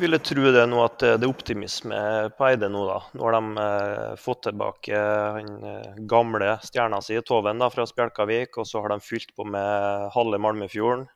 vil 0.00 0.16
jeg 0.16 0.24
tro 0.26 0.50
det 0.50 0.64
nå 0.66 0.80
at 0.82 0.98
det 0.98 1.22
er 1.22 1.28
optimisme 1.30 2.00
på 2.34 2.46
Eide 2.48 2.66
nå, 2.72 2.80
da. 2.88 2.96
Nå 3.14 3.28
har 3.28 3.36
de 3.36 3.62
eh, 3.62 4.16
fått 4.18 4.42
tilbake 4.48 5.02
den 5.36 5.68
eh, 5.70 6.00
gamle 6.10 6.56
stjerna 6.66 6.98
si, 7.04 7.14
Toven, 7.22 7.62
da, 7.62 7.68
fra 7.70 7.86
Spjelkavik. 7.86 8.58
Og 8.58 8.66
så 8.66 8.82
har 8.82 8.90
de 8.90 8.98
fylt 9.06 9.30
på 9.36 9.46
med 9.46 10.10
halve 10.16 10.42
Malmefjorden. 10.42 11.06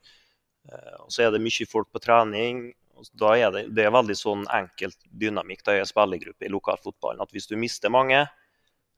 Eh, 0.71 0.95
og 1.01 1.11
så 1.11 1.27
er 1.27 1.35
det 1.35 1.43
mye 1.43 1.67
folk 1.67 1.91
på 1.91 2.05
trening. 2.07 2.63
Og 2.95 3.11
Da 3.19 3.35
er 3.35 3.51
det, 3.51 3.67
det 3.75 3.89
er 3.89 3.99
veldig 3.99 4.19
sånn 4.21 4.47
enkelt 4.55 5.01
dynamikk 5.11 5.67
da 5.67 5.75
i 5.81 5.83
spillergruppe 5.91 6.47
i 6.47 6.55
lokalfotballen. 6.55 7.27
At 7.27 7.35
hvis 7.35 7.51
du 7.51 7.59
mister 7.59 7.91
mange, 7.91 8.23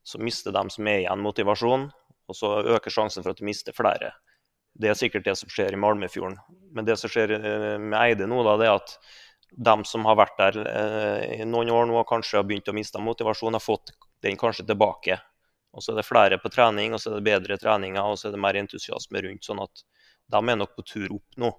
så 0.05 0.21
mister 0.21 0.53
de 0.53 0.69
som 0.77 0.93
er 0.93 1.07
igjen, 1.07 1.25
motivasjon. 1.25 1.89
Og 2.29 2.37
så 2.37 2.59
øker 2.77 2.93
sjansen 2.93 3.25
for 3.25 3.33
at 3.33 3.41
du 3.41 3.49
mister 3.49 3.73
flere. 3.73 4.13
Det 4.77 4.91
er 4.91 4.99
sikkert 4.99 5.25
det 5.25 5.37
som 5.41 5.51
skjer 5.53 5.73
i 5.73 5.81
Malmefjorden. 5.81 6.37
Men 6.77 6.85
det 6.85 6.99
som 7.01 7.11
skjer 7.13 7.33
eh, 7.39 7.77
med 7.81 7.97
Eide 8.01 8.29
nå, 8.29 8.43
da, 8.45 8.57
det 8.61 8.69
er 8.69 8.77
at 8.77 8.97
de 9.57 9.77
som 9.89 10.05
har 10.09 10.19
vært 10.19 10.37
der 10.41 10.59
eh, 10.67 11.41
i 11.41 11.47
noen 11.49 11.71
år 11.73 11.89
nå 11.89 12.03
kanskje 12.09 12.41
har 12.41 12.49
begynt 12.49 12.69
å 12.69 12.77
miste 12.77 13.01
motivasjon, 13.01 13.57
har 13.57 13.65
fått 13.65 13.95
den 14.25 14.37
kanskje 14.41 14.67
tilbake. 14.69 15.19
Og 15.77 15.85
så 15.85 15.93
er 15.93 16.01
det 16.01 16.09
flere 16.09 16.41
på 16.41 16.53
trening, 16.53 16.97
og 16.97 17.01
så 17.01 17.11
er 17.11 17.19
det 17.19 17.29
bedre 17.29 17.59
treninger, 17.61 18.03
og 18.03 18.19
så 18.21 18.29
er 18.29 18.37
det 18.37 18.43
mer 18.43 18.59
entusiasme 18.61 19.23
rundt. 19.25 19.45
Sånn 19.45 19.63
at 19.65 19.85
de 20.33 20.41
er 20.41 20.61
nok 20.61 20.77
på 20.77 20.85
tur 20.89 21.17
opp 21.19 21.41
nå. 21.41 21.53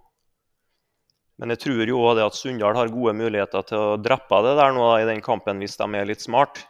Men 1.38 1.53
jeg 1.53 1.62
tror 1.67 1.86
jo 1.86 1.99
også 2.01 2.25
at 2.25 2.38
Sunndal 2.38 2.77
har 2.80 2.89
gode 2.89 3.13
muligheter 3.17 3.65
til 3.69 3.77
å 3.77 3.99
dreppe 4.01 4.39
det 4.45 4.56
der 4.58 4.73
nå 4.73 4.88
i 4.97 5.06
den 5.10 5.21
kampen, 5.25 5.62
hvis 5.62 5.77
de 5.77 5.86
er 5.93 6.10
litt 6.10 6.25
smart. 6.25 6.63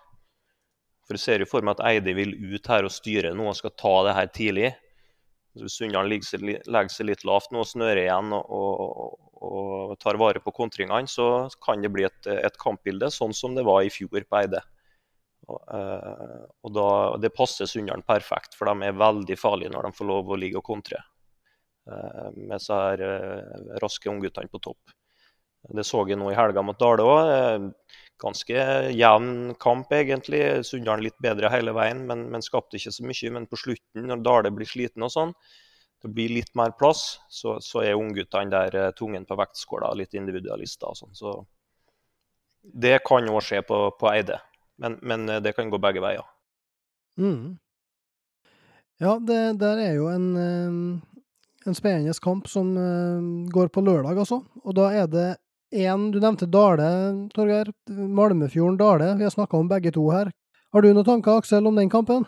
For 1.07 1.15
jeg 1.15 1.23
ser 1.23 1.43
jo 1.43 1.47
for 1.47 1.63
meg 1.63 1.77
at 1.77 1.85
Eide 1.87 2.15
vil 2.17 2.35
ut 2.35 2.67
her 2.67 2.83
og 2.83 2.91
styre 2.91 3.31
nå 3.35 3.47
og 3.47 3.55
skal 3.55 3.71
ta 3.79 3.93
det 4.09 4.17
her 4.17 4.31
tidlig. 4.35 4.73
Sunndal 5.65 6.09
legger 6.09 6.91
seg 6.91 7.07
litt 7.07 7.25
lavt 7.27 7.53
nå 7.55 7.63
snører 7.65 8.03
igjen 8.03 8.33
og, 8.35 8.45
og, 8.53 9.27
og 9.47 9.93
tar 10.01 10.19
vare 10.21 10.41
på 10.43 10.53
kontringene, 10.55 11.09
så 11.09 11.47
kan 11.63 11.83
det 11.83 11.91
bli 11.93 12.07
et, 12.07 12.29
et, 12.31 12.57
kampbilde 12.61 13.09
sånn 13.13 13.35
som 13.35 13.57
det 13.57 13.65
var 13.67 13.83
i 13.85 13.93
fjor 13.93 14.23
på 14.23 14.39
Eide. 14.41 14.61
Og, 15.47 15.61
eh, 15.73 16.45
og 16.67 16.73
da, 16.75 16.87
Det 17.23 17.31
passer 17.35 17.69
Sunndalen 17.69 18.05
perfekt, 18.07 18.57
for 18.57 18.69
de 18.69 18.87
er 18.89 18.99
veldig 18.99 19.37
farlige 19.39 19.71
når 19.73 19.87
de 19.87 19.99
får 19.99 20.09
lov 20.09 20.33
å 20.33 20.39
ligge 20.39 20.59
og 20.59 20.67
kontre 20.67 20.99
eh, 20.99 22.29
med 22.35 22.63
så 22.63 22.81
her 22.89 23.05
eh, 23.05 23.67
raske 23.83 24.11
ungguttene 24.11 24.51
på 24.51 24.61
topp. 24.63 24.95
Det 25.67 25.85
så 25.87 26.03
jeg 26.07 26.19
nå 26.19 26.29
i 26.31 26.37
helga 26.37 26.63
mot 26.63 26.77
Dale 26.79 27.03
òg. 27.03 27.71
Ganske 28.17 28.61
jevn 28.97 29.53
kamp, 29.61 29.91
egentlig. 29.93 30.41
Sunndalen 30.65 31.05
litt 31.05 31.17
bedre 31.21 31.51
hele 31.53 31.73
veien, 31.77 32.01
men, 32.09 32.25
men, 32.33 32.41
skapte 32.45 32.79
ikke 32.79 32.93
så 32.95 33.05
mye. 33.05 33.33
Men 33.35 33.45
på 33.49 33.59
slutten, 33.61 34.07
når 34.09 34.23
Dale 34.25 34.51
blir 34.55 34.69
sliten 34.69 35.05
og 35.05 35.13
sånn, 35.13 35.35
det 36.01 36.09
blir 36.13 36.33
litt 36.33 36.49
mer 36.57 36.73
plass, 36.77 37.19
så, 37.29 37.57
så 37.61 37.83
er 37.85 37.97
ungguttene 37.97 38.53
der 38.53 38.75
eh, 38.77 38.89
tungen 38.97 39.25
på 39.25 39.37
vektskåla, 39.37 39.93
litt 39.97 40.17
individualister 40.17 40.91
og 40.91 40.97
sånn. 40.99 41.13
Så 41.17 41.37
det 42.61 42.99
kan 43.07 43.29
òg 43.29 43.41
skje 43.45 43.63
på, 43.65 43.79
på 43.97 44.09
Eide, 44.11 44.41
men, 44.81 44.99
men, 45.01 45.25
eh, 45.29 45.41
det 45.41 45.55
kan 45.57 45.71
gå 45.73 45.81
begge 45.81 46.03
veier. 46.05 46.25
Mm. 47.17 47.57
Ja, 49.01 49.17
det 49.21 49.41
der 49.61 49.81
er 49.81 49.97
jo 49.97 50.09
en, 50.13 50.29
eh, 50.41 51.65
en 51.65 51.77
spennende 51.77 52.13
kamp 52.21 52.49
som 52.49 52.73
går 53.53 53.73
på 53.73 53.81
lørdag, 53.85 54.21
altså. 54.21 54.43
Og 54.63 54.77
da 54.77 54.91
er 55.01 55.09
det 55.09 55.29
én 55.71 56.11
Du 56.11 56.19
nevnte 56.19 56.45
Dale, 56.45 57.29
Torgeir. 57.33 57.71
Malmefjorden-Dale. 57.89 59.15
Vi 59.17 59.23
har 59.23 59.31
snakka 59.31 59.57
om 59.57 59.67
begge 59.67 59.91
to 59.91 60.09
her. 60.11 60.31
Har 60.73 60.81
du 60.81 60.93
noen 60.93 61.05
tanker, 61.05 61.39
Aksel, 61.39 61.67
om 61.67 61.75
den 61.75 61.89
kampen? 61.89 62.25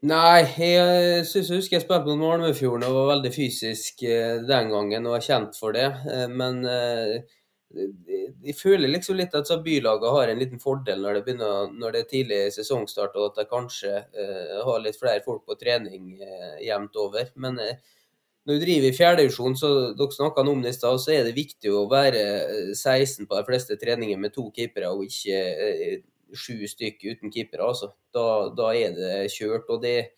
Nei, 0.00 0.46
jeg 0.56 1.26
syns 1.28 1.50
jeg 1.50 1.60
husker 1.60 1.76
jeg 1.76 1.84
spilte 1.84 2.08
mot 2.08 2.22
Malmefjorden 2.22 2.86
og 2.88 2.94
var 2.96 3.10
veldig 3.10 3.32
fysisk 3.34 4.00
eh, 4.08 4.38
den 4.48 4.70
gangen 4.72 5.08
og 5.10 5.18
er 5.18 5.26
kjent 5.26 5.58
for 5.60 5.76
det. 5.76 5.90
Eh, 6.08 6.24
men 6.32 6.62
eh, 6.64 7.18
jeg 8.40 8.56
føler 8.56 8.88
liksom 8.88 9.18
litt 9.18 9.36
at 9.36 9.52
bylagene 9.60 10.14
har 10.14 10.32
en 10.32 10.40
liten 10.40 10.62
fordel 10.62 11.04
når 11.04 11.18
det, 11.18 11.24
begynner, 11.26 11.68
når 11.76 11.92
det 11.92 12.00
er 12.00 12.08
tidlig 12.14 12.40
sesongstart, 12.56 13.18
og 13.20 13.28
at 13.28 13.42
de 13.42 13.44
kanskje 13.50 13.92
har 14.64 14.80
litt 14.82 14.98
flere 14.98 15.22
folk 15.22 15.44
på 15.46 15.54
trening 15.60 16.16
jevnt 16.64 16.96
over. 16.98 17.28
Men 17.38 17.60
når 18.50 18.58
du 18.58 18.64
driver 18.64 18.88
i 18.88 18.96
fjerdedivisjon, 18.96 19.54
så 19.54 19.68
dere 19.94 20.14
snakka 20.16 20.42
om 20.42 20.62
det 20.64 20.72
i 20.72 20.74
stad, 20.74 20.96
så 20.98 21.12
er 21.14 21.28
det 21.28 21.36
viktig 21.36 21.70
å 21.70 21.84
være 21.90 22.22
16 22.74 23.28
på 23.30 23.36
de 23.36 23.44
fleste 23.46 23.76
treninger 23.78 24.18
med 24.18 24.34
to 24.34 24.48
keepere, 24.56 24.90
og 24.90 25.04
ikke 25.06 26.00
sju 26.34 26.66
stykker 26.66 27.14
uten 27.14 27.30
keepere, 27.30 27.68
altså. 27.68 27.92
Da, 28.10 28.24
da, 28.56 28.72
er 28.74 28.96
det 28.96 29.30
kjørt. 29.36 29.70
og 29.70 29.86
det 29.86 30.10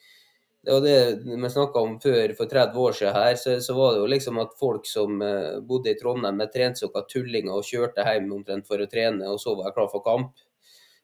det 0.63 0.71
var 0.71 0.85
det 0.85 1.25
vi 1.27 1.49
snakka 1.51 1.81
om 1.83 1.97
før, 1.99 2.33
for 2.39 2.47
30 2.47 2.77
år 2.79 2.93
siden 2.95 3.17
her, 3.17 3.37
så, 3.37 3.57
så, 3.61 3.75
var 3.75 3.93
det 3.93 3.99
jo 3.99 4.11
liksom 4.13 4.37
at 4.39 4.53
folk 4.61 4.87
som 4.87 5.17
uh, 5.19 5.59
bodde 5.59 5.91
i 5.91 5.99
Trondheim 5.99 6.39
med 6.39 6.53
trensokka 6.55 7.03
tullinger 7.11 7.57
og 7.57 7.67
kjørte 7.67 8.05
hjem 8.07 8.31
omtrent 8.37 8.69
for 8.71 8.79
å 8.79 8.87
trene, 8.87 9.27
og 9.27 9.43
så 9.43 9.57
var 9.59 9.69
jeg 9.69 9.77
klar 9.81 9.91
for 9.91 10.07
kamp. 10.07 10.45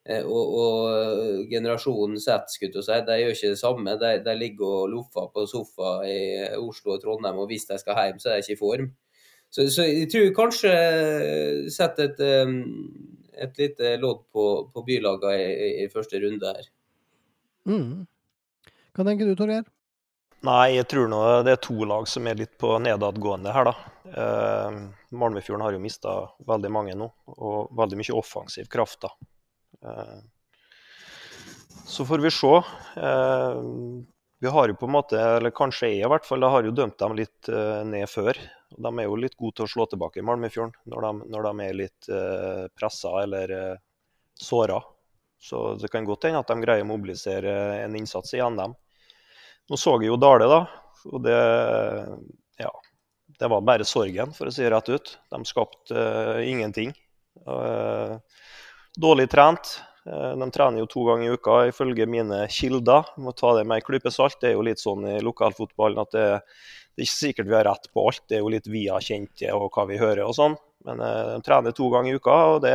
Uh, 0.08 0.24
og, 0.24 0.54
og 0.62 1.50
generasjonen 1.50 2.20
Z, 2.22 2.54
skulle 2.54 2.84
si, 2.84 3.00
de 3.04 3.18
gjør 3.20 3.36
ikke 3.36 3.52
det 3.52 3.60
samme. 3.60 3.98
De, 4.00 4.14
de 4.24 4.38
ligger 4.38 4.80
og 4.82 4.94
loffer 4.94 5.28
på 5.34 5.44
sofa 5.50 5.98
i 6.08 6.18
Oslo 6.56 6.96
og 6.96 7.04
Trondheim, 7.04 7.38
og 7.42 7.50
hvis 7.52 7.68
de 7.68 7.78
skal 7.80 8.00
hjem, 8.00 8.22
så 8.22 8.32
er 8.32 8.40
de 8.40 8.46
ikke 8.46 8.56
i 8.56 8.62
form. 8.62 8.90
Så, 9.48 9.64
så 9.72 9.86
jeg 9.88 10.10
tror 10.12 10.34
kanskje 10.36 10.72
setter 11.72 12.10
et 12.10 12.24
et 13.38 13.58
lite 13.58 13.96
lodd 13.96 14.24
på, 14.32 14.44
på 14.74 14.84
bylagene 14.86 15.34
i, 15.38 15.68
i, 15.84 15.88
første 15.92 16.20
runde 16.22 16.54
her. 16.54 16.70
Mm. 17.68 18.06
Hva 18.96 19.06
tenker 19.06 19.28
du, 19.28 19.34
Torgeir? 19.38 19.66
Nei, 20.46 20.76
jeg 20.76 20.86
tror 20.90 21.08
nå 21.10 21.20
det 21.46 21.56
er 21.56 21.62
to 21.62 21.76
lag 21.88 22.06
som 22.10 22.26
er 22.30 22.38
litt 22.38 22.54
på 22.60 22.76
nedadgående 22.82 23.54
her, 23.54 23.70
da. 23.70 23.94
Eh, 24.08 24.76
Malmefjorden 25.18 25.64
har 25.66 25.74
jo 25.74 25.82
mista 25.82 26.14
veldig 26.46 26.70
mange 26.74 26.94
nå, 26.98 27.08
og 27.34 27.74
veldig 27.78 27.98
mye 27.98 28.18
offensiv 28.18 28.70
kraft, 28.70 29.00
da. 29.06 29.12
Eh, 29.84 30.18
så 31.86 32.06
får 32.06 32.18
vi 32.18 32.30
se. 32.30 32.54
Eh, 32.96 33.62
vi 34.40 34.48
har 34.48 34.68
jo 34.68 34.74
på 34.74 34.86
en 34.86 34.92
måte, 34.92 35.20
eller 35.20 35.50
kanskje 35.50 35.90
jeg 35.90 36.04
i 36.06 36.10
hvert 36.10 36.26
fall, 36.26 36.42
har 36.42 36.66
jo 36.66 36.74
dømt 36.74 36.98
dem 36.98 37.16
litt 37.18 37.48
eh, 37.50 37.82
ned 37.84 38.06
før. 38.10 38.38
De 38.70 38.92
er 38.92 39.08
jo 39.08 39.18
litt 39.18 39.38
gode 39.38 39.58
til 39.58 39.66
å 39.66 39.72
slå 39.72 39.88
tilbake 39.90 40.20
i 40.20 40.26
Malmefjorden 40.26 40.74
når 40.92 41.06
de, 41.06 41.30
når 41.32 41.46
de 41.48 41.64
er 41.64 41.78
litt 41.78 42.08
pressa 42.76 43.14
eller 43.22 43.54
såra. 44.36 44.76
Så 45.40 45.74
det 45.80 45.88
kan 45.88 46.04
godt 46.04 46.26
hende 46.26 46.42
at 46.42 46.50
de 46.50 46.60
greier 46.60 46.84
å 46.84 46.90
mobilisere 46.90 47.54
en 47.84 47.96
innsats 47.96 48.34
igjen, 48.34 48.58
dem. 48.58 48.74
Nå 49.68 49.78
så 49.80 49.96
jeg 50.00 50.10
jo 50.10 50.18
Dale, 50.20 50.48
da. 50.50 50.60
Og 51.12 51.24
det 51.24 51.40
Ja. 52.58 52.72
Det 53.38 53.46
var 53.46 53.60
bare 53.62 53.84
sorgen, 53.86 54.32
for 54.34 54.48
å 54.48 54.52
si 54.52 54.64
det 54.64 54.72
rett 54.72 54.88
ut. 54.88 55.10
De 55.30 55.38
skapte 55.46 55.94
uh, 55.94 56.40
ingenting. 56.42 56.90
Uh, 57.46 58.18
dårlig 58.98 59.28
trent. 59.30 59.78
De 60.08 60.46
trener 60.54 60.80
jo 60.80 60.88
to 60.88 61.04
ganger 61.04 61.28
i 61.28 61.36
uka, 61.36 61.56
ifølge 61.68 62.06
mine 62.08 62.40
kilder. 62.52 63.10
Jeg 63.14 63.24
må 63.26 63.34
ta 63.36 63.52
det 63.58 63.66
med 63.68 63.80
en 63.80 63.86
klype 63.86 64.12
salt. 64.14 64.38
Det 64.40 64.50
er 64.50 64.56
jo 64.56 64.64
litt 64.64 64.80
sånn 64.80 65.04
i 65.10 65.18
lokalfotballen 65.24 66.00
at 66.00 66.14
det, 66.16 66.24
det 66.98 67.04
er 67.04 67.10
ikke 67.10 67.14
sikkert 67.14 67.50
vi 67.50 67.54
har 67.54 67.68
rett 67.68 67.84
på 67.94 68.02
alt, 68.08 68.24
det 68.26 68.38
er 68.38 68.40
jo 68.42 68.48
litt 68.50 68.64
via 68.66 68.96
kjente 69.04 69.52
og 69.54 69.68
hva 69.70 69.84
vi 69.86 70.00
hører 70.00 70.24
og 70.24 70.34
sånn. 70.34 70.56
Men 70.88 71.02
eh, 71.04 71.28
de 71.30 71.44
trener 71.46 71.76
to 71.76 71.90
ganger 71.92 72.10
i 72.10 72.18
uka, 72.18 72.38
og 72.54 72.64
det, 72.64 72.72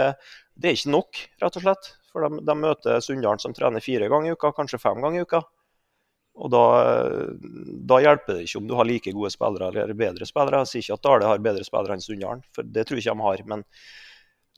det, 0.56 0.70
er 0.70 0.78
ikke 0.78 0.94
nok, 0.94 1.20
rett 1.44 1.60
og 1.60 1.66
slett. 1.66 1.90
For 2.14 2.24
de, 2.24 2.40
de 2.46 2.56
møter 2.56 3.04
Sunndalen 3.04 3.42
som 3.44 3.56
trener 3.58 3.84
fire 3.84 4.08
ganger 4.12 4.32
i 4.32 4.38
uka, 4.38 4.54
kanskje 4.56 4.80
fem 4.80 5.02
ganger 5.04 5.20
i 5.20 5.28
uka. 5.28 5.42
Og 6.40 6.50
da, 6.50 6.64
da, 7.92 8.00
hjelper 8.02 8.40
det 8.40 8.48
ikke 8.48 8.62
om 8.62 8.70
du 8.70 8.74
har 8.80 8.88
like 8.90 9.12
gode 9.14 9.34
spillere 9.36 9.70
eller 9.84 9.98
bedre 9.98 10.26
spillere. 10.26 10.64
Jeg 10.64 10.72
sier 10.72 10.86
ikke 10.86 10.98
at 11.02 11.06
Dale 11.10 11.30
har 11.30 11.44
bedre 11.50 11.68
spillere 11.68 11.98
enn 11.98 12.08
Sunndalen, 12.08 12.48
for 12.56 12.64
det 12.64 12.88
tror 12.88 13.02
jeg 13.02 13.06
ikke 13.06 13.20
de 13.20 13.28
har. 13.28 13.44
Men 13.52 13.68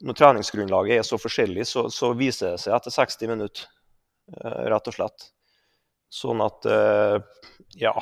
når 0.04 0.18
treningsgrunnlaget 0.18 1.00
er 1.00 1.06
så 1.06 1.18
forskjellig, 1.20 1.64
så, 1.68 1.86
så 1.92 2.12
viser 2.18 2.54
det 2.54 2.62
seg 2.64 2.76
etter 2.76 2.92
60 2.92 3.30
minutter, 3.32 3.68
eh, 4.36 4.62
rett 4.72 4.90
og 4.90 4.96
slett. 4.96 5.28
Sånn 6.12 6.42
at 6.44 6.66
eh, 6.70 7.16
ja, 7.80 7.94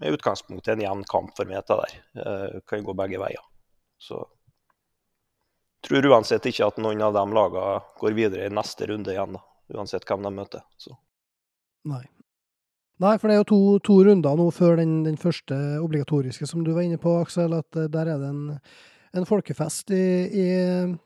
med 0.00 0.16
utgangspunkt 0.16 0.68
i 0.68 0.72
en 0.72 0.84
jevn 0.84 1.04
kamp 1.08 1.34
for 1.36 1.48
meg, 1.48 1.60
dette 1.60 1.78
der. 1.78 1.98
Uh, 2.16 2.60
kan 2.66 2.82
gå 2.82 2.94
begge 2.98 3.20
veier. 3.22 3.44
Så 4.02 4.24
tror 5.86 6.08
uansett 6.10 6.46
ikke 6.48 6.66
at 6.66 6.80
noen 6.82 7.02
av 7.02 7.14
de 7.14 7.22
lagene 7.34 7.82
går 8.00 8.16
videre 8.16 8.48
i 8.48 8.54
neste 8.54 8.88
runde 8.90 9.14
igjen, 9.14 9.36
da. 9.36 9.44
Uansett 9.78 10.06
hvem 10.08 10.24
de 10.26 10.32
møter. 10.34 10.64
Så. 10.80 10.96
Nei. 11.88 12.02
Nei, 13.02 13.16
for 13.18 13.28
det 13.28 13.34
er 13.34 13.40
jo 13.40 13.48
to, 13.50 13.60
to 13.82 13.96
runder 14.06 14.36
nå 14.38 14.46
før 14.54 14.76
den, 14.78 15.00
den, 15.06 15.16
første 15.18 15.56
obligatoriske, 15.82 16.46
som 16.46 16.62
du 16.62 16.70
var 16.76 16.84
inne 16.86 17.00
på, 17.02 17.16
Aksel. 17.22 17.54
At 17.56 17.78
eh, 17.78 17.90
der 17.90 18.12
er 18.12 18.20
det 18.20 18.28
en, 18.30 18.44
en 19.12 19.28
folkefest 19.28 19.92
i, 19.94 20.06
i, 20.42 20.48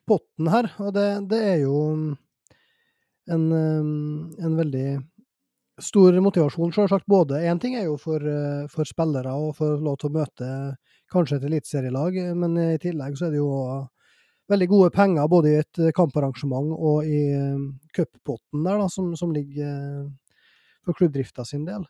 potten 0.06 0.50
her. 0.52 0.70
Og 0.82 0.94
det, 0.94 1.06
det 1.30 1.40
er 1.54 1.58
jo 1.64 1.76
en, 3.32 3.46
en, 3.52 4.56
veldig 4.58 4.86
stor 5.82 6.16
motivasjon, 6.24 6.72
sjølsagt. 6.74 7.08
Både 7.10 7.42
én 7.50 7.60
ting 7.62 7.76
er 7.76 7.88
jo 7.88 7.98
for, 8.00 8.22
eh, 8.22 8.64
for 8.72 8.88
spillere 8.88 9.34
å 9.34 9.50
få 9.56 9.74
lov 9.82 9.98
til 10.00 10.10
å 10.10 10.18
møte 10.20 10.52
kanskje 11.12 11.40
et 11.40 11.48
eliteserielag, 11.50 12.16
men 12.38 12.56
i 12.74 12.78
tillegg 12.82 13.18
så 13.18 13.28
er 13.28 13.36
det 13.36 13.42
jo 13.42 13.50
veldig 14.50 14.66
gode 14.70 14.92
penger 14.94 15.28
både 15.30 15.50
i 15.50 15.58
et 15.60 15.82
kamparrangement 15.94 16.72
og 16.74 17.06
i 17.06 17.20
cuppotten 17.94 18.62
der, 18.66 18.80
da, 18.80 18.88
som, 18.90 19.12
som 19.18 19.34
ligger 19.34 20.08
for 20.86 20.98
klubbdrifta 20.98 21.44
sin 21.46 21.66
del. 21.66 21.86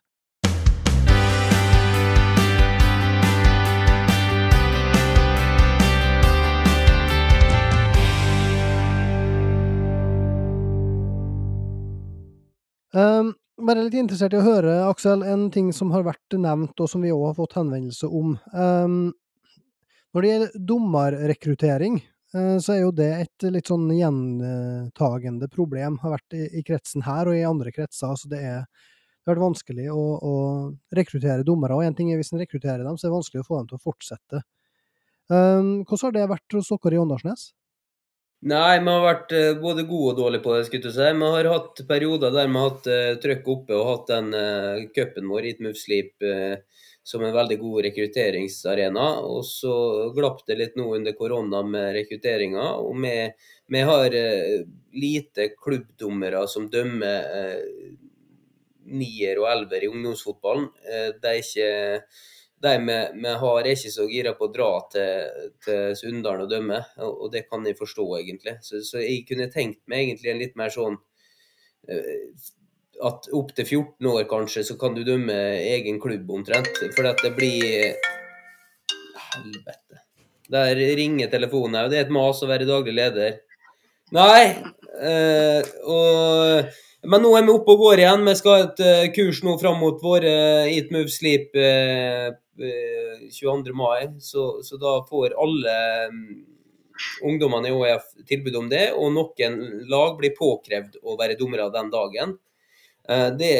Um, 12.96 13.34
bare 13.60 13.82
litt 13.84 13.98
interessert 14.00 14.32
i 14.32 14.40
å 14.40 14.46
høre, 14.46 14.74
Aksel, 14.88 15.24
en 15.28 15.50
ting 15.52 15.68
som 15.76 15.90
har 15.92 16.06
vært 16.06 16.36
nevnt, 16.40 16.76
og 16.80 16.88
som 16.88 17.02
vi 17.04 17.12
òg 17.12 17.26
har 17.28 17.36
fått 17.36 17.56
henvendelse 17.58 18.08
om. 18.08 18.36
Um, 18.56 19.12
når 20.16 20.24
det 20.24 20.30
gjelder 20.30 20.62
dommerrekruttering, 20.70 21.98
uh, 22.32 22.56
så 22.62 22.72
er 22.72 22.80
jo 22.86 22.94
det 22.96 23.10
et 23.18 23.48
litt 23.52 23.68
sånn 23.68 23.84
gjentagende 23.92 25.50
problem. 25.52 26.00
Har 26.04 26.16
vært 26.16 26.38
i, 26.38 26.46
i, 26.56 26.64
kretsen 26.64 27.04
her 27.04 27.28
og 27.28 27.36
i 27.36 27.44
andre 27.48 27.74
kretser. 27.74 28.16
Så 28.16 28.32
det 28.32 28.40
er 28.44 28.62
det 28.64 29.32
har 29.32 29.40
vært 29.40 29.48
vanskelig 29.48 29.86
å, 29.90 30.02
å 30.22 30.34
rekruttere 30.94 31.42
dommere. 31.44 31.74
Og 31.74 31.82
en 31.82 31.96
ting 31.98 32.12
er 32.12 32.20
hvis 32.20 32.28
en 32.30 32.38
rekrutterer 32.38 32.84
dem, 32.86 32.94
så 32.94 33.08
er 33.08 33.10
det 33.10 33.16
vanskelig 33.16 33.42
å 33.42 33.46
få 33.48 33.56
dem 33.58 33.70
til 33.72 33.80
å 33.80 33.82
fortsette. 33.82 34.42
Um, 35.26 35.70
hvordan 35.82 36.04
har 36.04 36.14
det 36.14 36.28
vært 36.30 36.54
hos 36.54 36.70
dere 36.70 36.94
i 36.94 37.00
Åndalsnes? 37.02 37.48
Nei, 38.44 38.78
vi 38.84 38.92
har 38.92 39.00
vært 39.00 39.30
uh, 39.32 39.58
både 39.62 39.86
gode 39.88 40.12
og 40.12 40.18
dårlige 40.20 40.44
på 40.44 40.52
det. 40.52 40.64
skulle 40.66 40.84
du 40.84 40.92
si. 40.92 41.04
Vi 41.08 41.28
har 41.32 41.46
hatt 41.48 41.80
perioder 41.88 42.34
der 42.34 42.50
vi 42.50 42.58
har 42.60 42.68
hatt 42.68 42.88
uh, 42.92 43.16
trøkk 43.22 43.48
oppe 43.48 43.72
og 43.74 43.88
hatt 43.88 44.10
den 44.12 44.28
uh, 44.36 44.82
cupen 44.92 45.30
vår, 45.32 45.48
Move 45.64 45.80
Sleep, 45.80 46.12
uh, 46.20 46.84
som 47.02 47.24
en 47.24 47.32
veldig 47.32 47.56
god 47.62 47.80
rekrutteringsarena. 47.88 49.06
Og 49.24 49.40
så 49.48 49.72
glapp 50.14 50.44
det 50.46 50.58
litt 50.60 50.76
nå 50.76 50.90
under 50.98 51.16
korona 51.16 51.62
med 51.64 51.94
rekrutteringa. 51.96 52.66
Og 52.76 53.00
vi, 53.00 53.14
vi 53.72 53.84
har 53.88 54.16
lite 54.92 55.48
klubbdommere 55.56 56.44
som 56.50 56.68
dømmer 56.68 57.54
nier 58.86 59.38
og 59.38 59.48
elver 59.52 59.86
i 59.86 59.90
ungdomsfotballen. 59.90 60.66
det 61.22 61.30
er 61.30 61.38
ikke, 61.40 61.70
de 62.62 62.72
vi, 62.86 63.32
har, 63.42 63.58
er 63.60 63.72
ikke 63.74 63.92
så 63.92 64.06
gira 64.08 64.32
på 64.36 64.48
å 64.48 64.52
dra 64.52 64.70
til, 64.92 65.50
til 65.64 65.96
Sunndalen 65.98 66.46
og 66.46 66.52
dømme, 66.52 66.80
og, 67.04 67.26
det 67.32 67.44
kan 67.50 67.66
jeg 67.68 67.78
forstå, 67.78 68.06
egentlig. 68.20 68.56
Så, 68.64 68.80
så, 68.86 69.00
jeg 69.02 69.26
kunne 69.28 69.50
tenkt 69.52 69.82
meg 69.90 70.06
egentlig 70.06 70.32
en 70.32 70.40
litt 70.40 70.56
mer 70.58 70.72
sånn 70.72 70.96
eh, 71.90 72.46
at 73.04 73.28
opp 73.36 73.52
til 73.56 73.66
14 73.66 74.08
år 74.08 74.24
kanskje, 74.30 74.64
så 74.64 74.78
kan 74.80 74.96
du 74.96 75.02
dømme 75.04 75.34
egen 75.60 76.00
klubb 76.00 76.30
omtrent. 76.32 76.80
For 76.96 77.08
at 77.08 77.20
det 77.24 77.34
blir 77.36 77.92
Helvete. 79.36 80.00
Der 80.48 80.78
ringer 80.96 81.28
telefonen 81.28 81.82
og 81.82 81.90
det 81.90 81.98
er 81.98 82.06
et 82.06 82.14
mas 82.14 82.40
å 82.40 82.48
være 82.48 82.68
daglig 82.68 82.94
leder. 82.96 83.40
Nei. 84.14 84.62
Eh, 84.96 85.66
og 85.84 86.70
men 87.06 87.22
nå 87.22 87.30
er 87.38 87.46
vi 87.46 87.54
oppe 87.54 87.74
og 87.74 87.82
går 87.84 88.02
igjen. 88.02 88.24
Vi 88.26 88.34
skal 88.38 88.54
ha 88.54 88.64
et 88.66 88.82
uh, 88.82 89.04
kurs 89.14 89.42
nå 89.46 89.54
fram 89.60 89.78
mot 89.82 90.02
våre 90.02 90.32
uh, 90.32 90.70
Eat 90.70 90.92
Move 90.94 91.12
Sleep 91.12 91.54
uh, 91.58 92.32
uh, 92.62 93.26
22. 93.32 93.74
mai. 93.76 94.08
Så, 94.22 94.48
så, 94.66 94.78
da 94.80 94.98
får 95.08 95.36
alle 95.42 95.76
um, 96.10 96.24
ungdommene 97.30 97.70
i 97.70 97.76
ÅF 97.76 98.10
tilbud 98.28 98.58
om 98.62 98.70
det. 98.72 98.88
Og 98.98 99.12
noen 99.14 99.60
lag 99.90 100.16
blir 100.18 100.34
påkrevd 100.38 100.98
å 101.04 101.18
være 101.20 101.38
dommere 101.38 101.70
den 101.74 101.92
dagen. 101.94 102.36
Det 103.38 103.50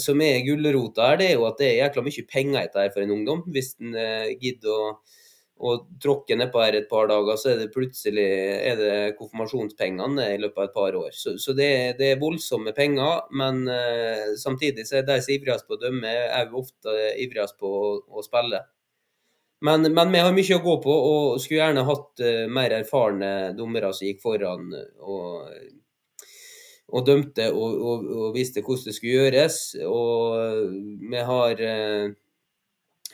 som 0.00 0.16
er 0.24 0.38
gulrota 0.46 1.10
her, 1.10 1.18
det 1.20 1.26
er 1.26 1.34
jo 1.34 1.42
at 1.44 1.58
det 1.60 1.66
er 1.66 1.74
jækla 1.82 2.04
mye 2.06 2.22
penger 2.24 2.62
etter 2.62 2.86
her 2.86 2.92
for 2.94 3.04
en 3.04 3.10
ungdom. 3.12 3.42
Hvis 3.52 3.74
en 3.76 3.92
gidder 4.40 4.70
å 4.72 4.86
og 5.62 5.86
tråkker 6.02 6.38
nedpå 6.38 6.58
her 6.64 6.76
et 6.80 6.88
par 6.90 7.06
dager, 7.08 7.36
så 7.38 7.52
er 7.52 7.60
det 7.62 7.72
plutselig 7.74 8.26
er 8.26 8.78
det 8.78 8.94
konfirmasjonspengene 9.20 10.26
i 10.34 10.38
løpet 10.42 10.58
av 10.58 10.66
et 10.66 10.74
par 10.74 10.96
år. 10.98 11.12
Så, 11.14 11.36
så 11.38 11.54
det, 11.54 11.68
det, 12.00 12.10
er 12.10 12.22
voldsomme 12.22 12.74
penger, 12.74 13.28
men 13.38 13.62
uh, 13.70 14.34
samtidig 14.40 14.86
så 14.88 14.98
er 15.00 15.06
de 15.08 15.20
som 15.22 15.34
ivrigst 15.36 15.68
på 15.68 15.78
å 15.78 15.82
dømme, 15.84 16.10
er 16.10 16.58
ofte 16.58 16.96
ivrigst 17.22 17.58
på 17.60 17.70
å, 17.70 17.92
å 18.10 18.26
spille. 18.26 18.64
Men, 19.64 19.86
men, 19.94 20.10
vi 20.12 20.24
har 20.24 20.34
mye 20.34 20.58
å 20.58 20.64
gå 20.64 20.74
på, 20.82 20.98
og 21.12 21.38
skulle 21.40 21.62
gjerne 21.62 21.86
hatt 21.86 22.26
uh, 22.26 22.42
mer 22.50 22.74
erfarne 22.80 23.30
dommere 23.56 23.94
som 23.94 24.10
gikk 24.10 24.20
foran 24.26 24.74
og, 24.74 25.54
og 26.90 27.06
dømte 27.06 27.46
og, 27.54 27.78
og, 27.78 28.10
og, 28.10 28.28
visste 28.34 28.66
hvordan 28.66 28.90
det 28.90 28.98
skulle 28.98 29.22
gjøres. 29.22 29.62
Og 29.86 31.08
vi 31.14 31.24
har 31.30 31.62
uh, 31.62 32.20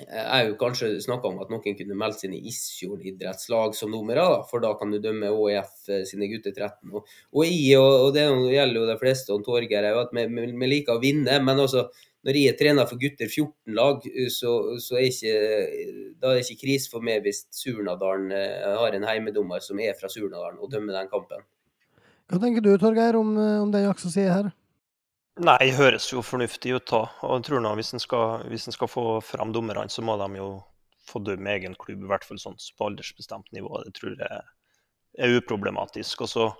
jeg 0.08 0.48
jo 0.48 0.56
kanskje 0.60 0.88
snakka 1.04 1.30
om 1.30 1.40
at 1.42 1.50
noen 1.52 1.76
kunne 1.76 1.96
meldt 1.98 2.22
sine 2.22 2.38
Isfjord 2.50 3.02
idrettslag 3.06 3.74
som 3.76 3.92
numre, 3.92 4.24
for 4.50 4.62
da 4.64 4.72
kan 4.78 4.92
du 4.92 4.98
dømme 5.02 5.30
ÅIF 5.32 5.88
eh, 5.90 6.04
sine 6.08 6.28
gutter 6.30 6.54
13. 6.54 6.92
Og, 6.92 7.08
og, 7.34 7.42
I, 7.44 7.74
og, 7.78 8.10
det 8.16 8.26
gjelder 8.28 8.80
jo 8.80 8.86
de 8.88 8.98
fleste, 9.00 9.34
og 9.34 9.44
Torgeir 9.46 9.86
er 9.86 9.96
jo 9.96 10.04
at 10.04 10.14
vi, 10.16 10.26
vi, 10.30 10.70
liker 10.70 10.96
å 10.96 11.02
vinne. 11.02 11.40
Men 11.44 11.62
også, 11.64 11.86
når 12.26 12.38
jeg 12.38 12.52
er 12.52 12.58
trener 12.60 12.88
for 12.90 13.00
gutter 13.02 13.30
14-lag, 13.30 14.06
eh, 14.12 14.30
så, 14.34 14.54
så, 14.82 15.00
er 15.00 15.08
ikke, 15.08 15.34
da 16.20 16.32
er 16.32 16.40
det 16.40 16.46
ikke 16.46 16.66
krise 16.66 16.92
for 16.92 17.06
meg 17.06 17.24
hvis 17.26 17.44
Surnadalen 17.62 18.30
eh, 18.36 18.70
har 18.82 18.96
en 18.96 19.08
heimedommer 19.08 19.64
som 19.64 19.80
er 19.82 19.98
fra 19.98 20.12
Surnadalen 20.12 20.60
og 20.60 20.72
dømmer 20.72 21.00
den 21.00 21.12
kampen. 21.12 21.44
Hva 22.30 22.38
tenker 22.38 22.62
du 22.62 22.76
Torgeir 22.78 23.18
om, 23.18 23.34
om 23.34 23.74
den 23.74 23.88
Jaksa 23.88 24.12
sier 24.12 24.30
her? 24.36 24.52
Nei, 25.40 25.70
høres 25.72 26.10
jo 26.12 26.20
fornuftig 26.20 26.74
ut. 26.76 26.86
da. 26.90 27.04
Og 27.24 27.38
jeg 27.38 27.46
tror 27.48 27.62
nå 27.64 27.72
Hvis 27.78 27.94
en 27.96 28.02
skal, 28.02 28.42
skal, 28.60 28.88
få 28.88 29.04
fram 29.24 29.54
dommerne, 29.56 29.88
så 29.88 30.04
må 30.04 30.18
de 30.20 30.36
jo 30.36 30.48
få 31.08 31.22
dømme 31.24 31.54
egen 31.56 31.74
klubb, 31.80 32.04
i 32.04 32.10
hvert 32.10 32.26
fall 32.26 32.38
sånn 32.38 32.58
på 32.76 32.90
aldersbestemt 32.90 33.48
nivå. 33.56 33.80
Det 33.86 33.94
tror 33.96 34.18
jeg 34.18 34.42
er 35.18 35.38
uproblematisk. 35.40 36.26
Og 36.26 36.30
så 36.30 36.50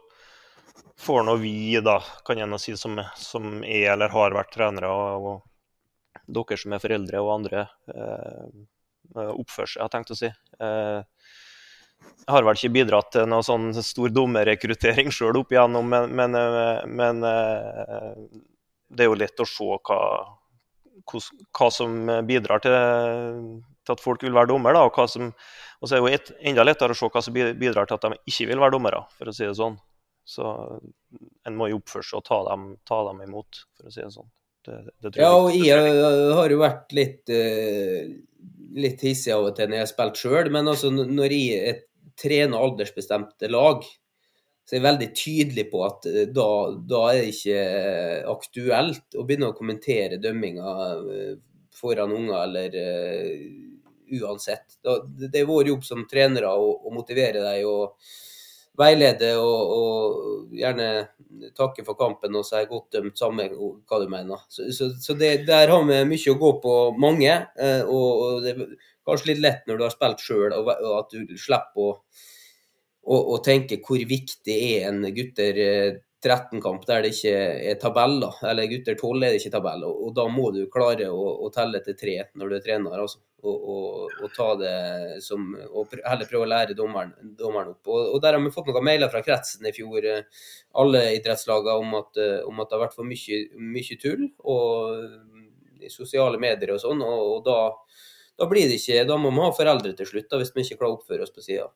får 0.99 1.27
nå 1.27 1.37
vi, 1.43 1.77
da, 1.85 1.99
kan 2.25 2.41
jeg 2.41 2.49
nå 2.49 2.59
si, 2.59 2.75
som, 2.77 2.97
som, 3.21 3.61
er 3.65 3.93
eller 3.93 4.13
har 4.15 4.35
vært 4.35 4.55
trenere, 4.57 4.89
og, 4.89 5.29
og 5.29 6.25
dere 6.41 6.59
som 6.59 6.73
er 6.73 6.83
foreldre 6.83 7.21
og 7.21 7.33
andre, 7.35 7.67
eh, 7.93 9.31
oppføre 9.31 9.69
seg, 9.69 9.83
har 9.83 9.91
jeg 9.91 9.95
tenkt 9.97 10.15
å 10.15 10.19
si. 10.19 10.31
Eh, 10.31 11.03
jeg 12.01 12.33
har 12.33 12.47
vel 12.47 12.57
ikke 12.57 12.73
bidratt 12.75 13.11
til 13.13 13.29
noe 13.29 13.45
sånn 13.45 13.75
stor 13.85 14.13
dommerrekruttering 14.15 15.13
sjøl 15.15 15.43
opp 15.43 15.53
igjennom, 15.53 15.89
men, 15.91 16.17
men, 16.17 16.37
eh, 16.39 16.89
men 16.89 17.25
eh, 17.29 18.25
det 18.91 19.05
er 19.05 19.11
jo 19.11 19.19
lett 19.19 19.43
å 19.43 19.49
se 19.49 19.67
hva, 19.87 19.99
hva 21.11 21.69
som 21.73 21.99
bidrar 22.27 22.63
til, 22.65 22.75
til, 23.85 23.95
at 23.95 24.03
folk 24.03 24.25
vil 24.27 24.35
være 24.37 24.51
dommer. 24.51 24.77
Da, 24.77 24.87
og, 24.89 24.97
hva 24.97 25.07
som, 25.11 25.31
og 25.31 25.87
så 25.87 25.97
er 25.97 26.01
det 26.01 26.03
jo 26.03 26.19
et, 26.19 26.33
enda 26.53 26.67
lettere 26.67 26.97
å 26.97 26.99
se 26.99 27.11
hva 27.13 27.23
som 27.25 27.37
bidrar 27.37 27.89
til 27.89 27.99
at 27.99 28.09
de 28.09 28.21
ikke 28.33 28.51
vil 28.51 28.63
være 28.63 28.77
dommere, 28.77 29.05
for 29.19 29.31
å 29.31 29.37
si 29.37 29.47
det 29.47 29.57
sånn. 29.59 29.79
Så 30.27 30.51
en 31.49 31.57
må 31.59 31.71
jo 31.71 31.81
oppføre 31.81 32.07
seg 32.07 32.21
og 32.21 32.27
ta 32.29 32.43
dem, 32.51 32.67
ta 32.87 33.01
dem 33.09 33.23
imot, 33.25 33.65
for 33.79 33.91
å 33.91 33.95
si 33.95 34.03
det 34.03 34.13
sånn. 34.15 34.31
Det, 34.67 34.77
det 35.01 35.15
ja, 35.17 35.31
og 35.33 35.55
jeg 35.57 35.95
har 36.37 36.53
jo 36.53 36.59
vært 36.61 36.91
litt, 36.93 37.31
uh, 37.33 38.11
litt 38.77 39.01
hissig 39.07 39.33
av 39.33 39.47
og 39.49 39.55
til 39.57 39.71
når 39.71 39.79
jeg 39.79 39.87
har 39.87 39.93
spilt 39.95 40.21
sjøl, 40.21 40.51
men 40.53 40.69
altså 40.69 40.91
når 40.93 41.33
jeg 41.33 41.79
trener 42.21 42.61
aldersbestemte 42.61 43.49
lag, 43.49 43.87
så 44.71 44.77
jeg 44.77 44.85
er 44.85 44.87
veldig 44.87 45.07
tydelig 45.19 45.63
på 45.73 45.81
at 45.83 46.05
eh, 46.07 46.27
da, 46.31 46.47
da 46.93 46.99
er 47.11 47.25
det 47.25 47.31
ikke 47.33 47.55
eh, 47.59 48.19
aktuelt 48.31 49.17
å 49.19 49.25
begynne 49.27 49.49
å 49.51 49.57
kommentere 49.59 50.21
dømminga 50.23 50.75
eh, 51.17 51.33
foran 51.75 52.13
unger 52.15 52.37
eller 52.45 52.77
uh, 52.77 54.21
uansett. 54.21 54.77
Da, 54.85 54.99
det 55.03 55.41
er 55.41 55.49
vår 55.49 55.73
jobb 55.73 55.83
som 55.87 56.07
trenere 56.07 56.53
å, 56.55 56.71
å 56.87 56.95
motivere 56.95 57.43
deg 57.43 57.67
og 57.67 57.97
veilede 58.79 59.33
og, 59.43 59.75
og, 59.75 60.55
gjerne 60.55 60.89
takke 61.57 61.83
for 61.87 61.99
kampen 61.99 62.39
og 62.39 62.47
si 62.47 62.63
godt 62.71 62.99
dømt, 62.99 63.19
samme 63.19 63.49
hva 63.51 64.03
du 64.03 64.07
mener. 64.13 64.47
Så, 64.53 64.69
så, 64.77 64.93
så 65.03 65.19
det, 65.19 65.49
der 65.51 65.73
har 65.73 65.87
vi 65.89 66.03
mye 66.13 66.35
å 66.35 66.41
gå 66.47 66.57
på, 66.63 66.81
mange. 67.01 67.41
Uh, 67.59 67.83
og, 67.89 68.11
og, 68.13 68.43
det 68.47 68.55
er 68.55 68.93
kanskje 69.09 69.33
litt 69.33 69.47
lett 69.49 69.67
når 69.67 69.81
du 69.81 69.89
har 69.89 69.97
spilt 69.99 70.29
sjøl, 70.29 70.61
at 71.01 71.17
du 71.17 71.35
slipper 71.35 71.89
å 71.89 71.95
og 73.11 73.41
tenke 73.43 73.81
hvor 73.83 74.03
viktig 74.07 74.55
er 74.55 74.89
en 74.91 75.03
gutter 75.15 75.59
13-kamp 76.21 76.85
der 76.85 77.01
det 77.03 77.15
ikke 77.15 77.33
er 77.71 77.79
tabeller, 77.81 78.37
eller 78.45 78.69
gutter 78.69 78.97
12 78.99 79.25
er 79.25 79.33
det 79.33 79.41
ikke 79.41 79.55
tabeller. 79.55 79.89
Og, 79.89 80.09
og 80.09 80.15
da 80.19 80.27
må 80.29 80.51
du 80.53 80.61
klare 80.73 81.09
å, 81.09 81.25
å, 81.47 81.49
telle 81.55 81.81
til 81.85 81.97
tre 81.97 82.17
når 82.37 82.51
du 82.51 82.57
er 82.59 82.65
trener. 82.67 83.01
Altså. 83.01 83.23
Og, 83.41 83.57
og, 83.73 84.17
og, 84.21 84.27
ta 84.37 84.49
det 84.61 84.75
som, 85.25 85.47
og 85.73 85.95
heller 85.97 86.29
prøve 86.29 86.45
å 86.45 86.51
lære 86.51 86.77
dommeren, 86.77 87.15
dommeren 87.39 87.73
opp. 87.73 87.89
Og, 87.89 88.19
Der 88.21 88.37
har 88.37 88.45
vi 88.45 88.53
fått 88.53 88.69
noen 88.69 88.85
mailer 88.85 89.09
fra 89.13 89.25
kretsen 89.25 89.65
i 89.65 89.73
fjor, 89.73 90.11
alle 90.83 91.05
idrettslagene, 91.17 91.79
om 91.81 91.97
om 91.97 92.05
at 92.05 92.69
det 92.69 92.77
har 92.77 92.85
vært 92.85 92.99
for 92.99 93.09
mye, 93.09 93.43
mye 93.57 94.01
tull 94.03 94.29
og 94.45 95.81
i 95.81 95.89
sosiale 95.89 96.37
medier 96.41 96.75
og 96.75 96.83
sånn. 96.83 97.01
Og, 97.01 97.39
da, 97.47 97.71
da, 98.37 98.51
blir 98.51 98.69
det 98.69 98.77
ikke, 98.77 99.07
da 99.09 99.17
må 99.17 99.33
vi 99.33 99.47
ha 99.47 99.55
foreldre 99.57 99.97
til 99.97 100.13
slutt, 100.13 100.29
da, 100.29 100.43
hvis 100.43 100.53
vi 100.53 100.67
ikke 100.67 100.83
klarer 100.83 100.99
å 100.99 101.01
oppføre 101.01 101.25
oss 101.25 101.33
på 101.33 101.49
sida. 101.49 101.71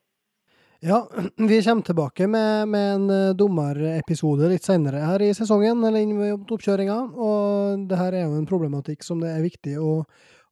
Ja, 0.86 1.08
vi 1.36 1.62
kommer 1.62 1.82
tilbake 1.82 2.26
med, 2.26 2.68
med 2.68 2.94
en 2.94 3.10
uh, 3.10 3.34
dommerepisode 3.34 4.50
litt 4.52 4.66
senere 4.66 5.00
her 5.00 5.22
i 5.24 5.30
sesongen, 5.32 5.80
eller 5.80 6.04
inn 6.04 6.12
mot 6.18 6.50
oppkjøringa. 6.52 6.96
Og 7.16 7.86
det 7.88 7.96
her 7.96 8.12
er 8.18 8.26
jo 8.26 8.36
en 8.36 8.48
problematikk 8.48 9.06
som 9.06 9.22
det 9.24 9.30
er 9.32 9.46
viktig 9.46 9.78
å, 9.80 10.02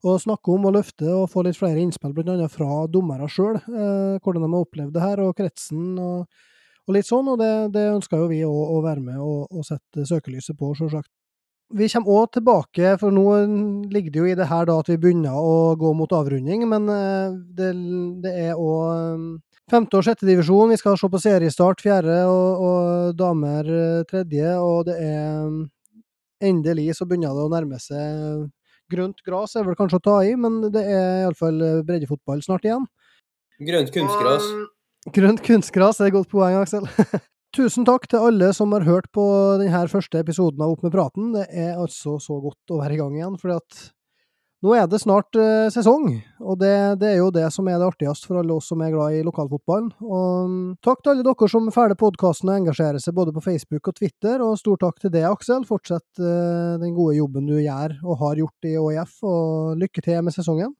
å 0.01 0.15
snakke 0.23 0.55
om 0.55 0.65
og 0.71 0.73
løfte, 0.79 1.05
og 1.13 1.29
få 1.29 1.45
litt 1.45 1.59
flere 1.59 1.83
innspill, 1.83 2.15
bl.a. 2.17 2.49
fra 2.49 2.87
dommere 2.89 3.29
sjøl. 3.29 3.61
eh, 3.61 4.17
hvordan 4.25 4.47
de 4.47 4.49
har 4.49 4.65
opplevd 4.65 4.97
det 4.97 5.05
her, 5.05 5.21
og 5.21 5.37
kretsen 5.37 6.01
og, 6.01 6.25
og 6.87 6.97
litt 6.97 7.11
sånn. 7.11 7.29
Og 7.29 7.37
det, 7.37 7.53
det 7.77 7.85
ønsker 7.91 8.25
jo 8.25 8.33
vi 8.33 8.41
å, 8.47 8.49
å 8.49 8.81
være 8.81 9.05
med 9.05 9.21
og, 9.21 9.45
og 9.53 9.69
sette 9.69 10.09
søkelyset 10.09 10.57
på, 10.57 10.73
sjølsagt. 10.81 11.13
Vi 11.73 11.93
kommer 11.93 12.17
òg 12.23 12.33
tilbake, 12.39 12.97
for 13.01 13.13
nå 13.13 13.29
ligger 13.93 14.09
det 14.09 14.21
jo 14.21 14.33
i 14.33 14.37
det 14.37 14.49
her 14.49 14.65
da 14.65 14.81
at 14.81 14.89
vi 14.89 14.97
begynner 14.97 15.37
å 15.37 15.73
gå 15.77 15.93
mot 15.97 16.11
avrunding, 16.13 16.65
men 16.69 16.89
uh, 16.89 17.33
det, 17.53 17.73
det 18.25 18.33
er 18.49 18.57
òg 18.57 19.37
Femte- 19.71 19.99
og 19.99 20.03
sjettedivisjon. 20.03 20.73
Vi 20.73 20.79
skal 20.81 20.97
se 20.99 21.07
på 21.09 21.21
seriestart 21.23 21.83
fjerde, 21.83 22.17
og, 22.27 22.65
og 22.67 23.13
damer 23.19 23.69
eh, 23.69 24.01
tredje. 24.09 24.57
Og 24.59 24.89
det 24.89 24.97
er 24.99 25.47
mm, 25.47 25.63
Endelig 26.43 26.97
så 26.97 27.05
begynner 27.07 27.31
det 27.31 27.43
å 27.45 27.51
nærme 27.53 27.77
seg 27.79 28.49
grønt 28.91 29.21
gras, 29.23 29.55
er 29.55 29.63
vel 29.63 29.77
kanskje 29.79 29.99
å 30.01 30.03
ta 30.03 30.15
i, 30.27 30.33
men 30.35 30.59
det 30.73 30.81
er 30.83 31.23
iallfall 31.23 31.61
eh, 31.63 31.81
breddefotball 31.87 32.43
snart 32.43 32.67
igjen. 32.67 32.83
Grønt 33.63 33.93
kunstgras. 33.95 34.47
Grønt 35.15 35.43
kunstgras 35.45 36.01
er 36.01 36.09
et 36.09 36.17
godt 36.17 36.31
poeng, 36.31 36.57
Aksel. 36.59 36.87
Tusen 37.55 37.85
takk 37.85 38.07
til 38.09 38.23
alle 38.27 38.49
som 38.57 38.71
har 38.73 38.85
hørt 38.87 39.07
på 39.13 39.23
denne 39.61 39.83
første 39.91 40.19
episoden 40.23 40.63
av 40.65 40.73
Opp 40.73 40.85
med 40.85 40.93
praten. 40.95 41.31
Det 41.35 41.45
er 41.47 41.75
altså 41.77 42.17
så 42.21 42.39
godt 42.41 42.73
å 42.73 42.79
være 42.81 42.97
i 42.97 43.01
gang 43.01 43.15
igjen, 43.19 43.37
fordi 43.41 43.59
at 43.59 43.83
nå 44.63 44.73
er 44.77 44.85
det 44.87 45.01
snart 45.01 45.35
uh, 45.35 45.67
sesong, 45.73 46.05
og 46.39 46.59
det, 46.61 46.71
det, 47.01 47.09
er 47.09 47.17
jo 47.19 47.31
det 47.35 47.49
som 47.51 47.67
er 47.67 47.81
det 47.81 47.89
artigste 47.89 48.29
for 48.29 48.39
alle 48.39 48.55
oss 48.55 48.69
som 48.71 48.79
er 48.85 48.93
glad 48.93 49.17
i 49.17 49.23
lokalfotballen. 49.27 49.89
Og 50.07 50.45
um, 50.47 50.53
takk 50.85 51.01
til 51.03 51.11
alle 51.13 51.25
dere 51.27 51.49
som 51.51 51.67
følger 51.75 51.99
podkasten 51.99 52.51
og 52.51 52.61
engasjerer 52.61 53.03
seg 53.03 53.17
både 53.17 53.33
på 53.35 53.43
Facebook 53.43 53.91
og 53.91 53.97
Twitter, 53.97 54.39
og 54.45 54.55
stor 54.61 54.79
takk 54.85 55.03
til 55.03 55.11
deg, 55.11 55.27
Aksel. 55.27 55.67
Fortsett 55.67 56.07
uh, 56.23 56.79
den 56.79 56.95
gode 56.95 57.17
jobben 57.19 57.49
du 57.51 57.57
gjør 57.59 57.97
og 58.05 58.19
har 58.23 58.39
gjort 58.39 58.71
i 58.71 58.73
ÅIF, 58.79 59.19
og 59.27 59.77
lykke 59.83 60.03
til 60.05 60.23
med 60.23 60.35
sesongen. 60.37 60.71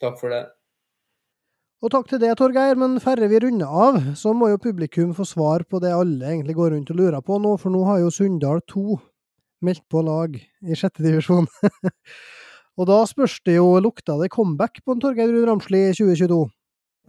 Takk 0.00 0.16
for 0.20 0.30
det. 0.30 0.44
Og 1.80 1.90
takk 1.90 2.10
til 2.10 2.20
det, 2.22 2.34
Torgeir, 2.38 2.78
men 2.78 2.98
færre 3.02 3.26
vi 3.32 3.40
runder 3.42 3.78
av, 3.88 3.98
så 4.20 4.34
må 4.36 4.52
jo 4.52 4.60
publikum 4.60 5.16
få 5.16 5.24
svar 5.26 5.64
på 5.66 5.80
det 5.82 5.94
alle 5.96 6.28
egentlig 6.28 6.54
går 6.58 6.76
rundt 6.76 6.92
og 6.92 7.00
lurer 7.00 7.24
på 7.24 7.38
nå, 7.40 7.56
for 7.58 7.72
nå 7.72 7.80
har 7.88 8.02
jo 8.02 8.12
Sunndal 8.12 8.60
2 8.68 9.00
meldt 9.64 9.86
på 9.90 10.02
lag 10.04 10.36
i 10.36 10.76
sjette 10.78 11.02
divisjon. 11.02 11.48
Og 12.80 12.88
da 12.88 13.02
spørs 13.04 13.36
det 13.44 13.58
jo, 13.58 13.74
lukta 13.84 14.16
det 14.16 14.30
comeback 14.32 14.80
på 14.84 14.94
en 14.94 15.02
Torgeir 15.02 15.28
Rune 15.28 15.44
Ramsli 15.50 15.82
i 15.90 15.92
2022? 15.92 16.46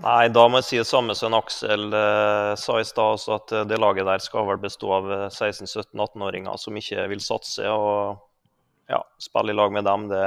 Nei, 0.01 0.31
da 0.33 0.47
må 0.49 0.59
jeg 0.59 0.65
si 0.65 0.79
det 0.79 0.87
samme 0.89 1.13
som 1.15 1.35
Aksel 1.37 1.91
eh, 1.93 2.53
sa 2.57 2.79
i 2.81 2.87
stad, 2.87 3.21
at 3.35 3.53
eh, 3.53 3.67
det 3.69 3.77
laget 3.79 4.07
der 4.09 4.23
skal 4.23 4.47
vel 4.49 4.59
bestå 4.59 4.89
av 4.97 5.09
16-17-18-åringer 5.29 6.57
som 6.59 6.79
ikke 6.79 7.05
vil 7.11 7.21
satse. 7.23 7.67
Og 7.69 8.17
ja, 8.91 8.99
spille 9.21 9.53
i 9.53 9.57
lag 9.57 9.71
med 9.71 9.87
dem, 9.87 10.09
det 10.11 10.23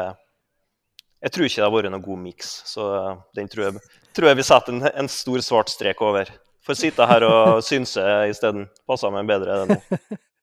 Jeg 1.25 1.33
tror 1.33 1.47
ikke 1.49 1.61
det 1.61 1.67
har 1.67 1.75
vært 1.75 1.93
noen 1.93 2.05
god 2.05 2.23
miks, 2.23 2.55
så 2.71 2.89
eh, 2.95 3.13
den 3.37 3.51
tror 3.51 3.67
jeg, 3.67 3.85
tror 4.15 4.31
jeg 4.31 4.39
vi 4.41 4.47
setter 4.47 4.77
en, 4.77 4.87
en, 4.95 5.11
stor 5.11 5.45
svart 5.45 5.73
strek 5.73 6.01
over. 6.05 6.31
Får 6.65 6.79
sitte 6.79 7.11
her 7.11 7.27
og 7.27 7.61
synse 7.69 8.05
isteden. 8.31 8.71
Passer 8.89 9.13
meg 9.13 9.29
bedre 9.29 9.65
det 9.65 9.75
nå. 9.75 10.21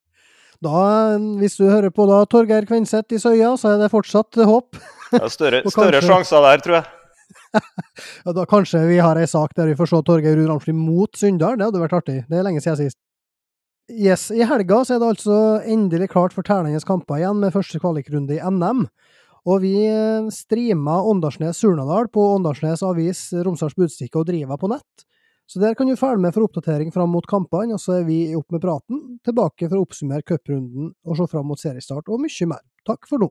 Da, 0.62 1.18
hvis 1.42 1.58
du 1.58 1.66
hører 1.66 1.90
på 1.94 2.06
da, 2.06 2.22
Torgeir 2.30 2.68
Kvenseth 2.70 3.16
i 3.16 3.20
Søya, 3.22 3.56
så 3.58 3.74
er 3.74 3.80
det 3.82 3.92
fortsatt 3.94 4.38
håp. 4.46 4.78
Ja, 5.16 5.26
større, 5.32 5.64
større 5.74 6.02
sjanser 6.06 6.44
der, 6.46 6.62
tror 6.62 6.78
jeg. 6.78 6.90
ja, 8.26 8.34
da 8.36 8.44
Kanskje 8.48 8.84
vi 8.90 9.00
har 9.02 9.18
ei 9.20 9.28
sak 9.30 9.56
der 9.58 9.72
vi 9.72 9.78
får 9.80 9.90
se 9.90 10.02
Torgeir 10.06 10.38
Ruud 10.38 10.52
Ramsli 10.52 10.76
mot 10.78 11.18
Sunndal. 11.18 11.58
Det 11.58 11.68
hadde 11.68 11.82
vært 11.82 11.98
artig. 11.98 12.20
Det 12.30 12.38
er 12.38 12.46
lenge 12.46 12.62
siden 12.64 12.78
sist. 12.84 13.00
Yes, 13.92 14.30
I 14.32 14.46
helga 14.48 14.84
så 14.86 14.96
er 14.96 15.02
det 15.02 15.10
altså 15.16 15.38
endelig 15.68 16.12
klart 16.14 16.36
for 16.36 16.48
ternende 16.48 16.80
kamper 16.88 17.20
igjen 17.20 17.42
med 17.42 17.52
første 17.56 17.82
kvalikrunde 17.82 18.38
i 18.38 18.44
NM. 18.46 18.86
Og 19.50 19.64
vi 19.64 19.74
eh, 19.90 20.30
streama 20.32 21.00
Åndalsnes-Surnadal 21.10 22.12
på 22.14 22.28
Åndalsnes 22.38 22.86
Avis 22.86 23.32
Romsdals 23.34 23.76
Budstikke 23.76 24.22
og 24.22 24.30
driver 24.30 24.62
på 24.62 24.70
nett. 24.72 25.08
Så 25.52 25.60
der 25.60 25.74
kan 25.76 25.90
du 25.90 25.98
følge 26.00 26.22
med 26.24 26.32
for 26.32 26.46
oppdatering 26.48 26.94
fram 26.96 27.12
mot 27.12 27.26
kampene, 27.28 27.76
og 27.76 27.82
så 27.84 27.98
er 27.98 28.06
vi 28.08 28.22
opp 28.40 28.54
med 28.56 28.62
praten, 28.64 29.02
tilbake 29.28 29.68
for 29.68 29.82
å 29.82 29.84
oppsummere 29.84 30.24
cuprunden 30.24 30.94
og 31.04 31.18
se 31.20 31.28
fram 31.28 31.50
mot 31.52 31.60
seriestart 31.60 32.08
og 32.08 32.22
mye 32.24 32.48
mer. 32.48 32.62
Takk 32.88 33.10
for 33.10 33.20
nå. 33.20 33.28